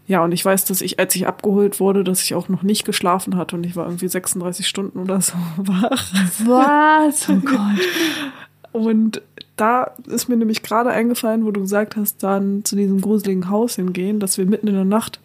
Ja, 0.07 0.23
und 0.23 0.33
ich 0.33 0.43
weiß, 0.43 0.65
dass 0.65 0.81
ich, 0.81 0.99
als 0.99 1.15
ich 1.15 1.27
abgeholt 1.27 1.79
wurde, 1.79 2.03
dass 2.03 2.21
ich 2.23 2.33
auch 2.33 2.49
noch 2.49 2.63
nicht 2.63 2.85
geschlafen 2.85 3.37
hatte 3.37 3.55
und 3.55 3.65
ich 3.65 3.75
war 3.75 3.85
irgendwie 3.85 4.07
36 4.07 4.67
Stunden 4.67 4.99
oder 4.99 5.21
so 5.21 5.33
wach. 5.57 6.13
Was? 6.45 7.29
Oh 7.29 7.35
Gott. 7.45 7.79
Und 8.73 9.21
da 9.57 9.91
ist 10.07 10.27
mir 10.27 10.37
nämlich 10.37 10.63
gerade 10.63 10.89
eingefallen, 10.89 11.45
wo 11.45 11.51
du 11.51 11.61
gesagt 11.61 11.95
hast, 11.95 12.23
dann 12.23 12.65
zu 12.65 12.75
diesem 12.75 13.01
gruseligen 13.01 13.49
Haus 13.49 13.75
hingehen, 13.75 14.19
dass 14.19 14.37
wir 14.37 14.45
mitten 14.45 14.67
in 14.67 14.75
der 14.75 14.85
Nacht 14.85 15.19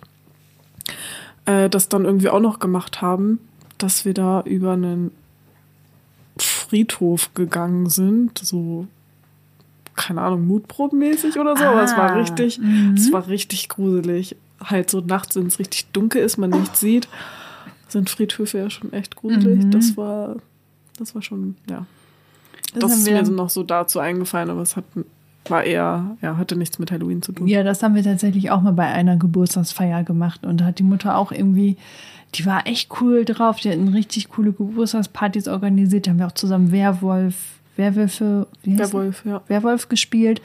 äh, 1.47 1.71
das 1.71 1.89
dann 1.89 2.05
irgendwie 2.05 2.29
auch 2.29 2.41
noch 2.41 2.59
gemacht 2.59 3.01
haben, 3.01 3.41
dass 3.79 4.05
wir 4.05 4.15
da 4.15 4.43
über 4.43 4.73
einen 4.73 5.11
Friedhof 6.39 7.33
gegangen 7.35 7.89
sind, 7.89 8.39
so 8.39 8.87
keine 9.95 10.21
Ahnung, 10.21 10.47
mutprobenmäßig 10.47 11.39
oder 11.39 11.57
so, 11.57 11.65
ah, 11.65 11.71
aber 11.71 11.83
es 11.83 11.97
war 11.97 12.11
ah, 12.11 12.19
richtig, 12.19 12.59
mhm. 12.59 12.95
es 12.97 13.11
war 13.13 13.27
richtig 13.29 13.71
gruselig 13.71 14.37
halt 14.63 14.91
so 14.91 15.01
nachts, 15.01 15.37
wenn 15.37 15.47
es 15.47 15.59
richtig 15.59 15.87
dunkel 15.93 16.23
ist, 16.23 16.37
man 16.37 16.51
nichts 16.51 16.81
sieht, 16.81 17.09
sind 17.89 18.11
Friedhöfe 18.11 18.59
ja 18.59 18.71
schon 18.71 18.93
echt 18.93 19.17
gruselig. 19.17 19.65
Mhm. 19.65 19.71
Das 19.71 19.97
war, 19.97 20.37
das 20.99 21.15
war 21.15 21.23
schon, 21.23 21.57
ja. 21.69 21.87
Das, 22.75 22.91
das 22.91 22.99
ist 22.99 23.11
mir 23.11 23.23
noch 23.23 23.51
so 23.51 23.63
dazu 23.63 24.01
eingefallen, 24.01 24.51
aber 24.51 24.63
es 24.63 24.77
hat, 24.77 24.85
war 25.49 25.65
eher, 25.65 26.17
ja, 26.21 26.37
hatte 26.37 26.57
nichts 26.57 26.79
mit 26.79 26.91
Halloween 26.91 27.23
zu 27.23 27.33
tun. 27.33 27.47
Ja, 27.47 27.63
das 27.63 27.83
haben 27.83 27.95
wir 27.95 28.03
tatsächlich 28.03 28.51
auch 28.51 28.61
mal 28.61 28.73
bei 28.73 28.87
einer 28.87 29.17
Geburtstagsfeier 29.17 30.03
gemacht 30.05 30.45
und 30.45 30.61
da 30.61 30.67
hat 30.67 30.79
die 30.79 30.85
Mutter 30.85 31.17
auch 31.17 31.33
irgendwie, 31.33 31.77
die 32.35 32.45
war 32.45 32.67
echt 32.67 32.91
cool 33.01 33.25
drauf, 33.25 33.61
die 33.61 33.71
hatten 33.71 33.89
richtig 33.89 34.29
coole 34.29 34.53
Geburtstagspartys 34.53 35.49
organisiert, 35.49 36.07
da 36.07 36.11
haben 36.11 36.19
wir 36.19 36.27
auch 36.27 36.33
zusammen 36.33 36.73
Werwolf, 36.73 37.37
Werwölfe, 37.77 38.47
Werwolf, 38.65 39.25
ja. 39.25 39.43
Werwolf 39.49 39.89
gespielt 39.89 40.41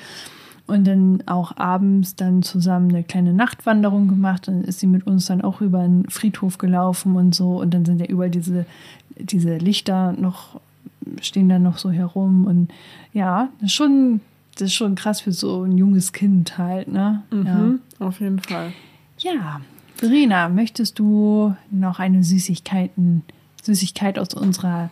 und 0.72 0.86
dann 0.86 1.22
auch 1.26 1.58
abends 1.58 2.16
dann 2.16 2.44
zusammen 2.44 2.90
eine 2.90 3.04
kleine 3.04 3.34
Nachtwanderung 3.34 4.08
gemacht. 4.08 4.48
Dann 4.48 4.64
ist 4.64 4.80
sie 4.80 4.88
mit 4.88 5.06
uns 5.06 5.26
dann 5.26 5.42
auch 5.42 5.60
über 5.60 5.80
einen 5.80 6.10
Friedhof 6.10 6.58
gelaufen 6.58 7.18
und 7.18 7.36
so. 7.36 7.60
Und 7.60 7.74
dann 7.74 7.84
sind 7.84 8.00
ja 8.00 8.06
überall 8.06 8.30
diese, 8.30 8.66
diese 9.18 9.58
Lichter 9.58 10.14
noch, 10.14 10.62
stehen 11.22 11.50
dann 11.50 11.64
noch 11.64 11.78
so 11.78 11.92
herum. 11.92 12.46
Und 12.46 12.72
ja, 13.12 13.50
das 13.60 13.72
ist 13.72 13.74
schon, 13.74 14.22
das 14.56 14.68
ist 14.68 14.74
schon 14.76 14.96
krass 14.96 15.20
für 15.20 15.34
so 15.34 15.64
ein 15.64 15.78
junges 15.78 16.14
Kind 16.14 16.58
halt, 16.58 16.88
ne? 16.88 17.22
Mhm, 17.32 17.46
ja. 18.00 18.08
Auf 18.08 18.22
jeden 18.22 18.40
Fall. 18.40 18.72
Ja. 19.18 19.60
Verena, 19.96 20.48
möchtest 20.48 21.00
du 21.00 21.54
noch 21.70 22.00
eine 22.00 22.24
Süßigkeiten, 22.24 23.24
Süßigkeit 23.62 24.18
aus 24.18 24.34
unserer 24.34 24.90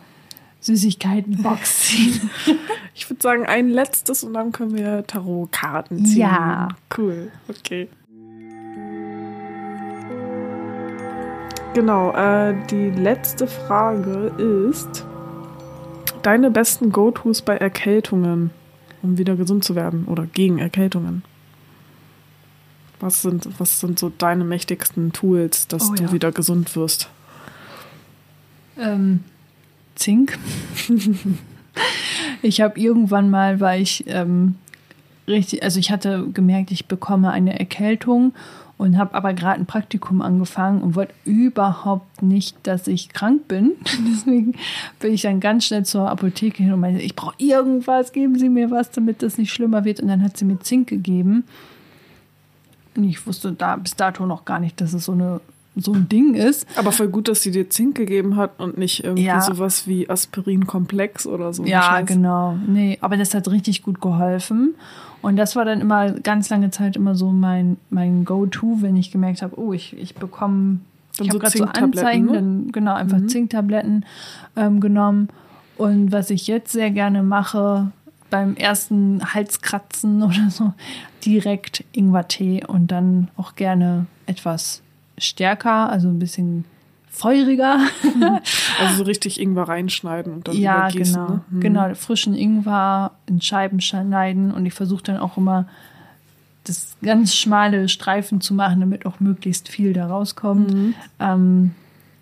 Süßigkeitenbox 0.60 1.80
ziehen. 1.80 2.30
Ich 2.92 3.08
würde 3.08 3.22
sagen, 3.22 3.46
ein 3.46 3.70
letztes 3.70 4.24
und 4.24 4.34
dann 4.34 4.52
können 4.52 4.74
wir 4.74 5.06
Tarotkarten 5.06 6.04
ziehen. 6.04 6.18
Ja. 6.18 6.68
Cool, 6.94 7.30
okay. 7.48 7.88
Genau, 11.72 12.12
äh, 12.12 12.54
die 12.70 12.90
letzte 12.90 13.46
Frage 13.46 14.34
ist: 14.62 15.06
Deine 16.22 16.50
besten 16.50 16.92
Go-Tos 16.92 17.42
bei 17.42 17.56
Erkältungen, 17.56 18.50
um 19.02 19.16
wieder 19.16 19.36
gesund 19.36 19.64
zu 19.64 19.74
werden 19.74 20.04
oder 20.06 20.26
gegen 20.26 20.58
Erkältungen? 20.58 21.22
Was 22.98 23.22
sind, 23.22 23.48
was 23.58 23.80
sind 23.80 23.98
so 23.98 24.12
deine 24.18 24.44
mächtigsten 24.44 25.12
Tools, 25.12 25.68
dass 25.68 25.90
oh, 25.90 25.94
du 25.94 26.02
ja. 26.02 26.12
wieder 26.12 26.32
gesund 26.32 26.76
wirst? 26.76 27.08
Ähm, 28.76 29.24
Zink. 29.94 30.38
ich 32.42 32.60
habe 32.60 32.78
irgendwann 32.78 33.30
mal, 33.30 33.60
weil 33.60 33.82
ich 33.82 34.04
ähm, 34.06 34.56
richtig, 35.26 35.62
also 35.62 35.78
ich 35.78 35.90
hatte 35.90 36.26
gemerkt, 36.32 36.70
ich 36.70 36.86
bekomme 36.86 37.30
eine 37.30 37.58
Erkältung 37.58 38.32
und 38.80 38.96
habe 38.96 39.14
aber 39.14 39.34
gerade 39.34 39.60
ein 39.60 39.66
Praktikum 39.66 40.22
angefangen 40.22 40.80
und 40.80 40.94
wollte 40.94 41.12
überhaupt 41.26 42.22
nicht, 42.22 42.56
dass 42.62 42.86
ich 42.86 43.10
krank 43.10 43.46
bin. 43.46 43.72
Deswegen 44.10 44.54
bin 45.00 45.12
ich 45.12 45.20
dann 45.20 45.38
ganz 45.38 45.66
schnell 45.66 45.84
zur 45.84 46.08
Apotheke 46.08 46.62
hin 46.62 46.72
und 46.72 46.80
meinte, 46.80 47.02
ich 47.02 47.14
brauche 47.14 47.34
irgendwas, 47.36 48.12
geben 48.12 48.38
Sie 48.38 48.48
mir 48.48 48.70
was, 48.70 48.90
damit 48.90 49.22
das 49.22 49.36
nicht 49.36 49.52
schlimmer 49.52 49.84
wird. 49.84 50.00
Und 50.00 50.08
dann 50.08 50.22
hat 50.22 50.38
sie 50.38 50.46
mir 50.46 50.58
Zink 50.60 50.88
gegeben. 50.88 51.44
Und 52.96 53.04
ich 53.04 53.26
wusste 53.26 53.52
da 53.52 53.76
bis 53.76 53.96
dato 53.96 54.24
noch 54.24 54.46
gar 54.46 54.60
nicht, 54.60 54.80
dass 54.80 54.94
es 54.94 55.04
so 55.04 55.12
eine 55.12 55.42
so 55.80 55.92
ein 55.92 56.08
Ding 56.08 56.34
ist. 56.34 56.66
Aber 56.76 56.92
voll 56.92 57.08
gut, 57.08 57.28
dass 57.28 57.42
sie 57.42 57.50
dir 57.50 57.70
Zink 57.70 57.96
gegeben 57.96 58.36
hat 58.36 58.58
und 58.58 58.78
nicht 58.78 59.04
irgendwie 59.04 59.24
ja. 59.24 59.40
sowas 59.40 59.86
wie 59.86 60.08
Aspirin-Komplex 60.08 61.26
oder 61.26 61.52
so. 61.52 61.64
Ja, 61.64 61.82
Scheiß. 61.82 62.06
genau. 62.06 62.56
Nee, 62.66 62.98
aber 63.00 63.16
das 63.16 63.34
hat 63.34 63.48
richtig 63.48 63.82
gut 63.82 64.00
geholfen. 64.00 64.74
Und 65.22 65.36
das 65.36 65.54
war 65.56 65.64
dann 65.64 65.80
immer 65.80 66.12
ganz 66.12 66.48
lange 66.48 66.70
Zeit 66.70 66.96
immer 66.96 67.14
so 67.14 67.30
mein, 67.30 67.76
mein 67.90 68.24
Go-To, 68.24 68.78
wenn 68.80 68.96
ich 68.96 69.10
gemerkt 69.10 69.42
habe, 69.42 69.58
oh, 69.60 69.72
ich, 69.72 69.96
ich 69.98 70.14
bekomme, 70.14 70.80
ich 71.14 71.28
habe 71.28 71.32
so 71.32 71.38
gerade 71.38 71.58
so 71.58 71.64
Anzeigen, 71.64 72.26
ne? 72.26 72.32
dann 72.32 72.72
genau, 72.72 72.94
einfach 72.94 73.18
mhm. 73.18 73.28
Zinktabletten 73.28 74.06
ähm, 74.56 74.80
genommen. 74.80 75.28
Und 75.76 76.12
was 76.12 76.30
ich 76.30 76.46
jetzt 76.46 76.72
sehr 76.72 76.90
gerne 76.90 77.22
mache, 77.22 77.90
beim 78.30 78.54
ersten 78.56 79.20
Halskratzen 79.34 80.22
oder 80.22 80.50
so, 80.50 80.72
direkt 81.24 81.84
Ingwertee 81.92 82.64
und 82.66 82.90
dann 82.90 83.28
auch 83.36 83.56
gerne 83.56 84.06
etwas 84.26 84.82
stärker, 85.20 85.88
also 85.90 86.08
ein 86.08 86.18
bisschen 86.18 86.64
feuriger. 87.08 87.80
also 88.80 88.96
so 88.96 89.02
richtig 89.02 89.40
Ingwer 89.40 89.68
reinschneiden 89.68 90.32
und 90.32 90.48
dann 90.48 90.56
ja, 90.56 90.88
übergießen. 90.88 91.14
Genau, 91.14 91.28
ne? 91.28 91.40
mhm. 91.50 91.60
genau, 91.60 91.94
frischen 91.94 92.34
Ingwer 92.34 93.12
in 93.26 93.40
Scheiben 93.40 93.80
schneiden 93.80 94.52
und 94.52 94.64
ich 94.66 94.74
versuche 94.74 95.02
dann 95.02 95.18
auch 95.18 95.36
immer 95.36 95.66
das 96.64 96.96
ganz 97.02 97.34
schmale 97.34 97.88
Streifen 97.88 98.40
zu 98.40 98.54
machen, 98.54 98.80
damit 98.80 99.06
auch 99.06 99.18
möglichst 99.20 99.68
viel 99.68 99.92
da 99.92 100.06
rauskommt. 100.06 100.94
Ähm, 101.18 101.72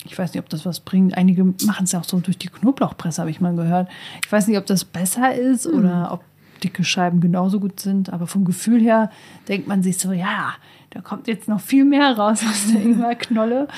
ich 0.04 0.18
weiß 0.18 0.32
nicht, 0.32 0.42
ob 0.42 0.48
das 0.48 0.64
was 0.64 0.80
bringt. 0.80 1.16
Einige 1.16 1.44
machen 1.44 1.84
es 1.84 1.92
ja 1.92 2.00
auch 2.00 2.04
so 2.04 2.20
durch 2.20 2.38
die 2.38 2.48
Knoblauchpresse, 2.48 3.20
habe 3.20 3.30
ich 3.30 3.40
mal 3.40 3.54
gehört. 3.54 3.88
Ich 4.24 4.30
weiß 4.30 4.46
nicht, 4.46 4.56
ob 4.56 4.66
das 4.66 4.84
besser 4.84 5.34
ist 5.34 5.66
oder 5.66 6.10
ob 6.12 6.22
dicke 6.62 6.84
Scheiben 6.84 7.20
genauso 7.20 7.60
gut 7.60 7.80
sind, 7.80 8.12
aber 8.12 8.26
vom 8.26 8.44
Gefühl 8.44 8.80
her 8.80 9.10
denkt 9.48 9.68
man 9.68 9.82
sich 9.82 9.98
so, 9.98 10.12
ja, 10.12 10.54
da 10.90 11.00
kommt 11.00 11.28
jetzt 11.28 11.48
noch 11.48 11.60
viel 11.60 11.84
mehr 11.84 12.16
raus 12.16 12.42
aus 12.48 12.72
der 12.72 12.82
Ingwerknolle. 12.82 13.68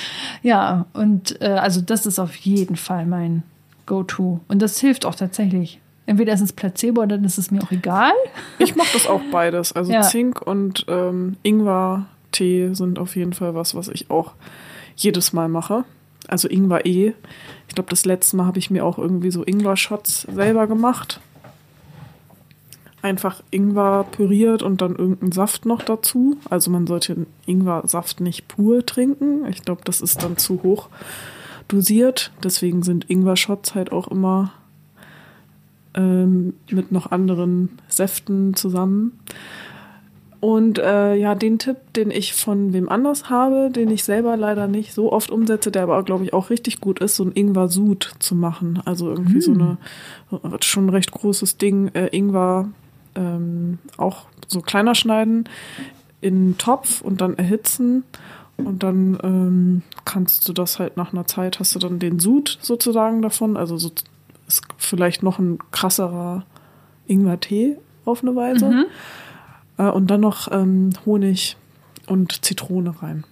Ja, 0.42 0.86
und 0.92 1.40
äh, 1.40 1.46
also 1.48 1.80
das 1.80 2.06
ist 2.06 2.18
auf 2.18 2.34
jeden 2.36 2.76
Fall 2.76 3.06
mein 3.06 3.42
Go-To. 3.86 4.40
Und 4.48 4.62
das 4.62 4.78
hilft 4.78 5.04
auch 5.04 5.14
tatsächlich. 5.14 5.80
Entweder 6.06 6.32
ist 6.32 6.40
es 6.40 6.52
Placebo, 6.52 7.02
oder 7.02 7.16
dann 7.16 7.24
ist 7.24 7.38
es 7.38 7.50
mir 7.50 7.62
auch 7.62 7.70
egal. 7.70 8.12
Ich 8.58 8.74
mache 8.74 8.88
das 8.92 9.06
auch 9.06 9.20
beides. 9.30 9.72
Also 9.72 9.92
Ja. 9.92 10.02
Zink 10.02 10.40
und 10.42 10.84
ähm, 10.88 11.36
Ingwer-Tee 11.42 12.74
sind 12.74 12.98
auf 12.98 13.16
jeden 13.16 13.32
Fall 13.32 13.54
was, 13.54 13.74
was 13.74 13.88
ich 13.88 14.10
auch 14.10 14.32
jedes 14.96 15.32
Mal 15.32 15.48
mache. 15.48 15.84
Also 16.28 16.48
Ingwer 16.48 16.84
eh. 16.86 17.14
Ich 17.68 17.74
glaube, 17.74 17.90
das 17.90 18.04
letzte 18.06 18.36
Mal 18.36 18.46
habe 18.46 18.58
ich 18.58 18.70
mir 18.70 18.84
auch 18.84 18.98
irgendwie 18.98 19.30
so 19.30 19.44
Ingwer-Shots 19.44 20.22
selber 20.32 20.66
gemacht. 20.66 21.20
Einfach 23.02 23.42
Ingwer 23.50 24.04
püriert 24.04 24.62
und 24.62 24.82
dann 24.82 24.96
irgendeinen 24.96 25.32
Saft 25.32 25.64
noch 25.64 25.82
dazu. 25.82 26.36
Also 26.50 26.70
man 26.70 26.86
sollte 26.86 27.26
Ingwer-Saft 27.46 28.20
nicht 28.20 28.48
pur 28.48 28.84
trinken. 28.84 29.46
Ich 29.46 29.62
glaube, 29.62 29.82
das 29.84 30.00
ist 30.00 30.22
dann 30.22 30.36
zu 30.36 30.62
hoch 30.62 30.88
dosiert. 31.68 32.30
Deswegen 32.42 32.82
sind 32.82 33.08
Ingwer-Shots 33.08 33.74
halt 33.74 33.90
auch 33.90 34.08
immer 34.08 34.52
ähm, 35.94 36.54
mit 36.70 36.92
noch 36.92 37.10
anderen 37.10 37.78
Säften 37.88 38.54
zusammen. 38.54 39.18
Und 40.40 40.78
äh, 40.78 41.14
ja, 41.16 41.34
den 41.34 41.58
Tipp, 41.58 41.76
den 41.94 42.10
ich 42.10 42.32
von 42.32 42.72
wem 42.72 42.88
anders 42.88 43.28
habe, 43.28 43.70
den 43.70 43.90
ich 43.90 44.04
selber 44.04 44.38
leider 44.38 44.68
nicht 44.68 44.94
so 44.94 45.12
oft 45.12 45.30
umsetze, 45.30 45.70
der 45.70 45.82
aber, 45.82 46.02
glaube 46.02 46.24
ich, 46.24 46.32
auch 46.32 46.48
richtig 46.48 46.80
gut 46.80 46.98
ist, 47.00 47.16
so 47.16 47.24
ein 47.24 47.32
Ingwer-Sud 47.34 48.14
zu 48.20 48.34
machen. 48.34 48.80
Also 48.86 49.10
irgendwie 49.10 49.42
so 49.42 49.52
eine, 49.52 49.76
schon 50.60 50.86
ein 50.86 50.90
recht 50.90 51.10
großes 51.10 51.58
Ding, 51.58 51.88
äh, 51.88 52.06
Ingwer 52.06 52.70
ähm, 53.14 53.78
auch 53.96 54.26
so 54.48 54.60
kleiner 54.60 54.94
schneiden, 54.94 55.48
in 56.20 56.34
einen 56.34 56.58
Topf 56.58 57.00
und 57.00 57.20
dann 57.20 57.36
erhitzen. 57.36 58.04
Und 58.56 58.82
dann 58.82 59.18
ähm, 59.22 59.82
kannst 60.04 60.46
du 60.48 60.52
das 60.52 60.78
halt 60.78 60.96
nach 60.96 61.12
einer 61.12 61.26
Zeit, 61.26 61.60
hast 61.60 61.74
du 61.74 61.78
dann 61.78 61.98
den 61.98 62.18
Sud 62.18 62.58
sozusagen 62.60 63.22
davon. 63.22 63.56
Also 63.56 63.78
so 63.78 63.90
ist 64.46 64.62
vielleicht 64.76 65.22
noch 65.22 65.38
ein 65.38 65.58
krasserer 65.70 66.44
Ingwer-Tee 67.06 67.78
auf 68.04 68.22
eine 68.22 68.36
Weise. 68.36 68.86
Äh, 69.78 69.84
und 69.84 70.10
dann 70.10 70.20
noch 70.20 70.50
ähm, 70.52 70.90
Honig 71.06 71.56
und 72.06 72.44
Zitrone 72.44 73.02
rein. 73.02 73.24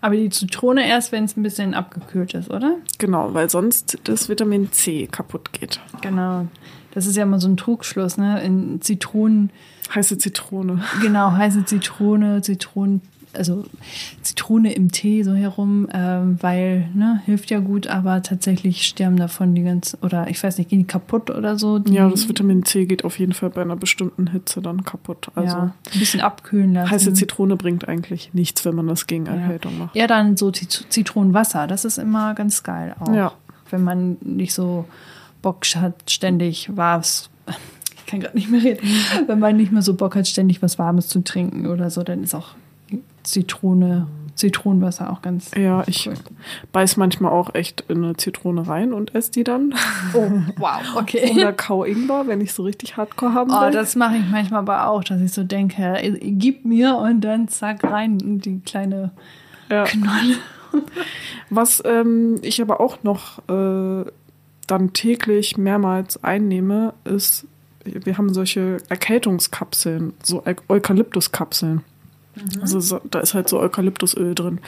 Aber 0.00 0.16
die 0.16 0.30
Zitrone 0.30 0.86
erst, 0.86 1.12
wenn 1.12 1.24
es 1.24 1.36
ein 1.36 1.44
bisschen 1.44 1.74
abgekühlt 1.74 2.34
ist, 2.34 2.50
oder? 2.50 2.76
Genau, 2.98 3.34
weil 3.34 3.48
sonst 3.48 3.98
das 4.04 4.28
Vitamin 4.28 4.72
C 4.72 5.06
kaputt 5.06 5.52
geht. 5.52 5.80
Genau. 6.00 6.48
Das 6.92 7.06
ist 7.06 7.16
ja 7.16 7.22
immer 7.24 7.40
so 7.40 7.48
ein 7.48 7.56
Trugschluss, 7.56 8.16
ne? 8.18 8.42
In 8.42 8.80
Zitronen, 8.80 9.50
Heiße 9.94 10.18
Zitrone. 10.18 10.80
genau, 11.02 11.32
heiße 11.32 11.64
Zitrone, 11.64 12.40
Zitronen, 12.42 13.00
also 13.34 13.64
Zitrone 14.22 14.72
im 14.74 14.92
Tee 14.92 15.22
so 15.22 15.32
herum, 15.34 15.88
ähm, 15.92 16.36
weil, 16.42 16.88
ne, 16.94 17.20
hilft 17.24 17.50
ja 17.50 17.60
gut, 17.60 17.86
aber 17.86 18.22
tatsächlich 18.22 18.82
sterben 18.86 19.16
davon 19.16 19.54
die 19.54 19.62
ganzen, 19.62 19.98
oder 20.02 20.28
ich 20.28 20.42
weiß 20.42 20.58
nicht, 20.58 20.68
gehen 20.70 20.80
die 20.80 20.86
kaputt 20.86 21.30
oder 21.30 21.58
so? 21.58 21.78
Ja, 21.88 22.08
das 22.10 22.28
Vitamin 22.28 22.64
C 22.64 22.84
geht 22.84 23.04
auf 23.04 23.18
jeden 23.18 23.32
Fall 23.32 23.48
bei 23.50 23.62
einer 23.62 23.76
bestimmten 23.76 24.28
Hitze 24.28 24.60
dann 24.60 24.84
kaputt. 24.84 25.28
Also 25.34 25.56
ja, 25.56 25.74
ein 25.94 25.98
bisschen 25.98 26.20
abkühlen 26.20 26.74
lassen. 26.74 26.90
heiße 26.90 27.12
Zitrone 27.14 27.56
bringt 27.56 27.88
eigentlich 27.88 28.30
nichts, 28.34 28.64
wenn 28.66 28.74
man 28.74 28.86
das 28.86 29.06
gegen 29.06 29.26
Erkältung 29.26 29.78
macht. 29.78 29.96
Ja, 29.96 30.06
dann 30.06 30.36
so 30.36 30.50
Zit- 30.50 30.86
Zitronenwasser, 30.90 31.66
das 31.66 31.84
ist 31.86 31.96
immer 31.98 32.34
ganz 32.34 32.62
geil 32.62 32.94
auch. 33.00 33.12
Ja. 33.14 33.32
Wenn 33.70 33.82
man 33.82 34.18
nicht 34.20 34.52
so 34.52 34.84
Bock 35.42 35.64
hat, 35.74 36.10
ständig 36.10 36.70
was. 36.74 37.28
Ich 37.96 38.06
kann 38.06 38.20
gerade 38.20 38.36
nicht 38.36 38.50
mehr 38.50 38.62
reden. 38.62 38.86
Wenn 39.26 39.38
man 39.38 39.56
nicht 39.56 39.72
mehr 39.72 39.82
so 39.82 39.94
Bock 39.94 40.16
hat, 40.16 40.26
ständig 40.28 40.62
was 40.62 40.78
Warmes 40.78 41.08
zu 41.08 41.22
trinken 41.22 41.66
oder 41.66 41.90
so, 41.90 42.02
dann 42.02 42.22
ist 42.22 42.34
auch 42.34 42.54
Zitrone, 43.22 44.06
Zitronenwasser 44.34 45.10
auch 45.10 45.22
ganz. 45.22 45.50
Ja, 45.56 45.84
ich 45.86 46.06
Cool. 46.06 46.14
beiß 46.72 46.96
manchmal 46.96 47.32
auch 47.32 47.54
echt 47.54 47.84
in 47.88 48.04
eine 48.04 48.16
Zitrone 48.16 48.66
rein 48.66 48.92
und 48.92 49.14
esse 49.14 49.30
die 49.32 49.44
dann. 49.44 49.74
Oh, 50.14 50.30
wow, 50.56 50.80
okay. 50.96 51.32
Oder 51.32 51.52
Kau 51.52 51.84
Ingwer, 51.84 52.26
wenn 52.26 52.40
ich 52.40 52.52
so 52.52 52.62
richtig 52.64 52.96
hardcore 52.96 53.34
haben 53.34 53.50
will. 53.50 53.68
Oh, 53.68 53.70
das 53.70 53.96
mache 53.96 54.16
ich 54.16 54.24
manchmal 54.30 54.60
aber 54.60 54.88
auch, 54.88 55.04
dass 55.04 55.20
ich 55.20 55.32
so 55.32 55.44
denke, 55.44 56.18
gib 56.20 56.64
mir 56.64 56.96
und 56.96 57.20
dann 57.22 57.48
zack 57.48 57.84
rein 57.84 58.18
in 58.20 58.40
die 58.40 58.60
kleine 58.60 59.10
ja. 59.70 59.84
Knolle. 59.84 60.36
Was 61.50 61.82
ähm, 61.84 62.38
ich 62.42 62.60
aber 62.60 62.80
auch 62.80 63.02
noch 63.02 63.38
äh, 63.48 64.04
dann 64.66 64.92
täglich 64.92 65.56
mehrmals 65.56 66.22
einnehme, 66.22 66.94
ist, 67.04 67.46
wir 67.84 68.16
haben 68.18 68.32
solche 68.32 68.78
Erkältungskapseln, 68.88 70.12
so 70.22 70.42
Eu- 70.46 70.54
Eukalyptuskapseln. 70.68 71.82
Also 72.62 72.80
so, 72.80 73.00
da 73.10 73.20
ist 73.20 73.34
halt 73.34 73.48
so 73.48 73.60
Eukalyptusöl 73.60 74.34
drin. 74.34 74.60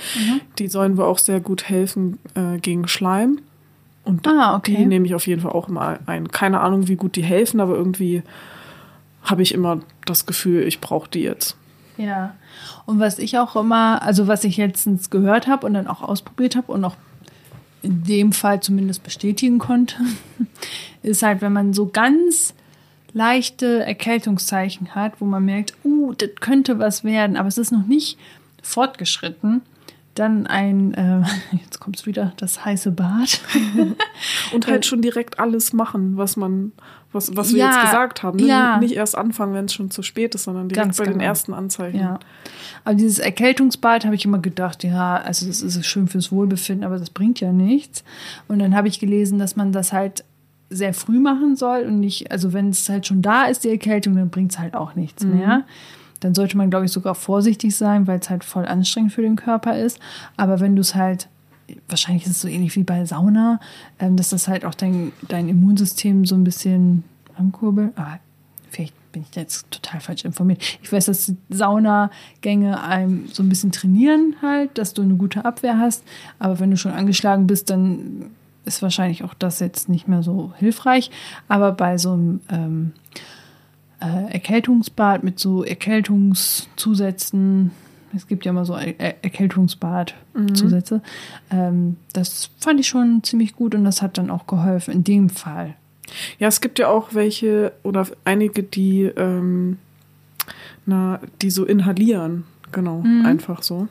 Die 0.58 0.68
sollen 0.68 0.96
wohl 0.98 1.04
auch 1.06 1.18
sehr 1.18 1.40
gut 1.40 1.64
helfen 1.68 2.18
äh, 2.34 2.58
gegen 2.58 2.88
Schleim. 2.88 3.40
Und 4.04 4.26
Ah, 4.26 4.56
okay. 4.56 4.76
die 4.76 4.84
nehme 4.84 5.06
ich 5.06 5.14
auf 5.14 5.26
jeden 5.26 5.40
Fall 5.40 5.52
auch 5.52 5.68
immer 5.68 5.98
ein. 6.04 6.28
Keine 6.28 6.60
Ahnung, 6.60 6.88
wie 6.88 6.96
gut 6.96 7.16
die 7.16 7.22
helfen, 7.24 7.60
aber 7.60 7.74
irgendwie 7.74 8.22
habe 9.22 9.40
ich 9.40 9.54
immer 9.54 9.80
das 10.04 10.26
Gefühl, 10.26 10.64
ich 10.64 10.80
brauche 10.82 11.08
die 11.08 11.22
jetzt. 11.22 11.56
Ja. 11.96 12.34
Und 12.84 13.00
was 13.00 13.18
ich 13.18 13.38
auch 13.38 13.56
immer, 13.56 14.02
also 14.02 14.26
was 14.26 14.44
ich 14.44 14.58
letztens 14.58 15.08
gehört 15.08 15.46
habe 15.46 15.66
und 15.66 15.72
dann 15.72 15.86
auch 15.86 16.02
ausprobiert 16.02 16.56
habe 16.56 16.70
und 16.70 16.84
auch 16.84 16.96
in 17.84 18.02
dem 18.04 18.32
Fall 18.32 18.60
zumindest 18.60 19.02
bestätigen 19.02 19.58
konnte, 19.58 19.96
ist 21.02 21.22
halt, 21.22 21.40
wenn 21.42 21.52
man 21.52 21.72
so 21.72 21.86
ganz 21.86 22.54
leichte 23.12 23.84
Erkältungszeichen 23.84 24.94
hat, 24.94 25.20
wo 25.20 25.24
man 25.24 25.44
merkt, 25.44 25.74
uh, 25.84 26.12
das 26.14 26.30
könnte 26.40 26.78
was 26.78 27.04
werden, 27.04 27.36
aber 27.36 27.48
es 27.48 27.58
ist 27.58 27.70
noch 27.70 27.86
nicht 27.86 28.18
fortgeschritten, 28.62 29.62
dann 30.14 30.46
ein, 30.46 30.94
äh, 30.94 31.22
jetzt 31.62 31.80
kommt 31.80 31.96
es 31.96 32.06
wieder, 32.06 32.32
das 32.36 32.64
heiße 32.64 32.90
Bad. 32.92 33.40
Und 34.54 34.66
halt 34.66 34.86
schon 34.86 35.02
direkt 35.02 35.38
alles 35.38 35.72
machen, 35.72 36.16
was 36.16 36.36
man, 36.36 36.72
was, 37.12 37.36
was 37.36 37.52
wir 37.52 37.60
Ja, 37.60 37.70
jetzt 37.70 37.80
gesagt 37.82 38.22
haben. 38.22 38.38
Ne? 38.38 38.46
ja. 38.46 38.78
Nicht 38.78 38.94
erst 38.94 39.16
anfangen, 39.16 39.54
wenn 39.54 39.66
es 39.66 39.74
schon 39.74 39.90
zu 39.90 40.02
spät 40.02 40.34
ist, 40.34 40.44
sondern 40.44 40.68
direkt 40.68 40.86
Ganz 40.86 40.98
bei 40.98 41.04
den 41.04 41.14
genau. 41.14 41.24
ersten 41.24 41.52
Anzeichen. 41.52 41.98
Ja. 41.98 42.18
Aber 42.84 42.94
dieses 42.94 43.18
Erkältungsbad 43.18 44.04
habe 44.04 44.14
ich 44.14 44.24
immer 44.24 44.38
gedacht, 44.38 44.84
ja, 44.84 45.16
also 45.16 45.46
das 45.46 45.62
ist 45.62 45.84
schön 45.86 46.08
fürs 46.08 46.30
Wohlbefinden, 46.30 46.84
aber 46.84 46.98
das 46.98 47.10
bringt 47.10 47.40
ja 47.40 47.52
nichts. 47.52 48.04
Und 48.48 48.58
dann 48.58 48.74
habe 48.74 48.88
ich 48.88 49.00
gelesen, 49.00 49.38
dass 49.38 49.56
man 49.56 49.72
das 49.72 49.92
halt 49.92 50.24
sehr 50.70 50.94
früh 50.94 51.18
machen 51.18 51.56
soll 51.56 51.84
und 51.84 52.00
nicht, 52.00 52.30
also 52.30 52.52
wenn 52.52 52.70
es 52.70 52.88
halt 52.88 53.06
schon 53.06 53.22
da 53.22 53.44
ist, 53.44 53.64
die 53.64 53.70
Erkältung, 53.70 54.16
dann 54.16 54.30
bringt 54.30 54.52
es 54.52 54.58
halt 54.58 54.74
auch 54.74 54.94
nichts 54.94 55.24
mehr. 55.24 55.64
Dann 56.24 56.34
sollte 56.34 56.56
man, 56.56 56.70
glaube 56.70 56.86
ich, 56.86 56.90
sogar 56.90 57.14
vorsichtig 57.14 57.76
sein, 57.76 58.06
weil 58.06 58.18
es 58.18 58.30
halt 58.30 58.44
voll 58.44 58.64
anstrengend 58.64 59.12
für 59.12 59.20
den 59.20 59.36
Körper 59.36 59.76
ist. 59.78 60.00
Aber 60.38 60.58
wenn 60.58 60.74
du 60.74 60.80
es 60.80 60.94
halt, 60.94 61.28
wahrscheinlich 61.86 62.24
ist 62.24 62.30
es 62.30 62.40
so 62.40 62.48
ähnlich 62.48 62.74
wie 62.76 62.82
bei 62.82 63.04
Sauna, 63.04 63.60
ähm, 63.98 64.16
dass 64.16 64.30
das 64.30 64.48
halt 64.48 64.64
auch 64.64 64.74
dein, 64.74 65.12
dein 65.28 65.50
Immunsystem 65.50 66.24
so 66.24 66.34
ein 66.34 66.42
bisschen 66.42 67.04
ankurbelt. 67.36 67.92
Aber 67.96 68.20
vielleicht 68.70 68.94
bin 69.12 69.26
ich 69.28 69.36
jetzt 69.36 69.70
total 69.70 70.00
falsch 70.00 70.24
informiert. 70.24 70.62
Ich 70.82 70.90
weiß, 70.90 71.04
dass 71.04 71.30
Saunagänge 71.50 72.82
einem 72.82 73.28
so 73.30 73.42
ein 73.42 73.50
bisschen 73.50 73.70
trainieren 73.70 74.36
halt, 74.40 74.78
dass 74.78 74.94
du 74.94 75.02
eine 75.02 75.16
gute 75.16 75.44
Abwehr 75.44 75.78
hast. 75.78 76.04
Aber 76.38 76.58
wenn 76.58 76.70
du 76.70 76.78
schon 76.78 76.92
angeschlagen 76.92 77.46
bist, 77.46 77.68
dann 77.68 78.30
ist 78.64 78.80
wahrscheinlich 78.80 79.24
auch 79.24 79.34
das 79.34 79.60
jetzt 79.60 79.90
nicht 79.90 80.08
mehr 80.08 80.22
so 80.22 80.54
hilfreich. 80.56 81.10
Aber 81.48 81.72
bei 81.72 81.98
so 81.98 82.12
einem 82.12 82.40
ähm, 82.48 82.92
äh, 84.04 84.32
Erkältungsbad 84.32 85.24
mit 85.24 85.38
so 85.38 85.64
Erkältungszusätzen, 85.64 87.70
es 88.14 88.26
gibt 88.28 88.44
ja 88.44 88.50
immer 88.50 88.64
so 88.64 88.74
Er 88.74 88.98
Er- 89.00 89.24
Erkältungsbad-Zusätze, 89.24 91.00
ähm, 91.50 91.96
das 92.12 92.50
fand 92.58 92.80
ich 92.80 92.88
schon 92.88 93.22
ziemlich 93.24 93.54
gut 93.56 93.74
und 93.74 93.84
das 93.84 94.02
hat 94.02 94.18
dann 94.18 94.30
auch 94.30 94.46
geholfen 94.46 94.92
in 94.94 95.04
dem 95.04 95.28
Fall. 95.30 95.74
Ja, 96.38 96.48
es 96.48 96.60
gibt 96.60 96.78
ja 96.78 96.88
auch 96.88 97.14
welche 97.14 97.72
oder 97.82 98.06
einige, 98.24 98.62
die, 98.62 99.02
ähm, 99.04 99.78
na, 100.86 101.18
die 101.42 101.50
so 101.50 101.64
inhalieren. 101.64 102.44
Genau, 102.72 103.00
Mhm. 103.00 103.24
einfach 103.24 103.62
so. 103.62 103.88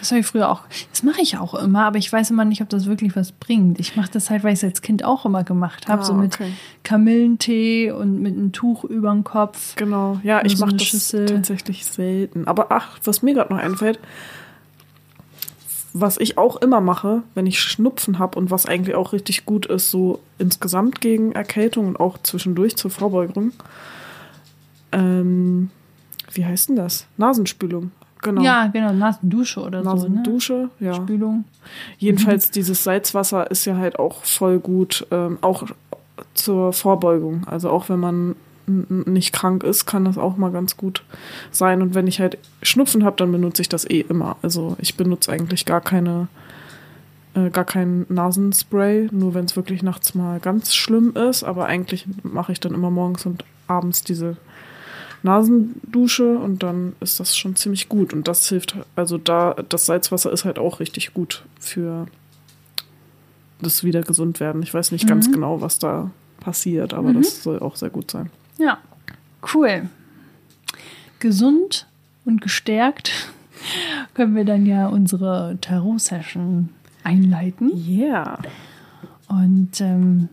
Das 0.00 0.10
habe 0.10 0.20
ich 0.20 0.26
früher 0.26 0.50
auch. 0.50 0.62
Das 0.90 1.02
mache 1.02 1.20
ich 1.20 1.36
auch 1.38 1.54
immer, 1.54 1.84
aber 1.84 1.98
ich 1.98 2.10
weiß 2.12 2.30
immer 2.30 2.44
nicht, 2.44 2.62
ob 2.62 2.68
das 2.70 2.86
wirklich 2.86 3.14
was 3.14 3.32
bringt. 3.32 3.78
Ich 3.78 3.94
mache 3.96 4.10
das 4.10 4.30
halt, 4.30 4.42
weil 4.42 4.54
ich 4.54 4.58
es 4.60 4.64
als 4.64 4.82
Kind 4.82 5.04
auch 5.04 5.24
immer 5.26 5.44
gemacht 5.44 5.86
habe, 5.88 6.00
Ah, 6.02 6.04
so 6.04 6.14
mit 6.14 6.34
okay. 6.34 6.52
Kamillentee 6.82 7.90
und 7.92 8.20
mit 8.20 8.34
einem 8.36 8.52
Tuch 8.52 8.84
über 8.84 9.12
den 9.12 9.24
Kopf. 9.24 9.76
Genau, 9.76 10.18
ja, 10.22 10.42
ich 10.44 10.56
so 10.56 10.64
mache 10.64 10.76
das 10.76 10.86
Schüssel. 10.86 11.26
tatsächlich 11.26 11.84
selten. 11.86 12.48
Aber 12.48 12.72
ach, 12.72 12.98
was 13.04 13.22
mir 13.22 13.34
gerade 13.34 13.52
noch 13.52 13.60
einfällt, 13.60 13.98
was 15.92 16.18
ich 16.18 16.38
auch 16.38 16.56
immer 16.56 16.80
mache, 16.80 17.22
wenn 17.34 17.46
ich 17.46 17.60
Schnupfen 17.60 18.18
habe 18.18 18.38
und 18.38 18.50
was 18.50 18.64
eigentlich 18.66 18.94
auch 18.94 19.12
richtig 19.12 19.44
gut 19.44 19.66
ist, 19.66 19.90
so 19.90 20.20
insgesamt 20.38 21.00
gegen 21.00 21.32
Erkältung 21.32 21.88
und 21.88 22.00
auch 22.00 22.16
zwischendurch 22.22 22.76
zur 22.76 22.90
Vorbeugung, 22.90 23.52
ähm, 24.92 25.70
wie 26.32 26.44
heißt 26.46 26.68
denn 26.68 26.76
das? 26.76 27.06
Nasenspülung. 27.16 27.90
Genau. 28.22 28.42
Ja, 28.42 28.66
genau, 28.66 28.92
Nasendusche 28.92 29.60
oder 29.60 29.82
Nasendusche, 29.82 30.70
so. 30.78 30.84
Ne? 30.84 30.90
ja. 30.90 30.94
Spülung. 30.94 31.44
Jedenfalls 31.98 32.48
mhm. 32.48 32.52
dieses 32.52 32.84
Salzwasser 32.84 33.50
ist 33.50 33.64
ja 33.64 33.76
halt 33.76 33.98
auch 33.98 34.24
voll 34.24 34.58
gut, 34.58 35.06
ähm, 35.10 35.38
auch 35.40 35.64
zur 36.34 36.72
Vorbeugung. 36.72 37.46
Also 37.46 37.70
auch 37.70 37.88
wenn 37.88 38.00
man 38.00 38.36
nicht 38.70 39.32
krank 39.32 39.64
ist, 39.64 39.86
kann 39.86 40.04
das 40.04 40.18
auch 40.18 40.36
mal 40.36 40.52
ganz 40.52 40.76
gut 40.76 41.02
sein. 41.50 41.82
Und 41.82 41.94
wenn 41.94 42.06
ich 42.06 42.20
halt 42.20 42.38
Schnupfen 42.62 43.04
habe, 43.04 43.16
dann 43.16 43.32
benutze 43.32 43.62
ich 43.62 43.68
das 43.68 43.88
eh 43.88 44.00
immer. 44.00 44.36
Also 44.42 44.76
ich 44.78 44.96
benutze 44.96 45.32
eigentlich 45.32 45.66
gar 45.66 45.80
keine, 45.80 46.28
äh, 47.34 47.50
gar 47.50 47.64
kein 47.64 48.06
Nasenspray, 48.08 49.08
nur 49.10 49.34
wenn 49.34 49.46
es 49.46 49.56
wirklich 49.56 49.82
nachts 49.82 50.14
mal 50.14 50.40
ganz 50.40 50.74
schlimm 50.74 51.14
ist. 51.16 51.42
Aber 51.42 51.66
eigentlich 51.66 52.06
mache 52.22 52.52
ich 52.52 52.60
dann 52.60 52.74
immer 52.74 52.90
morgens 52.90 53.26
und 53.26 53.44
abends 53.66 54.04
diese 54.04 54.36
Nasendusche 55.22 56.38
und 56.38 56.62
dann 56.62 56.94
ist 57.00 57.20
das 57.20 57.36
schon 57.36 57.56
ziemlich 57.56 57.88
gut. 57.88 58.12
Und 58.12 58.28
das 58.28 58.48
hilft, 58.48 58.76
also 58.96 59.18
da, 59.18 59.54
das 59.68 59.86
Salzwasser 59.86 60.32
ist 60.32 60.44
halt 60.44 60.58
auch 60.58 60.80
richtig 60.80 61.12
gut 61.12 61.44
für 61.58 62.06
das 63.60 63.84
wieder 63.84 64.02
gesund 64.02 64.40
werden. 64.40 64.62
Ich 64.62 64.72
weiß 64.72 64.92
nicht 64.92 65.04
mhm. 65.04 65.08
ganz 65.08 65.30
genau, 65.30 65.60
was 65.60 65.78
da 65.78 66.10
passiert, 66.40 66.94
aber 66.94 67.10
mhm. 67.10 67.22
das 67.22 67.42
soll 67.42 67.60
auch 67.60 67.76
sehr 67.76 67.90
gut 67.90 68.10
sein. 68.10 68.30
Ja, 68.58 68.78
cool. 69.54 69.88
Gesund 71.18 71.86
und 72.24 72.40
gestärkt 72.40 73.12
können 74.14 74.34
wir 74.34 74.44
dann 74.44 74.66
ja 74.66 74.88
unsere 74.88 75.58
Tarot-Session 75.60 76.70
einleiten. 77.04 77.70
Ja. 77.74 78.06
Yeah. 78.06 78.38
Und 79.28 79.80
ähm, 79.80 80.28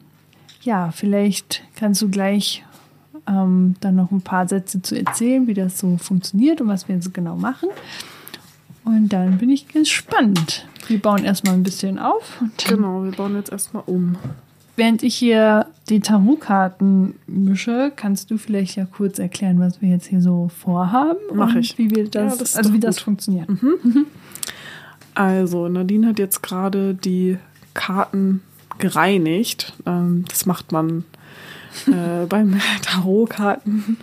ja, 0.62 0.92
vielleicht 0.92 1.64
kannst 1.76 2.02
du 2.02 2.10
gleich 2.10 2.66
ähm, 3.28 3.76
dann 3.82 3.96
noch 3.96 4.12
ein 4.12 4.22
paar 4.22 4.48
Sätze 4.48 4.82
zu 4.82 4.98
erzählen, 4.98 5.48
wie 5.48 5.54
das 5.54 5.80
so 5.80 5.98
funktioniert 5.98 6.62
und 6.62 6.68
was 6.68 6.88
wir 6.88 6.96
jetzt 6.96 7.14
genau 7.14 7.36
machen. 7.36 7.70
Und 8.86 9.10
dann 9.10 9.38
bin 9.38 9.50
ich 9.50 9.68
gespannt. 9.68 10.66
Wir 10.88 11.00
bauen 11.00 11.26
erstmal 11.26 11.54
ein 11.54 11.64
bisschen 11.64 12.00
auf. 12.00 12.42
genau, 12.68 13.04
wir 13.04 13.12
bauen 13.12 13.36
jetzt 13.36 13.52
erstmal 13.52 13.84
um. 13.86 14.16
Während 14.78 15.02
ich 15.02 15.16
hier 15.16 15.66
die 15.90 16.00
Tarotkarten 16.00 17.16
mische, 17.26 17.92
kannst 17.96 18.30
du 18.30 18.38
vielleicht 18.38 18.76
ja 18.76 18.86
kurz 18.86 19.18
erklären, 19.18 19.60
was 19.60 19.82
wir 19.82 19.90
jetzt 19.90 20.06
hier 20.06 20.22
so 20.22 20.50
vorhaben. 20.56 21.18
Mache 21.34 21.60
ich. 21.60 21.78
Wie 21.78 21.90
wir 21.90 22.08
das, 22.08 22.34
ja, 22.34 22.40
das 22.40 22.56
also 22.56 22.74
wie 22.74 22.80
das 22.80 23.00
funktioniert. 23.00 23.50
Mhm. 23.50 23.74
Mhm. 23.84 24.06
Also, 25.16 25.68
Nadine 25.68 26.08
hat 26.08 26.20
jetzt 26.20 26.44
gerade 26.44 26.94
die 26.94 27.40
Karten 27.74 28.42
gereinigt. 28.78 29.74
Ähm, 29.88 30.26
das 30.30 30.46
macht 30.46 30.72
man 30.72 31.06
äh, 31.88 32.26
beim 32.28 32.60
Tarotkarten 32.82 33.98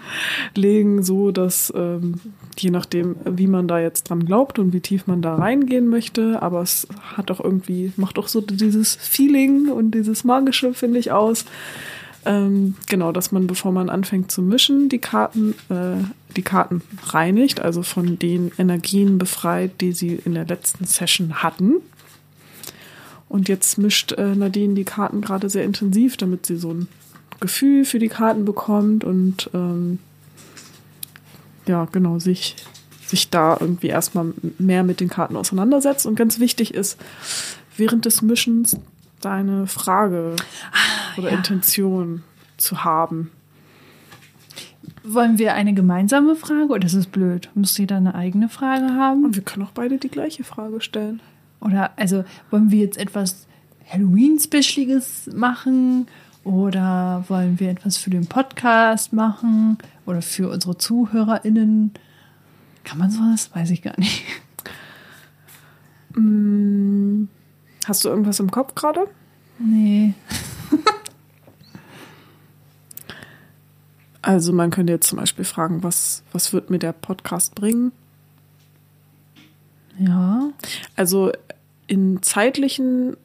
legen 0.55 1.03
so, 1.03 1.31
dass 1.31 1.73
ähm, 1.77 2.15
je 2.59 2.71
nachdem, 2.71 3.17
wie 3.25 3.47
man 3.47 3.69
da 3.69 3.79
jetzt 3.81 4.09
dran 4.11 4.25
glaubt 4.25 4.59
und 4.59 4.73
wie 4.73 4.81
tief 4.81 5.07
man 5.07 5.23
da 5.23 5.35
reingehen 5.35 5.89
möchte, 5.89 6.43
aber 6.43 6.63
es 6.63 6.87
hat 7.17 7.31
auch 7.31 7.41
irgendwie, 7.41 7.93
macht 7.97 8.19
auch 8.19 8.29
so 8.29 8.41
dieses 8.41 8.95
Feeling 8.95 9.69
und 9.69 9.93
dieses 9.93 10.25
Magische, 10.25 10.75
finde 10.75 10.99
ich, 10.99 11.13
aus. 11.13 11.45
Ähm, 12.27 12.75
genau, 12.89 13.13
dass 13.13 13.33
man, 13.33 13.47
bevor 13.47 13.73
man 13.73 13.91
anfängt 13.91 14.31
zu 14.31 14.41
mischen, 14.41 14.89
die 14.89 14.99
Karten, 14.99 15.55
äh, 15.69 16.03
die 16.37 16.43
Karten 16.43 16.83
reinigt, 17.07 17.61
also 17.61 17.83
von 17.83 18.19
den 18.19 18.51
Energien 18.57 19.19
befreit, 19.19 19.81
die 19.81 19.93
sie 19.93 20.15
in 20.25 20.35
der 20.35 20.47
letzten 20.47 20.87
Session 20.87 21.43
hatten. 21.43 21.75
Und 23.29 23.49
jetzt 23.49 23.79
mischt 23.79 24.13
äh, 24.13 24.35
Nadine 24.35 24.75
die 24.75 24.85
Karten 24.85 25.21
gerade 25.21 25.51
sehr 25.51 25.65
intensiv, 25.65 26.17
damit 26.17 26.47
sie 26.47 26.57
so 26.57 26.73
ein 26.73 26.89
Gefühl 27.45 27.85
für 27.85 27.99
die 27.99 28.09
Karten 28.09 28.47
bekommt 28.47 29.05
und 29.05 29.51
ähm, 29.53 29.99
ja, 31.67 31.87
genau, 31.93 32.19
sich, 32.19 32.57
sich 33.05 33.29
da 33.29 33.59
irgendwie 33.61 33.89
erstmal 33.89 34.33
mehr 34.59 34.83
mit 34.83 35.01
den 35.01 35.11
Karten 35.11 35.37
auseinandersetzt. 35.37 36.07
Und 36.07 36.15
ganz 36.15 36.41
wichtig 36.41 36.73
ist, 36.73 36.99
während 37.77 38.07
des 38.07 38.23
Mischens 38.23 38.79
deine 39.21 39.67
Frage 39.67 40.37
ah, 40.73 41.19
oder 41.19 41.31
ja. 41.31 41.37
Intention 41.37 42.23
zu 42.57 42.83
haben. 42.83 43.31
Wollen 45.03 45.37
wir 45.37 45.53
eine 45.53 45.75
gemeinsame 45.75 46.37
Frage 46.37 46.73
oder 46.73 46.87
ist 46.87 46.95
es 46.95 47.07
blöd? 47.07 47.51
Muss 47.55 47.77
jeder 47.77 47.97
eine 47.97 48.15
eigene 48.15 48.49
Frage 48.49 48.95
haben? 48.95 49.27
Und 49.27 49.37
wir 49.37 49.43
können 49.43 49.67
auch 49.67 49.73
beide 49.73 49.99
die 49.99 50.09
gleiche 50.09 50.45
Frage 50.45 50.81
stellen. 50.81 51.21
Oder 51.61 51.91
also 51.97 52.25
wollen 52.51 52.71
wir 52.71 52.79
jetzt 52.79 52.97
etwas 52.97 53.47
Halloween-Specialiges 53.91 55.31
machen 55.35 56.07
oder 56.45 57.25
wollen 57.29 57.59
wir 57.59 57.71
etwas 57.71 57.97
für 57.97 58.11
den 58.11 58.27
Podcast 58.27 59.13
machen 59.13 59.79
oder 60.07 60.23
für 60.23 60.51
unsere 60.51 60.77
ZuhörerInnen? 60.77 61.93
Kann 62.85 62.99
man 62.99 63.11
sowas? 63.11 63.51
Weiß 63.55 63.71
ich 63.71 63.83
gar 63.83 63.99
nicht. 63.99 64.23
Mm, 66.17 67.25
hast 67.87 68.05
du 68.05 68.09
irgendwas 68.09 68.39
im 68.41 68.51
Kopf 68.51 68.75
gerade? 68.75 69.09
Nee. 69.59 70.15
also 74.23 74.53
man 74.53 74.71
könnte 74.71 74.93
jetzt 74.93 75.09
zum 75.09 75.19
Beispiel 75.19 75.45
fragen, 75.45 75.83
was, 75.83 76.23
was 76.33 76.53
wird 76.53 76.71
mir 76.71 76.79
der 76.79 76.93
Podcast 76.93 77.55
bringen? 77.55 77.93
Ja. 79.99 80.51
Also 80.97 81.33
in 81.87 82.23
zeitlichen 82.23 83.17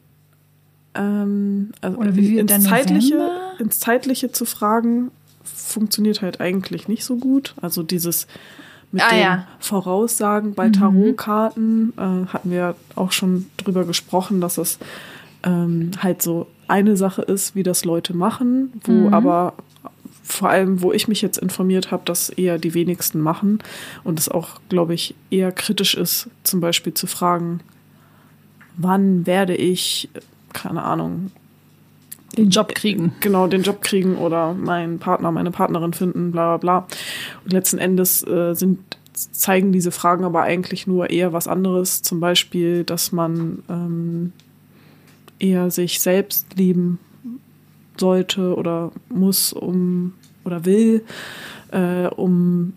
ähm, 0.94 1.72
also 1.80 1.98
Oder 1.98 2.16
wie 2.16 2.38
ins, 2.38 2.64
zeitliche, 2.64 3.30
ins 3.58 3.78
Zeitliche 3.78 4.32
zu 4.32 4.44
fragen, 4.44 5.10
funktioniert 5.42 6.22
halt 6.22 6.40
eigentlich 6.40 6.88
nicht 6.88 7.04
so 7.04 7.16
gut. 7.16 7.54
Also 7.60 7.82
dieses 7.82 8.26
mit 8.92 9.02
ah, 9.02 9.10
dem 9.10 9.20
ja. 9.20 9.46
Voraussagen 9.60 10.54
bei 10.54 10.68
mhm. 10.68 10.72
Tarotkarten 10.72 11.92
äh, 11.96 12.26
hatten 12.26 12.50
wir 12.50 12.74
auch 12.96 13.12
schon 13.12 13.46
drüber 13.56 13.84
gesprochen, 13.84 14.40
dass 14.40 14.58
es 14.58 14.78
ähm, 15.44 15.92
halt 15.98 16.22
so 16.22 16.48
eine 16.66 16.96
Sache 16.96 17.22
ist, 17.22 17.54
wie 17.54 17.62
das 17.62 17.84
Leute 17.84 18.14
machen, 18.16 18.72
wo 18.84 18.92
mhm. 18.92 19.14
aber 19.14 19.54
vor 20.22 20.48
allem, 20.48 20.82
wo 20.82 20.92
ich 20.92 21.08
mich 21.08 21.22
jetzt 21.22 21.38
informiert 21.38 21.90
habe, 21.90 22.02
dass 22.04 22.30
eher 22.30 22.58
die 22.58 22.74
wenigsten 22.74 23.20
machen 23.20 23.60
und 24.04 24.18
es 24.18 24.28
auch, 24.28 24.60
glaube 24.68 24.94
ich, 24.94 25.14
eher 25.30 25.50
kritisch 25.50 25.94
ist, 25.94 26.28
zum 26.44 26.60
Beispiel 26.60 26.94
zu 26.94 27.06
fragen, 27.06 27.60
wann 28.76 29.26
werde 29.26 29.56
ich 29.56 30.08
keine 30.52 30.82
Ahnung, 30.82 31.30
den 32.36 32.50
Job 32.50 32.74
kriegen. 32.74 33.12
Genau, 33.20 33.46
den 33.46 33.62
Job 33.62 33.82
kriegen 33.82 34.16
oder 34.16 34.54
meinen 34.54 34.98
Partner, 34.98 35.32
meine 35.32 35.50
Partnerin 35.50 35.92
finden, 35.92 36.30
bla 36.30 36.56
bla 36.56 36.84
bla. 36.84 36.86
Und 37.44 37.52
letzten 37.52 37.78
Endes 37.78 38.26
äh, 38.26 38.54
sind, 38.54 38.78
zeigen 39.12 39.72
diese 39.72 39.90
Fragen 39.90 40.24
aber 40.24 40.42
eigentlich 40.42 40.86
nur 40.86 41.10
eher 41.10 41.32
was 41.32 41.48
anderes. 41.48 42.02
Zum 42.02 42.20
Beispiel, 42.20 42.84
dass 42.84 43.12
man 43.12 43.62
ähm, 43.68 44.32
eher 45.38 45.70
sich 45.70 46.00
selbst 46.00 46.46
lieben 46.56 46.98
sollte 47.98 48.54
oder 48.54 48.92
muss, 49.08 49.52
um 49.52 50.14
oder 50.44 50.64
will, 50.64 51.04
äh, 51.72 52.06
um 52.06 52.74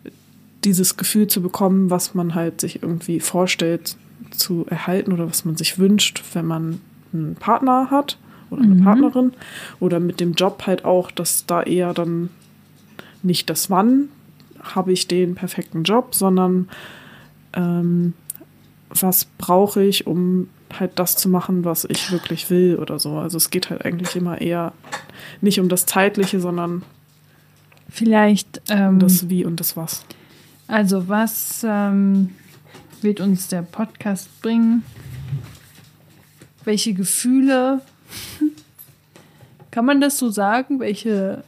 dieses 0.63 0.97
Gefühl 0.97 1.27
zu 1.27 1.41
bekommen, 1.41 1.89
was 1.89 2.13
man 2.13 2.35
halt 2.35 2.61
sich 2.61 2.81
irgendwie 2.81 3.19
vorstellt 3.19 3.97
zu 4.31 4.65
erhalten 4.69 5.13
oder 5.13 5.27
was 5.27 5.45
man 5.45 5.55
sich 5.55 5.77
wünscht, 5.77 6.23
wenn 6.33 6.45
man 6.45 6.81
einen 7.13 7.35
Partner 7.35 7.89
hat 7.91 8.17
oder 8.49 8.63
eine 8.63 8.75
mhm. 8.75 8.83
Partnerin 8.83 9.33
oder 9.79 9.99
mit 9.99 10.19
dem 10.19 10.33
Job 10.33 10.63
halt 10.65 10.85
auch, 10.85 11.11
dass 11.11 11.45
da 11.45 11.63
eher 11.63 11.93
dann 11.93 12.29
nicht 13.21 13.49
das 13.49 13.69
Wann 13.69 14.09
habe 14.61 14.93
ich 14.93 15.07
den 15.07 15.35
perfekten 15.35 15.83
Job, 15.83 16.15
sondern 16.15 16.69
ähm, 17.53 18.13
was 18.89 19.25
brauche 19.25 19.83
ich, 19.83 20.07
um 20.07 20.47
halt 20.79 20.97
das 20.99 21.15
zu 21.15 21.29
machen, 21.29 21.65
was 21.65 21.85
ich 21.85 22.11
wirklich 22.11 22.49
will 22.49 22.77
oder 22.77 22.99
so. 22.99 23.17
Also 23.17 23.37
es 23.37 23.49
geht 23.49 23.69
halt 23.69 23.85
eigentlich 23.85 24.15
immer 24.15 24.41
eher 24.41 24.73
nicht 25.41 25.59
um 25.59 25.69
das 25.69 25.85
Zeitliche, 25.85 26.39
sondern 26.39 26.83
vielleicht 27.89 28.61
ähm, 28.69 28.89
um 28.89 28.99
das 28.99 29.29
Wie 29.29 29.45
und 29.45 29.59
das 29.59 29.77
Was. 29.77 30.05
Also 30.67 31.07
was 31.07 31.65
ähm, 31.67 32.29
wird 33.01 33.19
uns 33.19 33.47
der 33.47 33.61
Podcast 33.61 34.41
bringen? 34.41 34.83
Welche 36.65 36.93
Gefühle, 36.93 37.81
kann 39.71 39.85
man 39.85 40.01
das 40.01 40.17
so 40.17 40.29
sagen, 40.29 40.79
welche, 40.79 41.43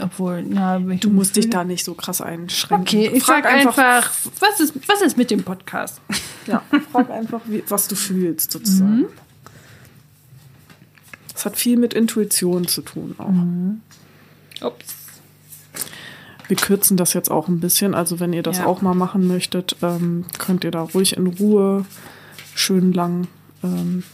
obwohl, 0.00 0.44
ja, 0.52 0.84
welche 0.86 1.00
Du 1.00 1.10
musst 1.10 1.34
Gefühle? 1.34 1.46
dich 1.46 1.50
da 1.50 1.64
nicht 1.64 1.84
so 1.84 1.94
krass 1.94 2.20
einschränken. 2.20 2.86
Okay, 2.86 3.10
ich 3.14 3.22
frag, 3.22 3.44
frag 3.44 3.52
einfach, 3.52 3.78
einfach, 3.78 4.10
was 4.40 4.60
ist, 4.60 4.74
was 4.88 5.02
ist 5.02 5.16
mit 5.16 5.30
dem 5.30 5.42
Podcast? 5.42 6.00
Ja, 6.46 6.62
frag 6.92 7.08
einfach, 7.08 7.40
wie, 7.46 7.64
was 7.70 7.88
du 7.88 7.94
fühlst, 7.94 8.52
sozusagen. 8.52 8.98
Mhm. 8.98 9.06
Das 11.32 11.46
hat 11.46 11.56
viel 11.56 11.78
mit 11.78 11.94
Intuition 11.94 12.66
zu 12.66 12.82
tun 12.82 13.14
auch. 13.16 13.30
Mhm. 13.30 13.80
Ups. 14.60 14.94
Wir 16.48 16.56
kürzen 16.58 16.96
das 16.96 17.14
jetzt 17.14 17.30
auch 17.30 17.48
ein 17.48 17.60
bisschen. 17.60 17.94
Also 17.94 18.20
wenn 18.20 18.34
ihr 18.34 18.42
das 18.42 18.58
ja. 18.58 18.66
auch 18.66 18.82
mal 18.82 18.94
machen 18.94 19.26
möchtet, 19.26 19.76
ähm, 19.82 20.26
könnt 20.38 20.64
ihr 20.64 20.70
da 20.70 20.82
ruhig 20.82 21.16
in 21.16 21.26
Ruhe 21.26 21.86
schön 22.54 22.92
lang 22.92 23.26
ähm, 23.64 24.04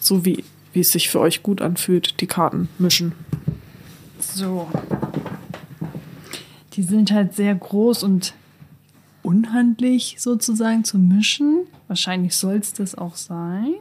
so 0.00 0.24
wie, 0.24 0.44
wie 0.72 0.80
es 0.80 0.92
sich 0.92 1.08
für 1.08 1.20
euch 1.20 1.42
gut 1.42 1.62
anfühlt, 1.62 2.20
die 2.20 2.26
Karten 2.26 2.68
mischen. 2.78 3.12
So. 4.18 4.68
Die 6.74 6.82
sind 6.82 7.10
halt 7.10 7.34
sehr 7.34 7.54
groß 7.54 8.02
und 8.02 8.34
unhandlich 9.22 10.16
sozusagen 10.18 10.84
zu 10.84 10.98
mischen. 10.98 11.66
Wahrscheinlich 11.88 12.36
soll 12.36 12.56
es 12.56 12.72
das 12.72 12.94
auch 12.94 13.16
sein. 13.16 13.74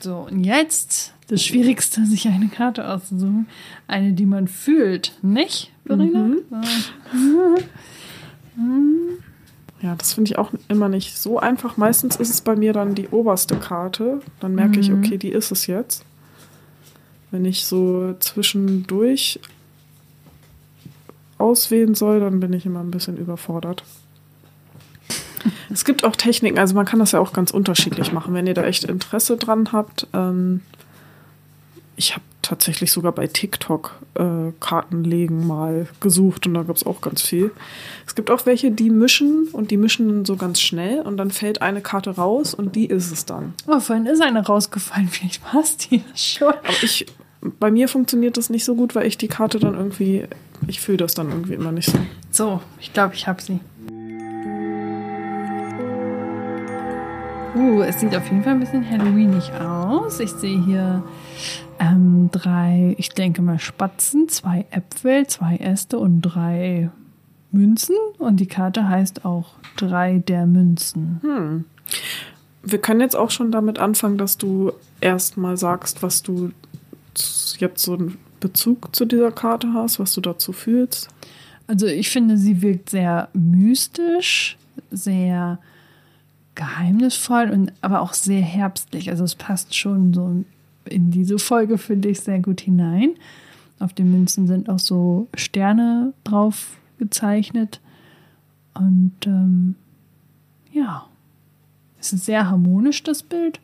So, 0.00 0.28
und 0.30 0.44
jetzt 0.44 1.14
das 1.28 1.44
Schwierigste, 1.44 2.06
sich 2.06 2.26
eine 2.26 2.48
Karte 2.48 2.88
auszusuchen. 2.88 3.46
Eine, 3.86 4.12
die 4.12 4.26
man 4.26 4.48
fühlt, 4.48 5.16
nicht, 5.22 5.72
Verena? 5.86 6.20
Mhm. 6.20 6.42
So. 7.12 7.58
Ja, 9.82 9.94
das 9.94 10.12
finde 10.12 10.30
ich 10.30 10.38
auch 10.38 10.50
immer 10.68 10.88
nicht 10.88 11.16
so 11.16 11.38
einfach. 11.38 11.76
Meistens 11.78 12.16
ist 12.16 12.30
es 12.30 12.40
bei 12.42 12.54
mir 12.54 12.72
dann 12.74 12.94
die 12.94 13.08
oberste 13.08 13.56
Karte. 13.56 14.20
Dann 14.40 14.54
merke 14.54 14.78
ich, 14.78 14.90
Mhm. 14.90 14.98
okay, 14.98 15.16
die 15.16 15.30
ist 15.30 15.50
es 15.52 15.66
jetzt. 15.66 16.04
Wenn 17.30 17.44
ich 17.46 17.64
so 17.64 18.14
zwischendurch 18.20 19.40
auswählen 21.38 21.94
soll, 21.94 22.20
dann 22.20 22.40
bin 22.40 22.52
ich 22.52 22.66
immer 22.66 22.80
ein 22.80 22.90
bisschen 22.90 23.16
überfordert. 23.16 23.82
Es 25.70 25.86
gibt 25.86 26.04
auch 26.04 26.16
Techniken, 26.16 26.58
also 26.58 26.74
man 26.74 26.84
kann 26.84 26.98
das 26.98 27.12
ja 27.12 27.20
auch 27.20 27.32
ganz 27.32 27.50
unterschiedlich 27.50 28.12
machen, 28.12 28.34
wenn 28.34 28.46
ihr 28.46 28.52
da 28.54 28.64
echt 28.64 28.84
Interesse 28.84 29.36
dran 29.38 29.72
habt. 29.72 30.06
Ähm, 30.12 30.60
ich 31.96 32.12
habe 32.12 32.24
tatsächlich 32.50 32.90
sogar 32.90 33.12
bei 33.12 33.28
TikTok 33.28 33.94
äh, 34.14 34.50
Kartenlegen 34.58 35.46
mal 35.46 35.86
gesucht 36.00 36.48
und 36.48 36.54
da 36.54 36.64
gab 36.64 36.74
es 36.74 36.84
auch 36.84 37.00
ganz 37.00 37.22
viel. 37.22 37.52
Es 38.08 38.16
gibt 38.16 38.28
auch 38.28 38.44
welche, 38.44 38.72
die 38.72 38.90
mischen 38.90 39.46
und 39.52 39.70
die 39.70 39.76
mischen 39.76 40.24
so 40.24 40.34
ganz 40.34 40.60
schnell 40.60 41.00
und 41.02 41.16
dann 41.16 41.30
fällt 41.30 41.62
eine 41.62 41.80
Karte 41.80 42.10
raus 42.10 42.52
und 42.52 42.74
die 42.74 42.86
ist 42.86 43.12
es 43.12 43.24
dann. 43.24 43.54
Oh, 43.68 43.78
vorhin 43.78 44.06
ist 44.06 44.20
eine 44.20 44.44
rausgefallen. 44.44 45.08
Vielleicht 45.12 45.42
war 45.44 45.60
es 45.62 45.76
die 45.76 46.02
schon. 46.16 46.48
Aber 46.48 46.82
ich, 46.82 47.06
bei 47.40 47.70
mir 47.70 47.86
funktioniert 47.86 48.36
das 48.36 48.50
nicht 48.50 48.64
so 48.64 48.74
gut, 48.74 48.96
weil 48.96 49.06
ich 49.06 49.16
die 49.16 49.28
Karte 49.28 49.60
dann 49.60 49.74
irgendwie, 49.74 50.24
ich 50.66 50.80
fühle 50.80 50.98
das 50.98 51.14
dann 51.14 51.30
irgendwie 51.30 51.54
immer 51.54 51.70
nicht 51.70 51.90
so. 51.90 51.98
So, 52.32 52.60
ich 52.80 52.92
glaube, 52.92 53.14
ich 53.14 53.28
habe 53.28 53.40
sie. 53.40 53.60
Uh, 57.54 57.82
es 57.82 58.00
sieht 58.00 58.14
auf 58.16 58.24
jeden 58.24 58.42
Fall 58.42 58.54
ein 58.54 58.60
bisschen 58.60 58.88
Halloweenig 58.88 59.52
aus. 59.52 60.18
Ich 60.18 60.30
sehe 60.30 60.60
hier 60.64 61.02
ähm, 61.78 62.28
drei, 62.32 62.94
ich 62.98 63.10
denke 63.10 63.42
mal 63.42 63.58
Spatzen, 63.58 64.28
zwei 64.28 64.66
Äpfel, 64.70 65.26
zwei 65.26 65.56
Äste 65.56 65.98
und 65.98 66.20
drei 66.20 66.90
Münzen. 67.52 67.96
Und 68.18 68.38
die 68.38 68.46
Karte 68.46 68.88
heißt 68.88 69.24
auch 69.24 69.52
drei 69.76 70.18
der 70.18 70.46
Münzen. 70.46 71.20
Hm. 71.22 71.64
Wir 72.62 72.78
können 72.78 73.00
jetzt 73.00 73.16
auch 73.16 73.30
schon 73.30 73.50
damit 73.50 73.78
anfangen, 73.78 74.18
dass 74.18 74.36
du 74.36 74.72
erstmal 75.00 75.56
sagst, 75.56 76.02
was 76.02 76.22
du 76.22 76.52
jetzt 77.58 77.82
so 77.82 77.94
einen 77.94 78.18
Bezug 78.38 78.94
zu 78.94 79.04
dieser 79.04 79.32
Karte 79.32 79.72
hast, 79.72 79.98
was 79.98 80.14
du 80.14 80.20
dazu 80.20 80.52
fühlst. 80.52 81.08
Also 81.66 81.86
ich 81.86 82.10
finde, 82.10 82.36
sie 82.36 82.62
wirkt 82.62 82.90
sehr 82.90 83.28
mystisch, 83.32 84.56
sehr 84.90 85.58
geheimnisvoll 86.54 87.50
und 87.50 87.72
aber 87.80 88.00
auch 88.00 88.12
sehr 88.12 88.40
herbstlich. 88.42 89.10
Also 89.10 89.24
es 89.24 89.34
passt 89.34 89.74
schon 89.74 90.12
so 90.12 90.44
in 90.84 91.10
diese 91.10 91.38
Folge, 91.38 91.78
finde 91.78 92.08
ich, 92.08 92.20
sehr 92.20 92.40
gut 92.40 92.60
hinein. 92.60 93.14
Auf 93.78 93.92
den 93.92 94.10
Münzen 94.10 94.46
sind 94.46 94.68
auch 94.68 94.78
so 94.78 95.28
Sterne 95.34 96.12
drauf 96.24 96.76
gezeichnet. 96.98 97.80
Und 98.74 99.14
ähm, 99.26 99.74
ja, 100.72 101.06
es 101.98 102.12
ist 102.12 102.26
sehr 102.26 102.48
harmonisch, 102.48 103.02
das 103.02 103.22
Bild. 103.22 103.60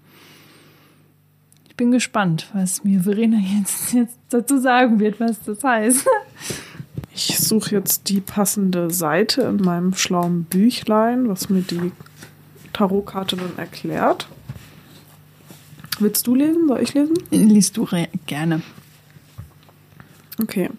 Ich 1.69 1.77
bin 1.77 1.91
gespannt, 1.91 2.49
was 2.55 2.85
mir 2.85 3.03
Verena 3.03 3.39
jetzt, 3.39 3.93
jetzt 3.93 4.19
dazu 4.31 4.59
sagen 4.59 4.99
wird, 4.99 5.21
was 5.21 5.43
das 5.43 5.63
heißt. 5.63 6.07
Ich 7.15 7.39
suche 7.39 7.71
jetzt 7.75 8.11
die 8.11 8.21
passende 8.21 8.91
Seite 8.91 9.43
in 9.43 9.57
meinem 9.57 9.95
schlauen 9.95 10.45
Büchlein, 10.45 11.29
was 11.29 11.49
mir 11.49 11.63
die 11.63 11.93
Tarotkarte 12.75 13.37
dann 13.37 13.57
erklärt. 13.57 14.29
Willst 15.99 16.27
du 16.27 16.35
lesen? 16.35 16.69
Soll 16.69 16.81
ich 16.83 16.95
lesen? 16.95 17.15
Liest 17.31 17.77
du 17.77 17.89
gerne. 18.27 18.63
Okay. 20.41 20.71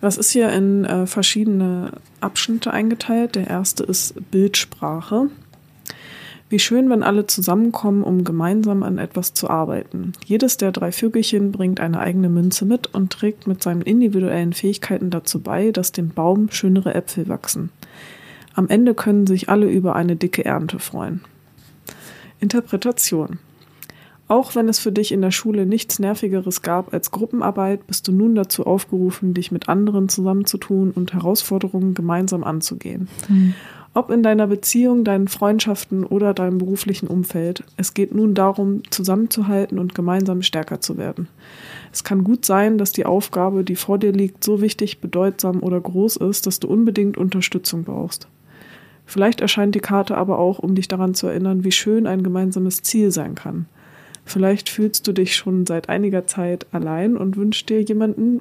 Das 0.00 0.18
ist 0.18 0.30
hier 0.30 0.50
in 0.50 0.84
äh, 0.84 1.06
verschiedene 1.06 1.92
Abschnitte 2.20 2.72
eingeteilt. 2.72 3.36
Der 3.36 3.46
erste 3.46 3.84
ist 3.84 4.14
Bildsprache. 4.30 5.30
Wie 6.50 6.58
schön, 6.58 6.90
wenn 6.90 7.02
alle 7.02 7.26
zusammenkommen, 7.26 8.04
um 8.04 8.22
gemeinsam 8.22 8.82
an 8.82 8.98
etwas 8.98 9.32
zu 9.32 9.48
arbeiten. 9.48 10.12
Jedes 10.26 10.58
der 10.58 10.72
drei 10.72 10.92
Vögelchen 10.92 11.52
bringt 11.52 11.80
eine 11.80 12.00
eigene 12.00 12.28
Münze 12.28 12.66
mit 12.66 12.92
und 12.94 13.12
trägt 13.12 13.46
mit 13.46 13.62
seinen 13.62 13.80
individuellen 13.80 14.52
Fähigkeiten 14.52 15.08
dazu 15.08 15.40
bei, 15.40 15.70
dass 15.70 15.90
dem 15.90 16.10
Baum 16.10 16.50
schönere 16.50 16.94
Äpfel 16.94 17.28
wachsen. 17.28 17.70
Am 18.54 18.68
Ende 18.68 18.94
können 18.94 19.26
sich 19.26 19.48
alle 19.48 19.70
über 19.70 19.96
eine 19.96 20.16
dicke 20.16 20.44
Ernte 20.44 20.78
freuen. 20.78 21.22
Interpretation. 22.40 23.38
Auch 24.26 24.54
wenn 24.54 24.68
es 24.68 24.78
für 24.78 24.92
dich 24.92 25.12
in 25.12 25.20
der 25.20 25.30
Schule 25.30 25.66
nichts 25.66 25.98
Nervigeres 25.98 26.62
gab 26.62 26.94
als 26.94 27.10
Gruppenarbeit, 27.10 27.86
bist 27.86 28.08
du 28.08 28.12
nun 28.12 28.34
dazu 28.34 28.66
aufgerufen, 28.66 29.34
dich 29.34 29.52
mit 29.52 29.68
anderen 29.68 30.08
zusammenzutun 30.08 30.92
und 30.92 31.12
Herausforderungen 31.12 31.94
gemeinsam 31.94 32.42
anzugehen. 32.42 33.08
Ob 33.96 34.10
in 34.10 34.24
deiner 34.24 34.48
Beziehung, 34.48 35.04
deinen 35.04 35.28
Freundschaften 35.28 36.04
oder 36.04 36.34
deinem 36.34 36.58
beruflichen 36.58 37.06
Umfeld, 37.06 37.62
es 37.76 37.94
geht 37.94 38.12
nun 38.12 38.34
darum, 38.34 38.82
zusammenzuhalten 38.90 39.78
und 39.78 39.94
gemeinsam 39.94 40.42
stärker 40.42 40.80
zu 40.80 40.96
werden. 40.96 41.28
Es 41.92 42.02
kann 42.02 42.24
gut 42.24 42.44
sein, 42.44 42.76
dass 42.76 42.90
die 42.90 43.06
Aufgabe, 43.06 43.62
die 43.62 43.76
vor 43.76 43.98
dir 43.98 44.10
liegt, 44.10 44.42
so 44.42 44.60
wichtig, 44.60 45.00
bedeutsam 45.00 45.62
oder 45.62 45.80
groß 45.80 46.16
ist, 46.16 46.48
dass 46.48 46.58
du 46.58 46.66
unbedingt 46.66 47.16
Unterstützung 47.16 47.84
brauchst. 47.84 48.26
Vielleicht 49.06 49.40
erscheint 49.40 49.76
die 49.76 49.80
Karte 49.80 50.16
aber 50.16 50.38
auch, 50.40 50.58
um 50.58 50.74
dich 50.74 50.88
daran 50.88 51.14
zu 51.14 51.28
erinnern, 51.28 51.62
wie 51.62 51.72
schön 51.72 52.08
ein 52.08 52.24
gemeinsames 52.24 52.82
Ziel 52.82 53.12
sein 53.12 53.36
kann. 53.36 53.66
Vielleicht 54.24 54.68
fühlst 54.68 55.06
du 55.06 55.12
dich 55.12 55.36
schon 55.36 55.66
seit 55.66 55.88
einiger 55.88 56.26
Zeit 56.26 56.66
allein 56.72 57.16
und 57.16 57.36
wünschst 57.36 57.68
dir 57.68 57.82
jemanden, 57.82 58.40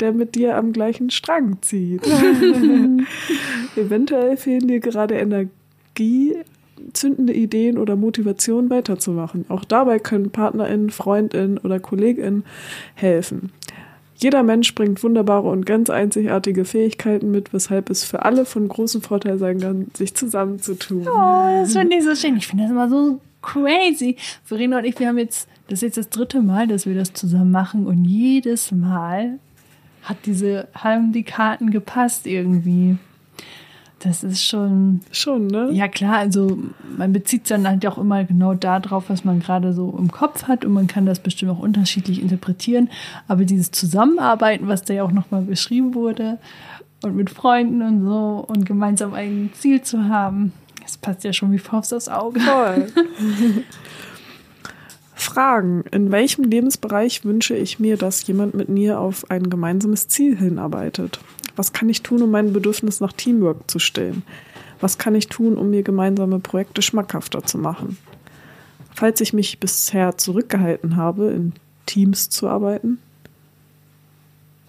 der 0.00 0.12
mit 0.12 0.34
dir 0.34 0.56
am 0.56 0.72
gleichen 0.72 1.10
Strang 1.10 1.58
zieht. 1.60 2.06
Eventuell 3.76 4.36
fehlen 4.36 4.66
dir 4.66 4.80
gerade 4.80 5.16
Energie, 5.16 6.36
zündende 6.94 7.34
Ideen 7.34 7.76
oder 7.76 7.96
Motivation 7.96 8.70
weiterzumachen. 8.70 9.44
Auch 9.48 9.64
dabei 9.64 9.98
können 9.98 10.30
PartnerInnen, 10.30 10.90
FreundInnen 10.90 11.58
oder 11.58 11.78
KollegInnen 11.78 12.44
helfen. 12.94 13.52
Jeder 14.16 14.42
Mensch 14.42 14.74
bringt 14.74 15.02
wunderbare 15.02 15.48
und 15.48 15.64
ganz 15.64 15.88
einzigartige 15.88 16.66
Fähigkeiten 16.66 17.30
mit, 17.30 17.54
weshalb 17.54 17.88
es 17.88 18.04
für 18.04 18.22
alle 18.24 18.44
von 18.44 18.68
großem 18.68 19.00
Vorteil 19.00 19.38
sein 19.38 19.60
kann, 19.60 19.86
sich 19.96 20.14
zusammenzutun. 20.14 21.08
Oh, 21.08 21.60
das 21.60 21.72
finde 21.72 21.96
ich 21.96 22.04
so 22.04 22.14
schön. 22.14 22.36
Ich 22.36 22.46
finde 22.46 22.64
das 22.64 22.72
immer 22.72 22.90
so 22.90 23.20
crazy. 23.42 24.16
Verena 24.44 24.78
und 24.78 24.84
ich, 24.84 24.98
wir 24.98 25.08
haben 25.08 25.18
jetzt, 25.18 25.48
das 25.68 25.78
ist 25.78 25.82
jetzt 25.82 25.98
das 25.98 26.10
dritte 26.10 26.42
Mal, 26.42 26.66
dass 26.66 26.86
wir 26.86 26.94
das 26.94 27.12
zusammen 27.12 27.50
machen 27.50 27.86
und 27.86 28.04
jedes 28.04 28.72
Mal 28.72 29.38
hat 30.02 30.18
diese, 30.26 30.68
haben 30.74 31.12
die 31.12 31.24
Karten 31.24 31.70
gepasst 31.70 32.26
irgendwie. 32.26 32.96
Das 34.00 34.24
ist 34.24 34.42
schon, 34.42 35.00
Schon, 35.12 35.46
ne? 35.48 35.68
ja 35.72 35.86
klar, 35.86 36.16
also 36.16 36.58
man 36.96 37.12
bezieht 37.12 37.50
dann 37.50 37.68
halt 37.68 37.86
auch 37.86 37.98
immer 37.98 38.24
genau 38.24 38.54
darauf, 38.54 39.10
was 39.10 39.26
man 39.26 39.40
gerade 39.40 39.74
so 39.74 39.94
im 39.98 40.10
Kopf 40.10 40.44
hat 40.44 40.64
und 40.64 40.72
man 40.72 40.86
kann 40.86 41.04
das 41.04 41.18
bestimmt 41.18 41.52
auch 41.52 41.58
unterschiedlich 41.58 42.22
interpretieren. 42.22 42.88
Aber 43.28 43.44
dieses 43.44 43.70
Zusammenarbeiten, 43.72 44.68
was 44.68 44.84
da 44.84 44.94
ja 44.94 45.04
auch 45.04 45.12
nochmal 45.12 45.42
beschrieben 45.42 45.94
wurde 45.94 46.38
und 47.02 47.14
mit 47.14 47.28
Freunden 47.28 47.82
und 47.82 48.02
so 48.02 48.42
und 48.48 48.64
gemeinsam 48.64 49.12
ein 49.12 49.50
Ziel 49.52 49.82
zu 49.82 50.08
haben, 50.08 50.54
das 50.90 50.98
passt 50.98 51.24
ja 51.24 51.32
schon 51.32 51.52
wie 51.52 51.58
Faust 51.58 51.94
aufs 51.94 52.08
Auge. 52.08 52.40
Toll. 52.40 52.88
Fragen. 55.14 55.84
In 55.92 56.10
welchem 56.10 56.44
Lebensbereich 56.44 57.24
wünsche 57.24 57.54
ich 57.54 57.78
mir, 57.78 57.96
dass 57.96 58.26
jemand 58.26 58.54
mit 58.54 58.68
mir 58.68 58.98
auf 58.98 59.30
ein 59.30 59.48
gemeinsames 59.48 60.08
Ziel 60.08 60.36
hinarbeitet? 60.36 61.20
Was 61.54 61.72
kann 61.72 61.88
ich 61.88 62.02
tun, 62.02 62.22
um 62.22 62.30
mein 62.30 62.52
Bedürfnis 62.52 63.00
nach 63.00 63.12
Teamwork 63.12 63.70
zu 63.70 63.78
stillen? 63.78 64.24
Was 64.80 64.98
kann 64.98 65.14
ich 65.14 65.28
tun, 65.28 65.56
um 65.56 65.70
mir 65.70 65.82
gemeinsame 65.82 66.40
Projekte 66.40 66.82
schmackhafter 66.82 67.44
zu 67.44 67.58
machen? 67.58 67.98
Falls 68.94 69.20
ich 69.20 69.32
mich 69.32 69.60
bisher 69.60 70.18
zurückgehalten 70.18 70.96
habe, 70.96 71.30
in 71.30 71.52
Teams 71.86 72.30
zu 72.30 72.48
arbeiten, 72.48 72.98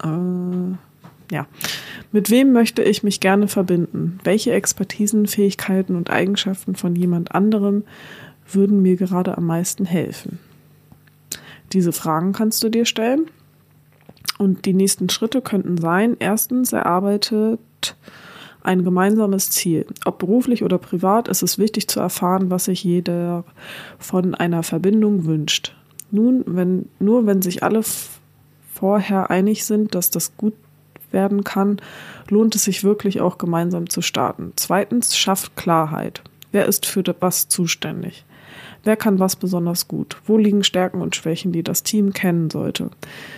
äh, 0.03 0.75
ja. 1.31 1.47
Mit 2.11 2.29
wem 2.29 2.51
möchte 2.51 2.83
ich 2.83 3.03
mich 3.03 3.19
gerne 3.21 3.47
verbinden? 3.47 4.19
Welche 4.23 4.51
Expertisen, 4.51 5.27
Fähigkeiten 5.27 5.95
und 5.95 6.09
Eigenschaften 6.09 6.75
von 6.75 6.95
jemand 6.95 7.33
anderem 7.33 7.83
würden 8.51 8.81
mir 8.81 8.97
gerade 8.97 9.37
am 9.37 9.45
meisten 9.45 9.85
helfen? 9.85 10.39
Diese 11.71 11.93
Fragen 11.93 12.33
kannst 12.33 12.63
du 12.63 12.69
dir 12.69 12.85
stellen. 12.85 13.27
Und 14.37 14.65
die 14.65 14.73
nächsten 14.73 15.09
Schritte 15.09 15.41
könnten 15.41 15.77
sein, 15.77 16.17
erstens 16.19 16.73
erarbeitet 16.73 17.95
ein 18.63 18.83
gemeinsames 18.83 19.49
Ziel. 19.49 19.85
Ob 20.05 20.19
beruflich 20.19 20.63
oder 20.63 20.77
privat, 20.77 21.27
ist 21.27 21.43
es 21.43 21.57
wichtig 21.57 21.87
zu 21.87 21.99
erfahren, 21.99 22.49
was 22.49 22.65
sich 22.65 22.83
jeder 22.83 23.43
von 23.99 24.35
einer 24.35 24.63
Verbindung 24.63 25.25
wünscht. 25.25 25.75
Nun, 26.11 26.43
wenn, 26.45 26.89
nur 26.99 27.25
wenn 27.25 27.41
sich 27.41 27.63
alle 27.63 27.81
vorher 28.73 29.29
einig 29.29 29.65
sind, 29.65 29.95
dass 29.95 30.09
das 30.09 30.35
gut 30.37 30.53
werden 31.13 31.43
kann, 31.43 31.77
lohnt 32.29 32.55
es 32.55 32.63
sich 32.63 32.83
wirklich 32.83 33.21
auch 33.21 33.37
gemeinsam 33.37 33.89
zu 33.89 34.01
starten. 34.01 34.53
Zweitens, 34.55 35.17
schafft 35.17 35.55
Klarheit. 35.55 36.21
Wer 36.51 36.65
ist 36.65 36.85
für 36.85 37.03
was 37.19 37.47
zuständig? 37.47 38.25
Wer 38.83 38.95
kann 38.95 39.19
was 39.19 39.35
besonders 39.35 39.87
gut? 39.87 40.17
Wo 40.25 40.37
liegen 40.37 40.63
Stärken 40.63 41.01
und 41.01 41.15
Schwächen, 41.15 41.51
die 41.51 41.61
das 41.61 41.83
Team 41.83 42.13
kennen 42.13 42.49
sollte? 42.49 42.89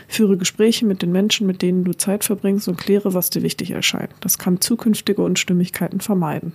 Führe 0.08 0.38
Gespräche 0.38 0.86
mit 0.86 1.02
den 1.02 1.12
Menschen, 1.12 1.46
mit 1.46 1.62
denen 1.62 1.84
du 1.84 1.92
Zeit 1.94 2.24
verbringst 2.24 2.68
und 2.70 2.78
kläre, 2.78 3.14
was 3.14 3.30
dir 3.30 3.42
wichtig 3.42 3.72
erscheint. 3.72 4.12
Das 4.22 4.38
kann 4.38 4.62
zukünftige 4.62 5.22
Unstimmigkeiten 5.22 6.00
vermeiden. 6.00 6.54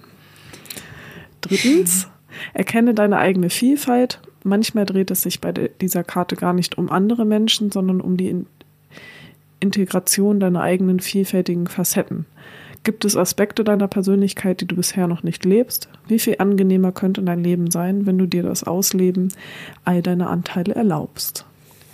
Drittens, 1.43 2.09
erkenne 2.55 2.95
deine 2.95 3.19
eigene 3.19 3.51
Vielfalt. 3.51 4.21
Manchmal 4.43 4.87
dreht 4.87 5.11
es 5.11 5.23
sich 5.23 5.41
bei 5.41 5.53
dieser 5.53 6.05
Karte 6.05 6.37
gar 6.37 6.55
nicht 6.55 6.79
um 6.79 6.91
andere 6.91 7.27
Menschen, 7.27 7.71
sondern 7.71 8.01
um 8.01 8.17
die 8.17 8.47
Integration 9.61 10.41
deiner 10.41 10.61
eigenen 10.61 11.01
vielfältigen 11.01 11.67
Facetten. 11.67 12.27
Gibt 12.85 13.05
es 13.05 13.17
Aspekte 13.17 13.65
deiner 13.65 13.89
Persönlichkeit, 13.89 14.61
die 14.61 14.67
du 14.67 14.77
bisher 14.77 15.09
noch 15.09 15.23
nicht 15.23 15.45
lebst? 15.45 15.89
Wie 16.07 16.19
viel 16.19 16.37
angenehmer 16.39 16.93
könnte 16.93 17.23
dein 17.23 17.43
Leben 17.43 17.71
sein, 17.71 18.07
wenn 18.07 18.19
du 18.19 18.27
dir 18.27 18.43
das 18.43 18.65
Ausleben 18.65 19.33
all 19.85 20.01
deiner 20.01 20.31
Anteile 20.31 20.75
erlaubst? 20.75 21.45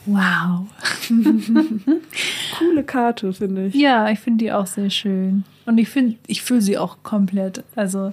Wow. 0.06 0.66
Coole 2.58 2.84
Karte, 2.84 3.32
finde 3.32 3.66
ich. 3.66 3.74
Ja, 3.74 4.10
ich 4.10 4.20
finde 4.20 4.44
die 4.44 4.52
auch 4.52 4.66
sehr 4.66 4.90
schön. 4.90 5.44
Und 5.64 5.78
ich 5.78 5.88
finde, 5.88 6.16
ich 6.26 6.42
fühle 6.42 6.60
sie 6.60 6.76
auch 6.76 6.98
komplett. 7.02 7.64
Also 7.74 8.12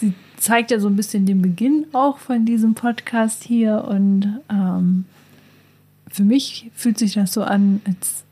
sie 0.00 0.14
zeigt 0.38 0.70
ja 0.70 0.80
so 0.80 0.88
ein 0.88 0.96
bisschen 0.96 1.26
den 1.26 1.42
Beginn 1.42 1.86
auch 1.92 2.18
von 2.18 2.46
diesem 2.46 2.74
Podcast 2.74 3.44
hier. 3.44 3.84
Und 3.84 4.40
ähm, 4.50 5.04
für 6.08 6.24
mich 6.24 6.70
fühlt 6.74 6.98
sich 6.98 7.12
das 7.12 7.32
so 7.32 7.42
an, 7.42 7.82
als 7.86 8.24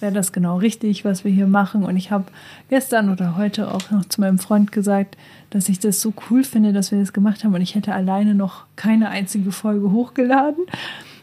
wäre 0.00 0.12
das 0.12 0.32
genau 0.32 0.56
richtig, 0.58 1.04
was 1.04 1.24
wir 1.24 1.32
hier 1.32 1.46
machen. 1.46 1.84
Und 1.84 1.96
ich 1.96 2.10
habe 2.10 2.24
gestern 2.68 3.10
oder 3.10 3.36
heute 3.36 3.72
auch 3.72 3.90
noch 3.90 4.04
zu 4.04 4.20
meinem 4.20 4.38
Freund 4.38 4.72
gesagt, 4.72 5.16
dass 5.50 5.68
ich 5.68 5.78
das 5.78 6.00
so 6.00 6.12
cool 6.30 6.44
finde, 6.44 6.72
dass 6.72 6.92
wir 6.92 6.98
das 6.98 7.12
gemacht 7.12 7.44
haben. 7.44 7.54
Und 7.54 7.60
ich 7.60 7.74
hätte 7.74 7.94
alleine 7.94 8.34
noch 8.34 8.64
keine 8.76 9.08
einzige 9.10 9.52
Folge 9.52 9.90
hochgeladen. 9.90 10.64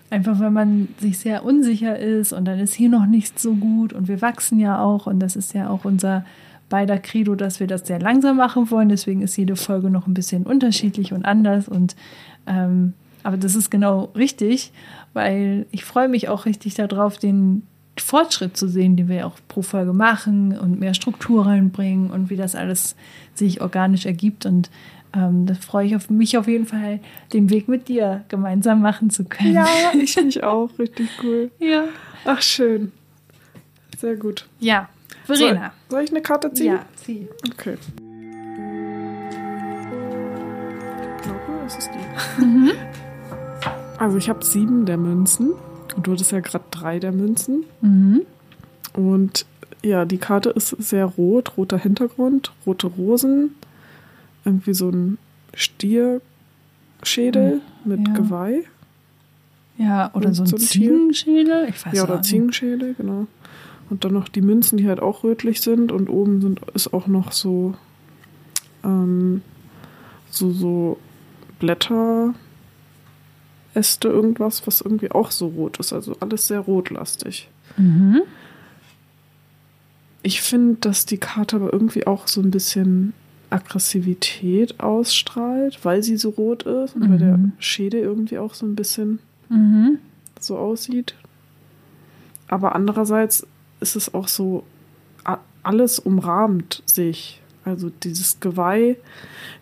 Einfach 0.09 0.39
weil 0.39 0.51
man 0.51 0.89
sich 0.99 1.17
sehr 1.17 1.43
unsicher 1.43 1.97
ist 1.97 2.31
und 2.31 2.45
dann 2.45 2.59
ist 2.59 2.75
hier 2.75 2.89
noch 2.89 3.07
nichts 3.07 3.41
so 3.41 3.55
gut 3.55 3.91
und 3.91 4.07
wir 4.07 4.21
wachsen 4.21 4.59
ja 4.59 4.79
auch 4.79 5.07
und 5.07 5.19
das 5.19 5.35
ist 5.35 5.55
ja 5.55 5.67
auch 5.67 5.83
unser 5.83 6.23
beider 6.69 6.99
Credo, 6.99 7.33
dass 7.33 7.59
wir 7.59 7.65
das 7.65 7.87
sehr 7.87 7.99
langsam 7.99 8.37
machen 8.37 8.69
wollen. 8.69 8.89
Deswegen 8.89 9.23
ist 9.23 9.35
jede 9.35 9.55
Folge 9.55 9.89
noch 9.89 10.05
ein 10.05 10.13
bisschen 10.13 10.43
unterschiedlich 10.43 11.11
und 11.11 11.25
anders 11.25 11.67
und 11.67 11.95
ähm, 12.45 12.93
aber 13.23 13.37
das 13.37 13.55
ist 13.55 13.71
genau 13.71 14.11
richtig, 14.15 14.71
weil 15.13 15.65
ich 15.71 15.83
freue 15.83 16.07
mich 16.07 16.29
auch 16.29 16.45
richtig 16.45 16.75
darauf, 16.75 17.17
den 17.17 17.63
Fortschritt 17.97 18.57
zu 18.57 18.67
sehen, 18.67 18.97
den 18.97 19.07
wir 19.07 19.25
auch 19.25 19.35
pro 19.47 19.61
Folge 19.61 19.93
machen 19.93 20.57
und 20.57 20.79
mehr 20.79 20.93
Struktur 20.93 21.45
reinbringen 21.45 22.11
und 22.11 22.29
wie 22.29 22.35
das 22.35 22.55
alles 22.55 22.95
sich 23.33 23.61
organisch 23.61 24.05
ergibt. 24.05 24.45
Und 24.45 24.69
ähm, 25.15 25.45
da 25.45 25.53
freue 25.53 25.87
ich 25.87 25.95
auf 25.95 26.09
mich 26.09 26.37
auf 26.37 26.47
jeden 26.47 26.65
Fall, 26.65 26.99
den 27.31 27.49
Weg 27.49 27.67
mit 27.67 27.87
dir 27.87 28.25
gemeinsam 28.27 28.81
machen 28.81 29.09
zu 29.09 29.23
können. 29.23 29.53
Ja, 29.53 29.67
ich 29.99 30.15
mich 30.17 30.43
auch. 30.43 30.69
Richtig 30.77 31.09
cool. 31.23 31.51
Ja. 31.59 31.85
Ach, 32.25 32.41
schön. 32.41 32.91
Sehr 33.97 34.17
gut. 34.17 34.45
Ja. 34.59 34.89
Verena. 35.23 35.71
Soll, 35.89 35.97
soll 35.97 36.03
ich 36.03 36.11
eine 36.11 36.21
Karte 36.21 36.53
ziehen? 36.53 36.73
Ja, 36.73 36.85
zieh. 36.95 37.27
Okay. 37.53 37.77
Ich 41.17 41.23
glaube, 41.23 41.39
das 41.63 41.77
ist 41.77 41.89
die. 41.93 42.43
Mhm. 42.45 42.71
Also 43.97 44.17
ich 44.17 44.29
habe 44.29 44.43
sieben 44.43 44.85
der 44.85 44.97
Münzen. 44.97 45.53
Und 45.95 46.07
du 46.07 46.13
hattest 46.13 46.31
ja 46.31 46.39
gerade 46.39 46.65
drei 46.71 46.99
der 46.99 47.11
Münzen. 47.11 47.65
Mhm. 47.81 48.21
Und 48.93 49.45
ja, 49.83 50.05
die 50.05 50.17
Karte 50.17 50.49
ist 50.49 50.69
sehr 50.69 51.05
rot, 51.05 51.57
roter 51.57 51.77
Hintergrund, 51.77 52.51
rote 52.65 52.87
Rosen, 52.87 53.55
irgendwie 54.43 54.73
so 54.73 54.89
ein 54.89 55.17
Stierschädel 55.53 56.21
mhm. 57.83 57.91
mit 57.91 58.07
ja. 58.07 58.13
Geweih. 58.13 58.63
Ja, 59.77 60.09
oder 60.13 60.33
so 60.33 60.43
ein, 60.43 60.47
so 60.47 60.55
ein 60.55 60.59
Ziegenschädel. 60.59 61.67
Ich 61.69 61.85
weiß 61.85 61.93
ja, 61.93 62.03
oder 62.03 62.21
Ziegenschädel, 62.21 62.93
genau. 62.95 63.27
Und 63.89 64.03
dann 64.03 64.13
noch 64.13 64.29
die 64.29 64.41
Münzen, 64.41 64.77
die 64.77 64.87
halt 64.87 64.99
auch 64.99 65.23
rötlich 65.23 65.61
sind. 65.61 65.91
Und 65.91 66.09
oben 66.09 66.41
sind, 66.41 66.61
ist 66.73 66.93
auch 66.93 67.07
noch 67.07 67.31
so, 67.31 67.75
ähm, 68.83 69.41
so, 70.29 70.51
so 70.51 70.97
Blätter, 71.59 72.33
Äste 73.75 74.07
irgendwas, 74.07 74.65
was 74.65 74.81
irgendwie 74.81 75.11
auch 75.11 75.31
so 75.31 75.47
rot 75.47 75.79
ist. 75.79 75.93
Also 75.93 76.15
alles 76.19 76.47
sehr 76.47 76.59
rotlastig. 76.59 77.49
Mhm. 77.77 78.21
Ich 80.23 80.41
finde, 80.41 80.77
dass 80.81 81.05
die 81.05 81.17
Karte 81.17 81.57
aber 81.57 81.71
irgendwie 81.71 82.07
auch 82.07 82.27
so 82.27 82.41
ein 82.41 82.51
bisschen 82.51 83.13
Aggressivität 83.49 84.79
ausstrahlt, 84.79 85.79
weil 85.83 86.01
sie 86.01 86.17
so 86.17 86.29
rot 86.29 86.63
ist 86.63 86.95
und 86.95 87.03
mhm. 87.03 87.11
weil 87.11 87.19
der 87.19 87.37
mhm. 87.37 87.51
Schädel 87.59 88.01
irgendwie 88.01 88.39
auch 88.39 88.53
so 88.53 88.65
ein 88.65 88.75
bisschen 88.75 89.19
mhm. 89.49 89.99
so 90.39 90.57
aussieht. 90.57 91.15
Aber 92.47 92.75
andererseits 92.75 93.45
ist 93.81 93.95
es 93.95 94.13
auch 94.13 94.27
so, 94.27 94.63
alles 95.65 95.99
umrahmt 95.99 96.83
sich. 96.85 97.41
Also 97.63 97.89
dieses 98.03 98.39
Geweih, 98.39 98.97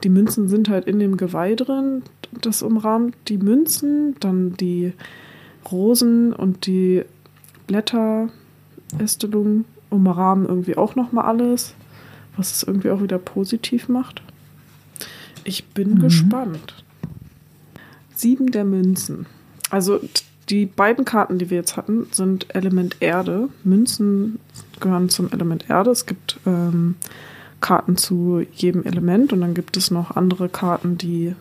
die 0.04 0.10
Münzen 0.10 0.50
sind 0.50 0.68
halt 0.68 0.86
in 0.86 1.00
dem 1.00 1.16
Geweih 1.16 1.56
drin, 1.56 2.04
das 2.42 2.62
umrahmt 2.62 3.16
die 3.28 3.38
Münzen, 3.38 4.16
dann 4.20 4.54
die 4.58 4.94
Rosen 5.72 6.34
und 6.34 6.66
die 6.66 7.04
Blätterästelungen 7.68 9.66
umrahmen 9.90 10.46
irgendwie 10.46 10.78
auch 10.78 10.96
nochmal 10.96 11.26
alles, 11.26 11.76
was 12.36 12.52
es 12.52 12.64
irgendwie 12.64 12.90
auch 12.90 13.02
wieder 13.02 13.20
positiv 13.20 13.88
macht. 13.90 14.22
Ich 15.44 15.66
bin 15.68 15.96
mhm. 15.96 16.00
gespannt. 16.00 16.84
Sieben 18.16 18.52
der 18.52 18.66
Münzen. 18.66 19.26
Also 19.70 20.00
die 20.50 20.66
beiden 20.66 21.06
Karten, 21.06 21.38
die 21.38 21.50
wir 21.50 21.58
jetzt 21.58 21.78
hatten, 21.78 22.08
sind 22.12 22.54
Element 22.56 22.98
Erde. 23.00 23.50
Münzen 23.64 24.40
gehören 24.80 25.10
zum 25.10 25.32
Element 25.32 25.70
Erde. 25.70 25.92
Es 25.92 26.06
gibt 26.06 26.40
ähm, 26.46 26.96
Karten 27.62 27.96
zu 27.96 28.46
jedem 28.54 28.84
Element 28.84 29.32
und 29.32 29.42
dann 29.42 29.54
gibt 29.54 29.78
es 29.78 29.90
noch 29.90 30.16
andere 30.16 30.50
Karten, 30.50 30.98
die 30.98 31.34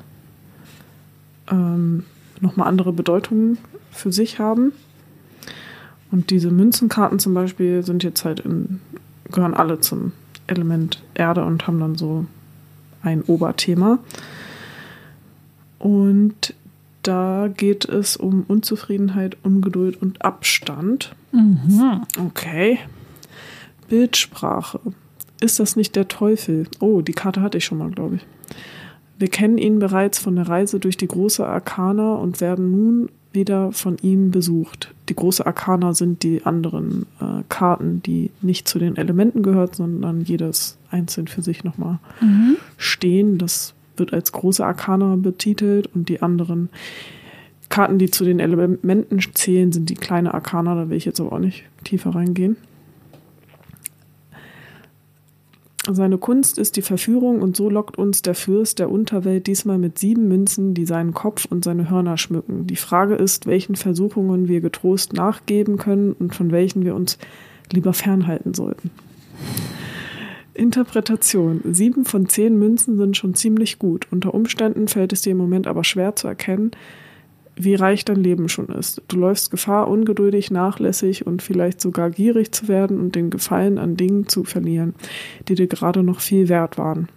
ähm, 1.52 2.04
nochmal 2.40 2.66
andere 2.66 2.92
Bedeutungen 2.92 3.58
für 3.92 4.10
sich 4.10 4.38
haben. 4.38 4.72
Und 6.10 6.30
diese 6.30 6.50
Münzenkarten 6.50 7.18
zum 7.18 7.34
Beispiel 7.34 7.84
sind 7.84 8.02
jetzt 8.02 8.24
halt 8.24 8.40
in, 8.40 8.80
gehören 9.30 9.54
alle 9.54 9.80
zum 9.80 10.12
Element 10.46 11.02
Erde 11.14 11.44
und 11.44 11.66
haben 11.66 11.78
dann 11.78 11.96
so 11.96 12.26
ein 13.02 13.22
Oberthema. 13.22 13.98
Und 15.78 16.54
da 17.02 17.48
geht 17.54 17.84
es 17.86 18.16
um 18.16 18.44
Unzufriedenheit, 18.46 19.36
Ungeduld 19.42 20.00
und 20.00 20.24
Abstand. 20.24 21.14
Mhm. 21.32 22.02
Okay. 22.26 22.78
Bildsprache. 23.88 24.80
Ist 25.40 25.58
das 25.58 25.74
nicht 25.74 25.96
der 25.96 26.08
Teufel? 26.08 26.66
Oh, 26.78 27.00
die 27.00 27.12
Karte 27.12 27.40
hatte 27.42 27.58
ich 27.58 27.64
schon 27.64 27.78
mal, 27.78 27.90
glaube 27.90 28.16
ich. 28.16 28.22
Wir 29.22 29.28
kennen 29.28 29.56
ihn 29.56 29.78
bereits 29.78 30.18
von 30.18 30.34
der 30.34 30.48
Reise 30.48 30.80
durch 30.80 30.96
die 30.96 31.06
große 31.06 31.46
Arkana 31.46 32.14
und 32.14 32.40
werden 32.40 32.72
nun 32.72 33.08
wieder 33.32 33.70
von 33.70 33.96
ihm 34.02 34.32
besucht. 34.32 34.92
Die 35.08 35.14
große 35.14 35.46
Arkana 35.46 35.94
sind 35.94 36.24
die 36.24 36.44
anderen 36.44 37.06
äh, 37.20 37.44
Karten, 37.48 38.02
die 38.02 38.32
nicht 38.40 38.66
zu 38.66 38.80
den 38.80 38.96
Elementen 38.96 39.44
gehört, 39.44 39.76
sondern 39.76 40.22
jedes 40.22 40.76
einzeln 40.90 41.28
für 41.28 41.40
sich 41.40 41.62
nochmal 41.62 42.00
mhm. 42.20 42.56
stehen. 42.76 43.38
Das 43.38 43.74
wird 43.96 44.12
als 44.12 44.32
große 44.32 44.66
Arkana 44.66 45.14
betitelt 45.14 45.88
und 45.94 46.08
die 46.08 46.20
anderen 46.20 46.68
Karten, 47.68 47.98
die 47.98 48.10
zu 48.10 48.24
den 48.24 48.40
Elementen 48.40 49.20
zählen, 49.34 49.70
sind 49.70 49.88
die 49.88 49.94
kleine 49.94 50.34
Arkana. 50.34 50.74
Da 50.74 50.90
will 50.90 50.96
ich 50.96 51.04
jetzt 51.04 51.20
aber 51.20 51.34
auch 51.34 51.38
nicht 51.38 51.62
tiefer 51.84 52.12
reingehen. 52.12 52.56
Seine 55.90 56.16
Kunst 56.16 56.58
ist 56.58 56.76
die 56.76 56.82
Verführung 56.82 57.42
und 57.42 57.56
so 57.56 57.68
lockt 57.68 57.98
uns 57.98 58.22
der 58.22 58.36
Fürst 58.36 58.78
der 58.78 58.88
Unterwelt 58.88 59.48
diesmal 59.48 59.78
mit 59.78 59.98
sieben 59.98 60.28
Münzen, 60.28 60.74
die 60.74 60.86
seinen 60.86 61.12
Kopf 61.12 61.46
und 61.50 61.64
seine 61.64 61.90
Hörner 61.90 62.18
schmücken. 62.18 62.68
Die 62.68 62.76
Frage 62.76 63.16
ist, 63.16 63.46
welchen 63.46 63.74
Versuchungen 63.74 64.46
wir 64.46 64.60
getrost 64.60 65.12
nachgeben 65.12 65.78
können 65.78 66.12
und 66.12 66.36
von 66.36 66.52
welchen 66.52 66.84
wir 66.84 66.94
uns 66.94 67.18
lieber 67.72 67.92
fernhalten 67.92 68.54
sollten. 68.54 68.90
Interpretation. 70.54 71.62
Sieben 71.64 72.04
von 72.04 72.28
zehn 72.28 72.58
Münzen 72.58 72.96
sind 72.96 73.16
schon 73.16 73.34
ziemlich 73.34 73.80
gut. 73.80 74.06
Unter 74.12 74.34
Umständen 74.34 74.86
fällt 74.86 75.12
es 75.12 75.22
dir 75.22 75.30
im 75.30 75.38
Moment 75.38 75.66
aber 75.66 75.82
schwer 75.82 76.14
zu 76.14 76.28
erkennen, 76.28 76.70
wie 77.56 77.74
reich 77.74 78.04
dein 78.04 78.22
Leben 78.22 78.48
schon 78.48 78.68
ist. 78.68 79.02
Du 79.08 79.18
läufst 79.18 79.50
Gefahr, 79.50 79.88
ungeduldig, 79.88 80.50
nachlässig 80.50 81.26
und 81.26 81.42
vielleicht 81.42 81.80
sogar 81.80 82.10
gierig 82.10 82.52
zu 82.52 82.68
werden 82.68 82.98
und 82.98 83.14
den 83.14 83.30
Gefallen 83.30 83.78
an 83.78 83.96
Dingen 83.96 84.28
zu 84.28 84.44
verlieren, 84.44 84.94
die 85.48 85.54
dir 85.54 85.66
gerade 85.66 86.02
noch 86.02 86.20
viel 86.20 86.48
wert 86.48 86.78
waren. 86.78 87.08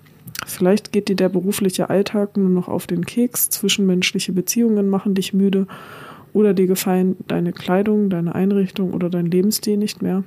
Vielleicht 0.46 0.92
geht 0.92 1.08
dir 1.08 1.16
der 1.16 1.30
berufliche 1.30 1.90
Alltag 1.90 2.38
nur 2.38 2.50
noch 2.50 2.68
auf 2.68 2.88
den 2.88 3.06
Keks, 3.06 3.50
zwischenmenschliche 3.50 4.34
Beziehungen 4.34 4.90
machen 4.90 5.16
dich 5.16 5.34
müde 5.34 5.68
oder 6.34 6.54
dir 6.54 6.68
gefallen 6.68 7.16
deine 7.28 7.54
Kleidung, 7.54 8.10
deine 8.10 8.36
Einrichtung 8.36 8.94
oder 8.94 9.10
dein 9.10 9.28
Lebensstil 9.28 9.78
nicht 9.78 10.02
mehr, 10.02 10.24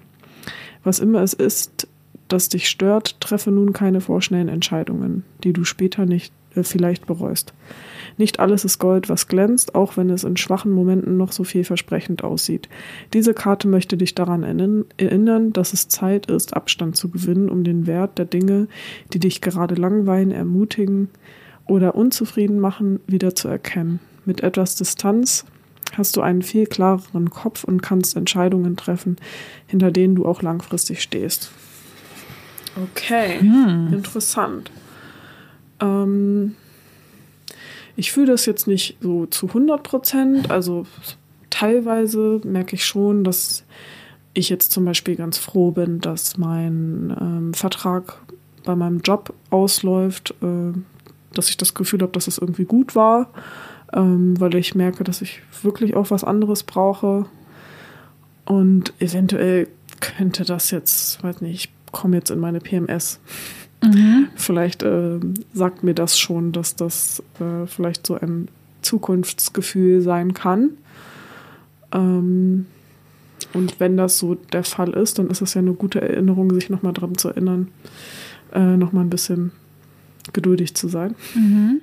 Was 0.82 1.00
immer 1.00 1.22
es 1.22 1.34
ist, 1.34 1.86
das 2.28 2.48
dich 2.48 2.68
stört, 2.68 3.20
treffe 3.20 3.50
nun 3.50 3.72
keine 3.72 4.00
vorschnellen 4.00 4.48
Entscheidungen, 4.48 5.24
die 5.44 5.52
du 5.52 5.64
später 5.64 6.06
nicht 6.06 6.32
äh, 6.54 6.62
vielleicht 6.62 7.06
bereust. 7.06 7.52
Nicht 8.18 8.40
alles 8.40 8.64
ist 8.64 8.78
Gold, 8.78 9.08
was 9.08 9.28
glänzt, 9.28 9.74
auch 9.74 9.96
wenn 9.96 10.10
es 10.10 10.24
in 10.24 10.36
schwachen 10.36 10.72
Momenten 10.72 11.16
noch 11.16 11.32
so 11.32 11.44
vielversprechend 11.44 12.24
aussieht. 12.24 12.68
Diese 13.14 13.32
Karte 13.32 13.68
möchte 13.68 13.96
dich 13.96 14.14
daran 14.14 14.42
erinnern, 14.42 15.52
dass 15.52 15.72
es 15.72 15.88
Zeit 15.88 16.26
ist, 16.26 16.54
Abstand 16.54 16.96
zu 16.96 17.08
gewinnen, 17.08 17.48
um 17.48 17.64
den 17.64 17.86
Wert 17.86 18.18
der 18.18 18.26
Dinge, 18.26 18.66
die 19.12 19.20
dich 19.20 19.40
gerade 19.40 19.76
langweilen, 19.76 20.32
ermutigen 20.32 21.08
oder 21.66 21.94
unzufrieden 21.94 22.58
machen, 22.58 23.00
wieder 23.06 23.34
zu 23.34 23.48
erkennen. 23.48 24.00
Mit 24.24 24.42
etwas 24.42 24.74
Distanz 24.74 25.46
hast 25.96 26.16
du 26.16 26.20
einen 26.20 26.42
viel 26.42 26.66
klareren 26.66 27.30
Kopf 27.30 27.64
und 27.64 27.82
kannst 27.82 28.16
Entscheidungen 28.16 28.76
treffen, 28.76 29.16
hinter 29.66 29.90
denen 29.90 30.16
du 30.16 30.26
auch 30.26 30.42
langfristig 30.42 31.02
stehst. 31.02 31.50
Okay, 32.76 33.40
hm. 33.40 33.92
interessant. 33.92 34.70
Ähm, 35.80 36.56
ich 37.98 38.12
fühle 38.12 38.28
das 38.28 38.46
jetzt 38.46 38.68
nicht 38.68 38.96
so 39.00 39.26
zu 39.26 39.48
100 39.48 39.82
Prozent. 39.82 40.52
Also 40.52 40.86
teilweise 41.50 42.40
merke 42.44 42.76
ich 42.76 42.86
schon, 42.86 43.24
dass 43.24 43.64
ich 44.34 44.48
jetzt 44.48 44.70
zum 44.70 44.84
Beispiel 44.84 45.16
ganz 45.16 45.36
froh 45.36 45.72
bin, 45.72 45.98
dass 45.98 46.38
mein 46.38 47.12
ähm, 47.20 47.54
Vertrag 47.54 48.20
bei 48.64 48.76
meinem 48.76 49.00
Job 49.00 49.34
ausläuft, 49.50 50.32
äh, 50.42 50.78
dass 51.34 51.50
ich 51.50 51.56
das 51.56 51.74
Gefühl 51.74 52.00
habe, 52.02 52.12
dass 52.12 52.28
es 52.28 52.38
irgendwie 52.38 52.66
gut 52.66 52.94
war, 52.94 53.30
ähm, 53.92 54.40
weil 54.40 54.54
ich 54.54 54.76
merke, 54.76 55.02
dass 55.02 55.20
ich 55.20 55.42
wirklich 55.64 55.96
auch 55.96 56.12
was 56.12 56.22
anderes 56.22 56.62
brauche. 56.62 57.26
Und 58.44 58.92
eventuell 59.00 59.66
könnte 59.98 60.44
das 60.44 60.70
jetzt, 60.70 61.20
weiß 61.24 61.40
nicht, 61.40 61.64
ich 61.64 61.90
komme 61.90 62.18
jetzt 62.18 62.30
in 62.30 62.38
meine 62.38 62.60
PMS. 62.60 63.18
Mhm. 63.82 64.28
Vielleicht 64.34 64.82
äh, 64.82 65.20
sagt 65.54 65.82
mir 65.84 65.94
das 65.94 66.18
schon, 66.18 66.52
dass 66.52 66.76
das 66.76 67.22
äh, 67.40 67.66
vielleicht 67.66 68.06
so 68.06 68.14
ein 68.14 68.48
Zukunftsgefühl 68.82 70.00
sein 70.00 70.34
kann. 70.34 70.70
Ähm, 71.92 72.66
und 73.54 73.80
wenn 73.80 73.96
das 73.96 74.18
so 74.18 74.34
der 74.34 74.64
Fall 74.64 74.90
ist, 74.90 75.18
dann 75.18 75.28
ist 75.28 75.40
es 75.40 75.54
ja 75.54 75.60
eine 75.60 75.72
gute 75.72 76.00
Erinnerung, 76.00 76.52
sich 76.52 76.70
nochmal 76.70 76.92
dran 76.92 77.16
zu 77.16 77.28
erinnern, 77.28 77.68
äh, 78.52 78.76
nochmal 78.76 79.04
ein 79.04 79.10
bisschen 79.10 79.52
geduldig 80.32 80.74
zu 80.74 80.88
sein. 80.88 81.14
Mhm. 81.34 81.80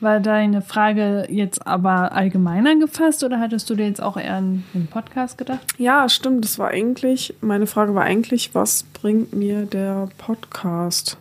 War 0.00 0.18
deine 0.18 0.62
Frage 0.62 1.28
jetzt 1.30 1.64
aber 1.64 2.12
allgemeiner 2.12 2.76
gefasst 2.76 3.22
oder 3.22 3.38
hattest 3.38 3.70
du 3.70 3.76
dir 3.76 3.86
jetzt 3.86 4.02
auch 4.02 4.16
eher 4.16 4.34
an 4.34 4.64
den 4.74 4.88
Podcast 4.88 5.38
gedacht? 5.38 5.60
Ja, 5.78 6.08
stimmt. 6.08 6.44
Das 6.44 6.58
war 6.58 6.68
eigentlich, 6.68 7.34
meine 7.40 7.68
Frage 7.68 7.94
war 7.94 8.02
eigentlich, 8.02 8.52
was 8.52 8.82
bringt 8.82 9.32
mir 9.32 9.64
der 9.64 10.08
Podcast? 10.18 11.18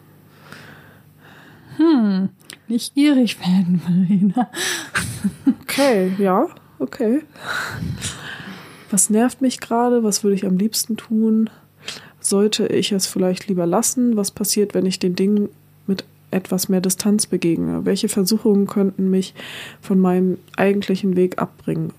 Hm, 1.78 2.30
nicht 2.68 2.94
gierig 2.96 3.40
werden, 3.40 3.82
Marina. 3.88 4.50
okay, 5.62 6.14
ja, 6.18 6.48
okay. 6.80 7.22
Was 8.90 9.10
nervt 9.10 9.42
mich 9.42 9.60
gerade? 9.60 10.04
Was 10.04 10.24
würde 10.24 10.36
ich 10.36 10.46
am 10.46 10.58
liebsten 10.58 10.98
tun? 10.98 11.50
Sollte 12.20 12.68
ich 12.68 12.92
es 12.92 13.08
vielleicht 13.08 13.48
lieber 13.48 13.66
lassen? 13.66 14.16
Was 14.18 14.32
passiert, 14.32 14.74
wenn 14.74 14.86
ich 14.86 15.00
den 15.00 15.16
Dingen 15.16 15.50
mit 15.88 16.04
etwas 16.30 16.70
mehr 16.70 16.82
Distanz 16.82 17.26
begegne? 17.26 17.86
Welche 17.86 18.10
Versuchungen 18.10 18.68
könnten 18.68 19.10
mich 19.10 19.34
von 19.82 20.00
meinem 20.00 20.38
eigentlichen 20.56 21.16
Weg 21.16 21.42
abbringen? 21.42 21.94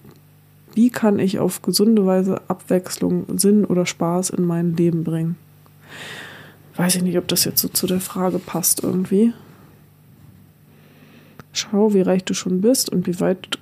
Wie 0.75 0.91
kann 0.91 1.19
ich 1.19 1.39
auf 1.39 1.63
gesunde 1.63 2.07
Weise 2.07 2.41
Abwechslung, 2.49 3.27
Sinn 3.39 3.65
oder 3.65 3.85
Spaß 3.85 4.31
in 4.31 4.45
mein 4.45 4.77
Leben 4.77 5.05
bringen? 5.05 5.37
Weiß 6.77 6.95
ich 6.95 7.03
nicht, 7.03 7.19
ob 7.19 7.29
das 7.29 7.45
jetzt 7.45 7.61
so 7.61 7.69
zu 7.69 7.87
der 7.87 8.01
Frage 8.01 8.39
passt 8.39 8.83
irgendwie. 8.83 9.33
Schau, 11.53 11.95
wie 11.95 12.01
reich 12.01 12.25
du 12.25 12.35
schon 12.35 12.61
bist 12.61 12.91
und 12.91 13.07
wie 13.07 13.21
weit 13.21 13.59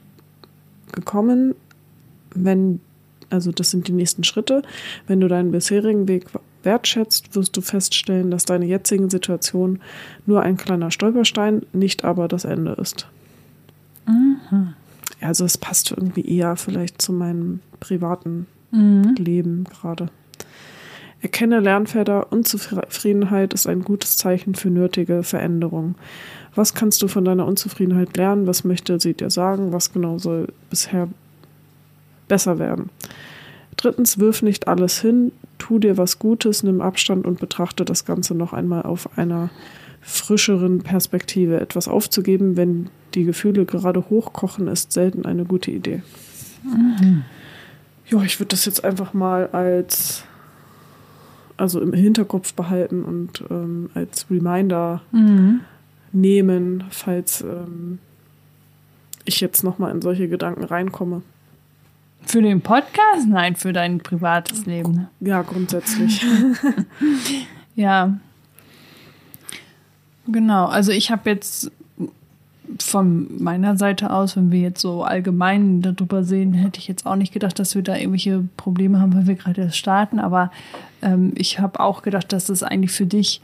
gekommen, 0.93 1.55
wenn, 2.35 2.81
also 3.31 3.53
das 3.53 3.71
sind 3.71 3.89
die 3.89 3.93
nächsten 3.93 4.25
Schritte, 4.25 4.63
wenn 5.07 5.21
du 5.21 5.29
deinen 5.29 5.51
bisherigen 5.51 6.09
Weg 6.09 6.27
wertschätzt, 6.63 7.35
wirst 7.35 7.57
du 7.57 7.61
feststellen, 7.61 8.31
dass 8.31 8.45
deine 8.45 8.67
jetzige 8.67 9.11
Situation 9.11 9.81
nur 10.27 10.43
ein 10.43 10.57
kleiner 10.57 10.91
Stolperstein, 10.91 11.63
nicht 11.73 12.05
aber 12.05 12.29
das 12.29 12.45
Ende 12.45 12.73
ist. 12.73 13.07
Mhm. 14.07 14.75
Also 15.21 15.45
es 15.45 15.59
passt 15.59 15.91
irgendwie 15.91 16.27
eher 16.27 16.57
vielleicht 16.57 17.01
zu 17.03 17.13
meinem 17.13 17.61
privaten 17.79 18.47
mhm. 18.71 19.15
Leben 19.19 19.65
gerade. 19.65 20.09
Erkenne 21.23 21.61
Lernfelder, 21.61 22.33
Unzufriedenheit 22.33 23.53
ist 23.53 23.67
ein 23.67 23.83
gutes 23.83 24.17
Zeichen 24.17 24.55
für 24.55 24.71
nötige 24.71 25.23
Veränderung. 25.23 25.95
Was 26.55 26.75
kannst 26.75 27.03
du 27.03 27.09
von 27.09 27.25
deiner 27.25 27.47
Unzufriedenheit 27.47 28.17
lernen? 28.17 28.47
Was 28.47 28.65
möchte 28.65 28.99
sie 29.01 29.15
dir 29.15 29.31
sagen? 29.31 29.73
Was 29.73 29.93
genau 29.93 30.19
soll 30.19 30.49
bisher 30.69 31.09
besser 32.29 32.59
werden? 32.59 32.91
Drittens, 33.77 34.19
wirf 34.19 34.43
nicht 34.43 34.69
alles 34.69 35.01
hin, 35.01 35.33
tu 35.59 35.79
dir 35.79 35.97
was 35.97 36.19
Gutes, 36.19 36.63
nimm 36.63 36.81
Abstand 36.81 37.25
und 37.25 37.41
betrachte 37.41 37.85
das 37.85 38.05
Ganze 38.05 38.35
noch 38.35 38.53
einmal 38.53 38.83
auf 38.83 39.17
einer 39.17 39.51
frischeren 40.01 40.81
Perspektive. 40.81 41.61
Etwas 41.61 41.89
aufzugeben, 41.89 42.57
wenn 42.57 42.89
die 43.15 43.25
Gefühle 43.25 43.65
gerade 43.65 44.11
hochkochen, 44.11 44.67
ist 44.69 44.93
selten 44.93 45.25
eine 45.25 45.45
gute 45.45 45.71
Idee. 45.71 46.03
Mhm. 46.65 47.25
Ja, 48.09 48.23
ich 48.23 48.41
würde 48.41 48.49
das 48.49 48.65
jetzt 48.65 48.85
einfach 48.85 49.15
mal 49.15 49.49
als 49.49 50.25
also 51.57 51.81
im 51.81 51.93
Hinterkopf 51.93 52.55
behalten 52.55 53.05
und 53.05 53.45
ähm, 53.51 53.91
als 53.95 54.27
Reminder 54.31 55.03
mhm. 55.13 55.61
Nehmen, 56.13 56.85
falls 56.91 57.43
ähm, 57.43 57.99
ich 59.25 59.41
jetzt 59.41 59.63
nochmal 59.63 59.93
in 59.93 60.03
solche 60.03 60.29
Gedanken 60.29 60.65
reinkomme. 60.65 61.23
Für 62.23 62.43
den 62.43 62.61
Podcast? 62.61 63.27
Nein, 63.27 63.57
für 63.57 63.73
dein 63.73 63.99
privates 63.99 64.67
Leben. 64.67 65.09
Ja, 65.21 65.43
grundsätzlich. 65.43 66.25
ja. 67.75 68.19
Genau, 70.27 70.67
also 70.67 70.93
ich 70.93 71.11
habe 71.11 71.31
jetzt 71.31 71.73
von 72.79 73.43
meiner 73.43 73.77
Seite 73.77 74.13
aus, 74.13 74.37
wenn 74.37 74.53
wir 74.53 74.61
jetzt 74.61 74.81
so 74.81 75.03
allgemein 75.03 75.83
darüber 75.83 76.23
sehen, 76.23 76.55
hätte 76.55 76.79
ich 76.79 76.87
jetzt 76.87 77.05
auch 77.07 77.17
nicht 77.17 77.33
gedacht, 77.33 77.59
dass 77.59 77.75
wir 77.75 77.83
da 77.83 77.97
irgendwelche 77.97 78.45
Probleme 78.57 79.01
haben, 79.01 79.15
weil 79.15 79.27
wir 79.27 79.35
gerade 79.35 79.63
erst 79.63 79.77
starten. 79.77 80.21
Aber 80.21 80.53
ähm, 81.03 81.33
ich 81.37 81.59
habe 81.59 81.81
auch 81.81 82.03
gedacht, 82.03 82.33
dass 82.33 82.47
das 82.47 82.63
eigentlich 82.63 82.93
für 82.93 83.07
dich 83.07 83.41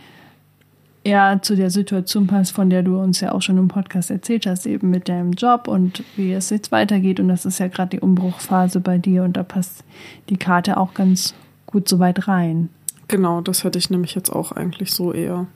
eher 1.06 1.40
zu 1.40 1.54
der 1.54 1.70
Situation 1.70 2.26
passt, 2.26 2.52
von 2.52 2.68
der 2.68 2.82
du 2.82 2.98
uns 2.98 3.20
ja 3.20 3.30
auch 3.30 3.40
schon 3.40 3.58
im 3.58 3.68
Podcast 3.68 4.10
erzählt 4.10 4.44
hast, 4.44 4.66
eben 4.66 4.90
mit 4.90 5.08
deinem 5.08 5.32
Job 5.32 5.68
und 5.68 6.02
wie 6.16 6.32
es 6.32 6.50
jetzt 6.50 6.72
weitergeht. 6.72 7.20
Und 7.20 7.28
das 7.28 7.46
ist 7.46 7.60
ja 7.60 7.68
gerade 7.68 7.90
die 7.90 8.00
Umbruchphase 8.00 8.80
bei 8.80 8.98
dir 8.98 9.22
und 9.22 9.36
da 9.36 9.44
passt 9.44 9.84
die 10.28 10.36
Karte 10.36 10.76
auch 10.76 10.94
ganz 10.94 11.34
gut 11.66 11.88
so 11.88 12.00
weit 12.00 12.26
rein. 12.26 12.70
Genau, 13.06 13.40
das 13.40 13.62
hätte 13.62 13.78
ich 13.78 13.88
nämlich 13.88 14.16
jetzt 14.16 14.30
auch 14.30 14.50
eigentlich 14.50 14.90
so 14.90 15.12
eher 15.12 15.46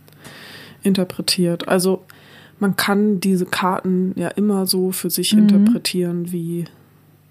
interpretiert. 0.85 1.67
Also 1.67 2.05
man 2.61 2.77
kann 2.77 3.19
diese 3.19 3.45
Karten 3.45 4.13
ja 4.15 4.29
immer 4.29 4.67
so 4.67 4.93
für 4.93 5.11
sich 5.11 5.35
mhm. 5.35 5.41
interpretieren, 5.41 6.31
wie, 6.31 6.67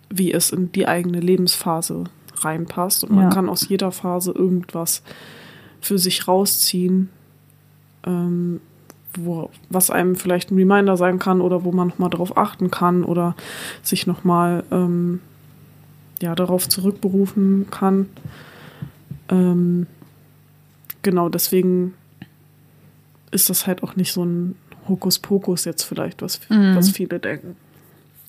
wie 0.09 0.33
es 0.33 0.51
in 0.51 0.73
die 0.73 0.87
eigene 0.87 1.21
Lebensphase 1.21 2.03
reinpasst. 2.35 3.05
Und 3.05 3.15
man 3.15 3.25
ja. 3.25 3.29
kann 3.29 3.47
aus 3.47 3.69
jeder 3.69 3.93
Phase 3.93 4.31
irgendwas 4.31 5.03
für 5.79 5.97
sich 5.97 6.27
rausziehen, 6.27 7.07
ähm, 8.05 8.61
wo, 9.15 9.49
was 9.69 9.89
einem 9.89 10.15
vielleicht 10.15 10.51
ein 10.51 10.57
Reminder 10.57 10.97
sein 10.97 11.19
kann 11.19 11.41
oder 11.41 11.63
wo 11.63 11.71
man 11.71 11.87
nochmal 11.87 12.09
darauf 12.09 12.37
achten 12.37 12.69
kann 12.69 13.03
oder 13.03 13.35
sich 13.81 14.07
nochmal 14.07 14.63
ähm, 14.71 15.19
ja, 16.21 16.35
darauf 16.35 16.69
zurückberufen 16.69 17.67
kann. 17.71 18.07
Ähm, 19.29 19.87
genau, 21.01 21.29
deswegen 21.29 21.93
ist 23.31 23.49
das 23.49 23.67
halt 23.67 23.83
auch 23.83 23.95
nicht 23.95 24.11
so 24.11 24.23
ein 24.23 24.55
Hokuspokus 24.87 25.65
jetzt 25.65 25.83
vielleicht, 25.83 26.21
was, 26.21 26.41
mhm. 26.49 26.75
was 26.75 26.89
viele 26.89 27.19
denken. 27.19 27.55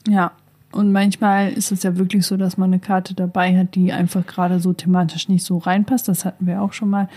Ja, 0.07 0.33
und 0.73 0.93
manchmal 0.93 1.53
ist 1.53 1.73
es 1.73 1.83
ja 1.83 1.97
wirklich 1.97 2.27
so, 2.27 2.37
dass 2.37 2.57
man 2.57 2.71
eine 2.71 2.79
Karte 2.79 3.15
dabei 3.15 3.59
hat, 3.59 3.75
die 3.75 3.93
einfach 3.93 4.27
gerade 4.27 4.61
so 4.61 4.73
thematisch 4.73 5.29
nicht 5.29 5.45
so 5.45 5.59
reinpasst. 5.59 6.07
Das 6.07 6.25
hatten 6.25 6.47
wir 6.47 6.63
auch 6.63 6.73
schon 6.73 6.91
mal, 6.91 7.09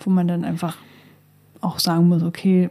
wo 0.00 0.10
man 0.10 0.28
dann 0.28 0.44
einfach 0.44 0.76
auch 1.60 1.78
sagen 1.78 2.08
muss, 2.08 2.22
okay, 2.22 2.70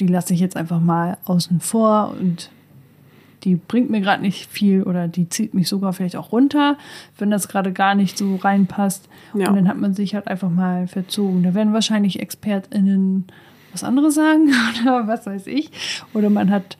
die 0.00 0.06
lasse 0.06 0.34
ich 0.34 0.40
jetzt 0.40 0.56
einfach 0.56 0.80
mal 0.80 1.18
außen 1.24 1.60
vor 1.60 2.14
und 2.18 2.50
die 3.44 3.56
bringt 3.56 3.90
mir 3.90 4.00
gerade 4.00 4.22
nicht 4.22 4.50
viel 4.50 4.82
oder 4.82 5.06
die 5.06 5.28
zieht 5.28 5.54
mich 5.54 5.68
sogar 5.68 5.92
vielleicht 5.92 6.16
auch 6.16 6.32
runter, 6.32 6.78
wenn 7.18 7.30
das 7.30 7.46
gerade 7.48 7.72
gar 7.72 7.94
nicht 7.94 8.16
so 8.16 8.36
reinpasst. 8.36 9.08
Ja. 9.34 9.48
Und 9.48 9.56
dann 9.56 9.68
hat 9.68 9.76
man 9.78 9.94
sich 9.94 10.14
halt 10.14 10.28
einfach 10.28 10.50
mal 10.50 10.88
verzogen. 10.88 11.42
Da 11.42 11.54
werden 11.54 11.72
wahrscheinlich 11.72 12.20
ExpertInnen 12.20 13.26
was 13.72 13.84
anderes 13.84 14.14
sagen 14.14 14.50
oder 14.82 15.06
was 15.06 15.26
weiß 15.26 15.46
ich. 15.46 15.70
Oder 16.14 16.30
man 16.30 16.50
hat 16.50 16.78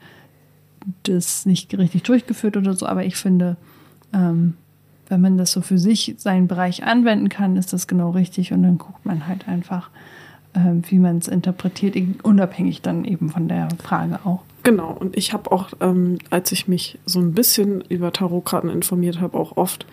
das 1.03 1.45
nicht 1.45 1.77
richtig 1.77 2.03
durchgeführt 2.03 2.57
oder 2.57 2.73
so. 2.73 2.87
Aber 2.87 3.05
ich 3.05 3.15
finde, 3.15 3.57
ähm, 4.13 4.55
wenn 5.07 5.21
man 5.21 5.37
das 5.37 5.51
so 5.51 5.61
für 5.61 5.77
sich, 5.77 6.15
seinen 6.17 6.47
Bereich 6.47 6.83
anwenden 6.83 7.29
kann, 7.29 7.57
ist 7.57 7.73
das 7.73 7.87
genau 7.87 8.09
richtig. 8.11 8.53
Und 8.53 8.63
dann 8.63 8.79
guckt 8.79 9.05
man 9.05 9.27
halt 9.27 9.47
einfach, 9.47 9.91
wie 10.55 10.99
man 10.99 11.17
es 11.17 11.27
interpretiert, 11.27 11.95
unabhängig 12.23 12.81
dann 12.81 13.05
eben 13.05 13.29
von 13.29 13.47
der 13.47 13.67
Frage 13.83 14.19
auch. 14.23 14.41
Genau, 14.63 14.91
und 14.91 15.15
ich 15.15 15.31
habe 15.31 15.51
auch, 15.51 15.69
ähm, 15.79 16.17
als 16.31 16.51
ich 16.51 16.67
mich 16.67 16.97
so 17.05 17.19
ein 17.19 17.33
bisschen 17.33 17.81
über 17.81 18.11
Tarotkarten 18.11 18.69
informiert 18.69 19.21
habe, 19.21 19.37
auch 19.37 19.57
oft 19.57 19.85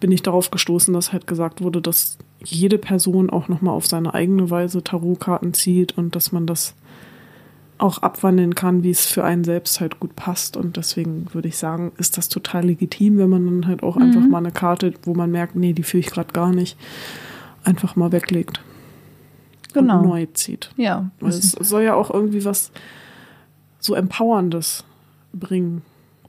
bin 0.00 0.12
ich 0.12 0.22
darauf 0.22 0.50
gestoßen, 0.50 0.94
dass 0.94 1.12
halt 1.12 1.26
gesagt 1.26 1.60
wurde, 1.60 1.82
dass 1.82 2.16
jede 2.42 2.78
Person 2.78 3.30
auch 3.30 3.48
nochmal 3.48 3.74
auf 3.74 3.86
seine 3.86 4.14
eigene 4.14 4.48
Weise 4.50 4.82
Tarotkarten 4.82 5.52
zieht 5.54 5.98
und 5.98 6.16
dass 6.16 6.32
man 6.32 6.46
das 6.46 6.74
auch 7.78 7.98
abwandeln 7.98 8.54
kann, 8.54 8.82
wie 8.82 8.90
es 8.90 9.06
für 9.06 9.24
einen 9.24 9.44
selbst 9.44 9.80
halt 9.80 10.00
gut 10.00 10.16
passt. 10.16 10.56
Und 10.56 10.76
deswegen 10.76 11.26
würde 11.32 11.48
ich 11.48 11.56
sagen, 11.56 11.92
ist 11.98 12.16
das 12.16 12.28
total 12.28 12.64
legitim, 12.64 13.18
wenn 13.18 13.30
man 13.30 13.44
dann 13.44 13.66
halt 13.66 13.82
auch 13.82 13.96
mhm. 13.96 14.02
einfach 14.02 14.22
mal 14.22 14.38
eine 14.38 14.52
Karte, 14.52 14.94
wo 15.02 15.14
man 15.14 15.30
merkt, 15.30 15.54
nee, 15.54 15.72
die 15.72 15.82
fühle 15.82 16.00
ich 16.00 16.10
gerade 16.10 16.32
gar 16.32 16.52
nicht, 16.52 16.76
einfach 17.64 17.96
mal 17.96 18.12
weglegt. 18.12 18.60
Genau. 19.74 20.02
Neu 20.02 20.26
zieht. 20.32 20.70
Ja. 20.76 21.10
Weil 21.20 21.30
es 21.30 21.52
soll 21.52 21.82
ja 21.82 21.94
auch 21.94 22.10
irgendwie 22.10 22.44
was 22.44 22.72
so 23.78 23.94
Empowerndes 23.94 24.84
bringen, 25.32 25.82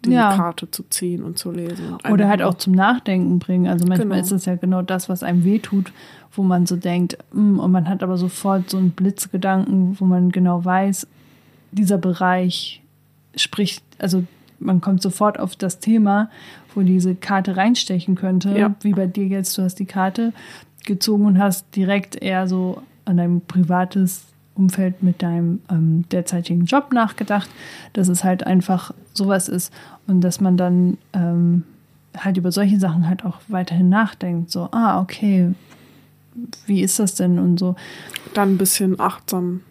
die 0.05 0.11
ja. 0.11 0.35
Karte 0.35 0.69
zu 0.69 0.83
ziehen 0.83 1.23
und 1.23 1.37
zu 1.37 1.51
lesen. 1.51 1.93
Und 1.93 2.11
Oder 2.11 2.27
halt 2.27 2.41
auch 2.41 2.55
zum 2.55 2.73
Nachdenken 2.73 3.39
bringen. 3.39 3.67
Also 3.67 3.85
manchmal 3.85 4.07
genau. 4.07 4.21
ist 4.21 4.31
es 4.31 4.45
ja 4.45 4.55
genau 4.55 4.81
das, 4.81 5.09
was 5.09 5.23
einem 5.23 5.43
wehtut, 5.43 5.91
wo 6.33 6.43
man 6.43 6.65
so 6.65 6.75
denkt, 6.75 7.17
mm, 7.33 7.59
und 7.59 7.71
man 7.71 7.89
hat 7.89 8.03
aber 8.03 8.17
sofort 8.17 8.69
so 8.69 8.77
einen 8.77 8.91
Blitzgedanken, 8.91 9.99
wo 9.99 10.05
man 10.05 10.31
genau 10.31 10.63
weiß, 10.63 11.07
dieser 11.71 11.97
Bereich 11.97 12.81
spricht, 13.35 13.83
also 13.97 14.23
man 14.59 14.81
kommt 14.81 15.01
sofort 15.01 15.39
auf 15.39 15.55
das 15.55 15.79
Thema, 15.79 16.29
wo 16.75 16.81
diese 16.81 17.15
Karte 17.15 17.57
reinstechen 17.57 18.15
könnte. 18.15 18.57
Ja. 18.57 18.75
Wie 18.81 18.93
bei 18.93 19.07
dir 19.07 19.25
jetzt, 19.25 19.57
du 19.57 19.61
hast 19.61 19.75
die 19.75 19.85
Karte 19.85 20.33
gezogen 20.85 21.25
und 21.25 21.39
hast 21.39 21.75
direkt 21.75 22.21
eher 22.21 22.47
so 22.47 22.81
an 23.09 23.17
dein 23.17 23.41
privates 23.41 24.25
Umfeld 24.55 25.01
mit 25.01 25.21
deinem 25.21 25.61
ähm, 25.69 26.05
derzeitigen 26.11 26.65
Job 26.65 26.91
nachgedacht, 26.93 27.49
dass 27.93 28.07
es 28.07 28.23
halt 28.23 28.45
einfach 28.45 28.93
sowas 29.13 29.47
ist 29.47 29.73
und 30.07 30.21
dass 30.21 30.41
man 30.41 30.57
dann 30.57 30.97
ähm, 31.13 31.63
halt 32.17 32.37
über 32.37 32.51
solche 32.51 32.79
Sachen 32.79 33.07
halt 33.07 33.25
auch 33.25 33.39
weiterhin 33.47 33.89
nachdenkt. 33.89 34.51
So, 34.51 34.69
ah, 34.71 34.99
okay, 35.01 35.53
wie 36.65 36.81
ist 36.81 36.99
das 36.99 37.15
denn 37.15 37.39
und 37.39 37.57
so. 37.59 37.75
Dann 38.33 38.53
ein 38.53 38.57
bisschen 38.57 38.99
achtsam 38.99 39.61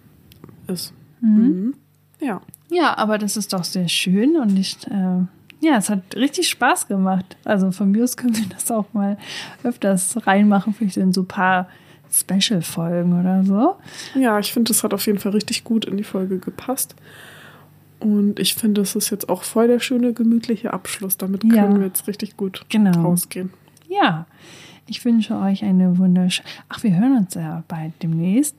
ist. 0.66 0.92
Mhm. 1.20 1.38
Mhm. 1.38 1.74
Ja. 2.20 2.40
Ja, 2.70 2.98
aber 2.98 3.18
das 3.18 3.36
ist 3.36 3.52
doch 3.52 3.64
sehr 3.64 3.88
schön 3.88 4.36
und 4.36 4.58
ich, 4.58 4.76
äh, 4.88 5.22
ja, 5.60 5.76
es 5.76 5.88
hat 5.88 6.14
richtig 6.14 6.48
Spaß 6.48 6.86
gemacht. 6.86 7.36
Also 7.44 7.70
von 7.72 7.90
mir 7.90 8.04
aus 8.04 8.16
können 8.16 8.36
wir 8.36 8.46
das 8.50 8.70
auch 8.70 8.86
mal 8.92 9.16
öfters 9.62 10.26
reinmachen, 10.26 10.74
vielleicht 10.74 10.98
in 10.98 11.12
so 11.12 11.22
ein 11.22 11.28
paar 11.28 11.68
Special-Folgen 12.12 13.18
oder 13.18 13.44
so. 13.44 13.76
Ja, 14.18 14.38
ich 14.38 14.52
finde, 14.52 14.72
das 14.72 14.84
hat 14.84 14.94
auf 14.94 15.06
jeden 15.06 15.18
Fall 15.18 15.32
richtig 15.32 15.64
gut 15.64 15.84
in 15.84 15.96
die 15.96 16.04
Folge 16.04 16.38
gepasst. 16.38 16.94
Und 18.00 18.38
ich 18.38 18.54
finde, 18.54 18.80
es 18.82 18.94
ist 18.94 19.10
jetzt 19.10 19.28
auch 19.28 19.42
voll 19.42 19.66
der 19.66 19.80
schöne, 19.80 20.12
gemütliche 20.12 20.72
Abschluss. 20.72 21.16
Damit 21.16 21.42
können 21.42 21.54
ja, 21.54 21.76
wir 21.76 21.86
jetzt 21.86 22.06
richtig 22.06 22.36
gut 22.36 22.64
genau. 22.68 23.02
rausgehen. 23.02 23.50
Ja, 23.88 24.26
ich 24.86 25.04
wünsche 25.04 25.36
euch 25.36 25.64
eine 25.64 25.98
wunderschöne. 25.98 26.48
Ach, 26.68 26.82
wir 26.82 26.96
hören 26.96 27.16
uns 27.16 27.34
ja 27.34 27.64
bald 27.66 27.92
demnächst. 28.02 28.56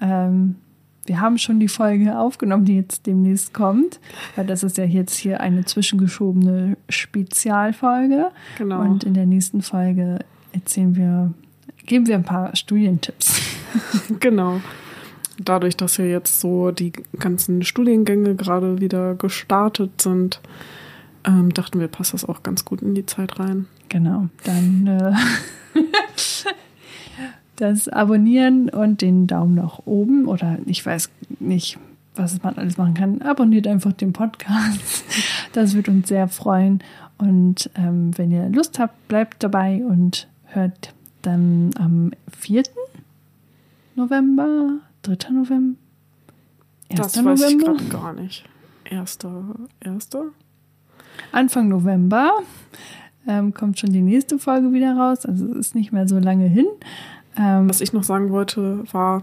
Ähm, 0.00 0.56
wir 1.06 1.20
haben 1.20 1.38
schon 1.38 1.60
die 1.60 1.68
Folge 1.68 2.18
aufgenommen, 2.18 2.64
die 2.64 2.76
jetzt 2.76 3.06
demnächst 3.06 3.54
kommt, 3.54 4.00
weil 4.34 4.46
das 4.46 4.62
ist 4.62 4.76
ja 4.76 4.84
jetzt 4.84 5.16
hier 5.16 5.40
eine 5.40 5.64
zwischengeschobene 5.64 6.76
Spezialfolge. 6.88 8.30
Genau. 8.58 8.80
Und 8.80 9.04
in 9.04 9.14
der 9.14 9.26
nächsten 9.26 9.62
Folge 9.62 10.18
erzählen 10.52 10.96
wir, 10.96 11.32
geben 11.86 12.06
wir 12.06 12.16
ein 12.16 12.24
paar 12.24 12.54
Studientipps. 12.54 13.40
genau. 14.20 14.60
Dadurch, 15.38 15.76
dass 15.76 15.98
ja 15.98 16.04
jetzt 16.04 16.40
so 16.40 16.70
die 16.70 16.92
ganzen 17.18 17.62
Studiengänge 17.62 18.36
gerade 18.36 18.80
wieder 18.80 19.14
gestartet 19.14 20.00
sind, 20.00 20.40
ähm, 21.24 21.52
dachten 21.52 21.80
wir, 21.80 21.88
passt 21.88 22.14
das 22.14 22.24
auch 22.24 22.42
ganz 22.42 22.64
gut 22.64 22.82
in 22.82 22.94
die 22.94 23.06
Zeit 23.06 23.38
rein. 23.38 23.66
Genau. 23.88 24.28
Dann 24.44 24.86
äh, 24.86 25.12
das 27.56 27.88
Abonnieren 27.88 28.68
und 28.70 29.02
den 29.02 29.26
Daumen 29.26 29.54
nach 29.54 29.80
oben 29.84 30.26
oder 30.26 30.58
ich 30.66 30.84
weiß 30.84 31.10
nicht, 31.40 31.78
was 32.14 32.42
man 32.42 32.56
alles 32.56 32.78
machen 32.78 32.94
kann. 32.94 33.22
Abonniert 33.22 33.66
einfach 33.66 33.92
den 33.92 34.12
Podcast. 34.12 35.04
Das 35.52 35.74
wird 35.74 35.88
uns 35.88 36.08
sehr 36.08 36.28
freuen. 36.28 36.82
Und 37.16 37.70
ähm, 37.76 38.10
wenn 38.18 38.30
ihr 38.30 38.50
Lust 38.50 38.78
habt, 38.78 39.08
bleibt 39.08 39.42
dabei 39.42 39.82
und 39.82 40.28
hört 40.44 40.92
dann 41.26 41.70
am 41.78 42.12
4. 42.38 42.62
November, 43.94 44.78
3. 45.02 45.30
November, 45.32 45.78
1. 46.90 47.00
Das 47.00 47.16
weiß 47.16 47.40
November? 47.40 47.48
ich 47.48 47.58
gerade 47.58 47.84
gar 47.84 48.12
nicht. 48.12 48.44
1. 48.90 49.18
1. 49.80 50.08
Anfang 51.32 51.68
November 51.68 52.32
ähm, 53.26 53.52
kommt 53.52 53.78
schon 53.78 53.92
die 53.92 54.02
nächste 54.02 54.38
Folge 54.38 54.72
wieder 54.72 54.96
raus. 54.96 55.26
Also 55.26 55.46
es 55.46 55.56
ist 55.56 55.74
nicht 55.74 55.92
mehr 55.92 56.06
so 56.06 56.18
lange 56.18 56.46
hin. 56.46 56.66
Ähm, 57.36 57.68
Was 57.68 57.80
ich 57.80 57.92
noch 57.92 58.04
sagen 58.04 58.30
wollte, 58.30 58.84
war, 58.92 59.22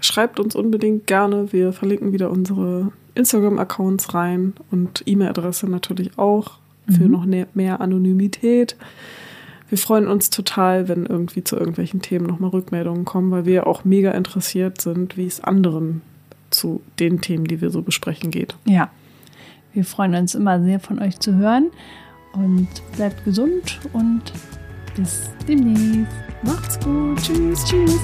schreibt 0.00 0.40
uns 0.40 0.56
unbedingt 0.56 1.06
gerne. 1.06 1.52
Wir 1.52 1.72
verlinken 1.72 2.12
wieder 2.12 2.30
unsere 2.30 2.92
Instagram-Accounts 3.14 4.14
rein 4.14 4.54
und 4.70 5.02
E-Mail-Adresse 5.06 5.68
natürlich 5.68 6.18
auch 6.18 6.58
für 6.88 7.04
mhm. 7.04 7.10
noch 7.10 7.26
mehr 7.54 7.80
Anonymität. 7.80 8.76
Wir 9.68 9.78
freuen 9.78 10.08
uns 10.08 10.30
total, 10.30 10.88
wenn 10.88 11.04
irgendwie 11.04 11.44
zu 11.44 11.56
irgendwelchen 11.56 12.00
Themen 12.00 12.26
nochmal 12.26 12.50
Rückmeldungen 12.50 13.04
kommen, 13.04 13.30
weil 13.30 13.44
wir 13.44 13.66
auch 13.66 13.84
mega 13.84 14.12
interessiert 14.12 14.80
sind, 14.80 15.16
wie 15.16 15.26
es 15.26 15.42
anderen 15.42 16.02
zu 16.50 16.82
den 16.98 17.20
Themen, 17.20 17.44
die 17.44 17.60
wir 17.60 17.70
so 17.70 17.82
besprechen, 17.82 18.30
geht. 18.30 18.56
Ja, 18.64 18.90
wir 19.74 19.84
freuen 19.84 20.14
uns 20.14 20.34
immer 20.34 20.62
sehr 20.62 20.80
von 20.80 20.98
euch 21.00 21.20
zu 21.20 21.34
hören 21.34 21.70
und 22.32 22.68
bleibt 22.96 23.24
gesund 23.24 23.78
und 23.92 24.22
bis 24.96 25.30
demnächst. 25.46 26.12
Macht's 26.42 26.78
gut. 26.80 27.18
Tschüss, 27.22 27.64
tschüss. 27.64 27.98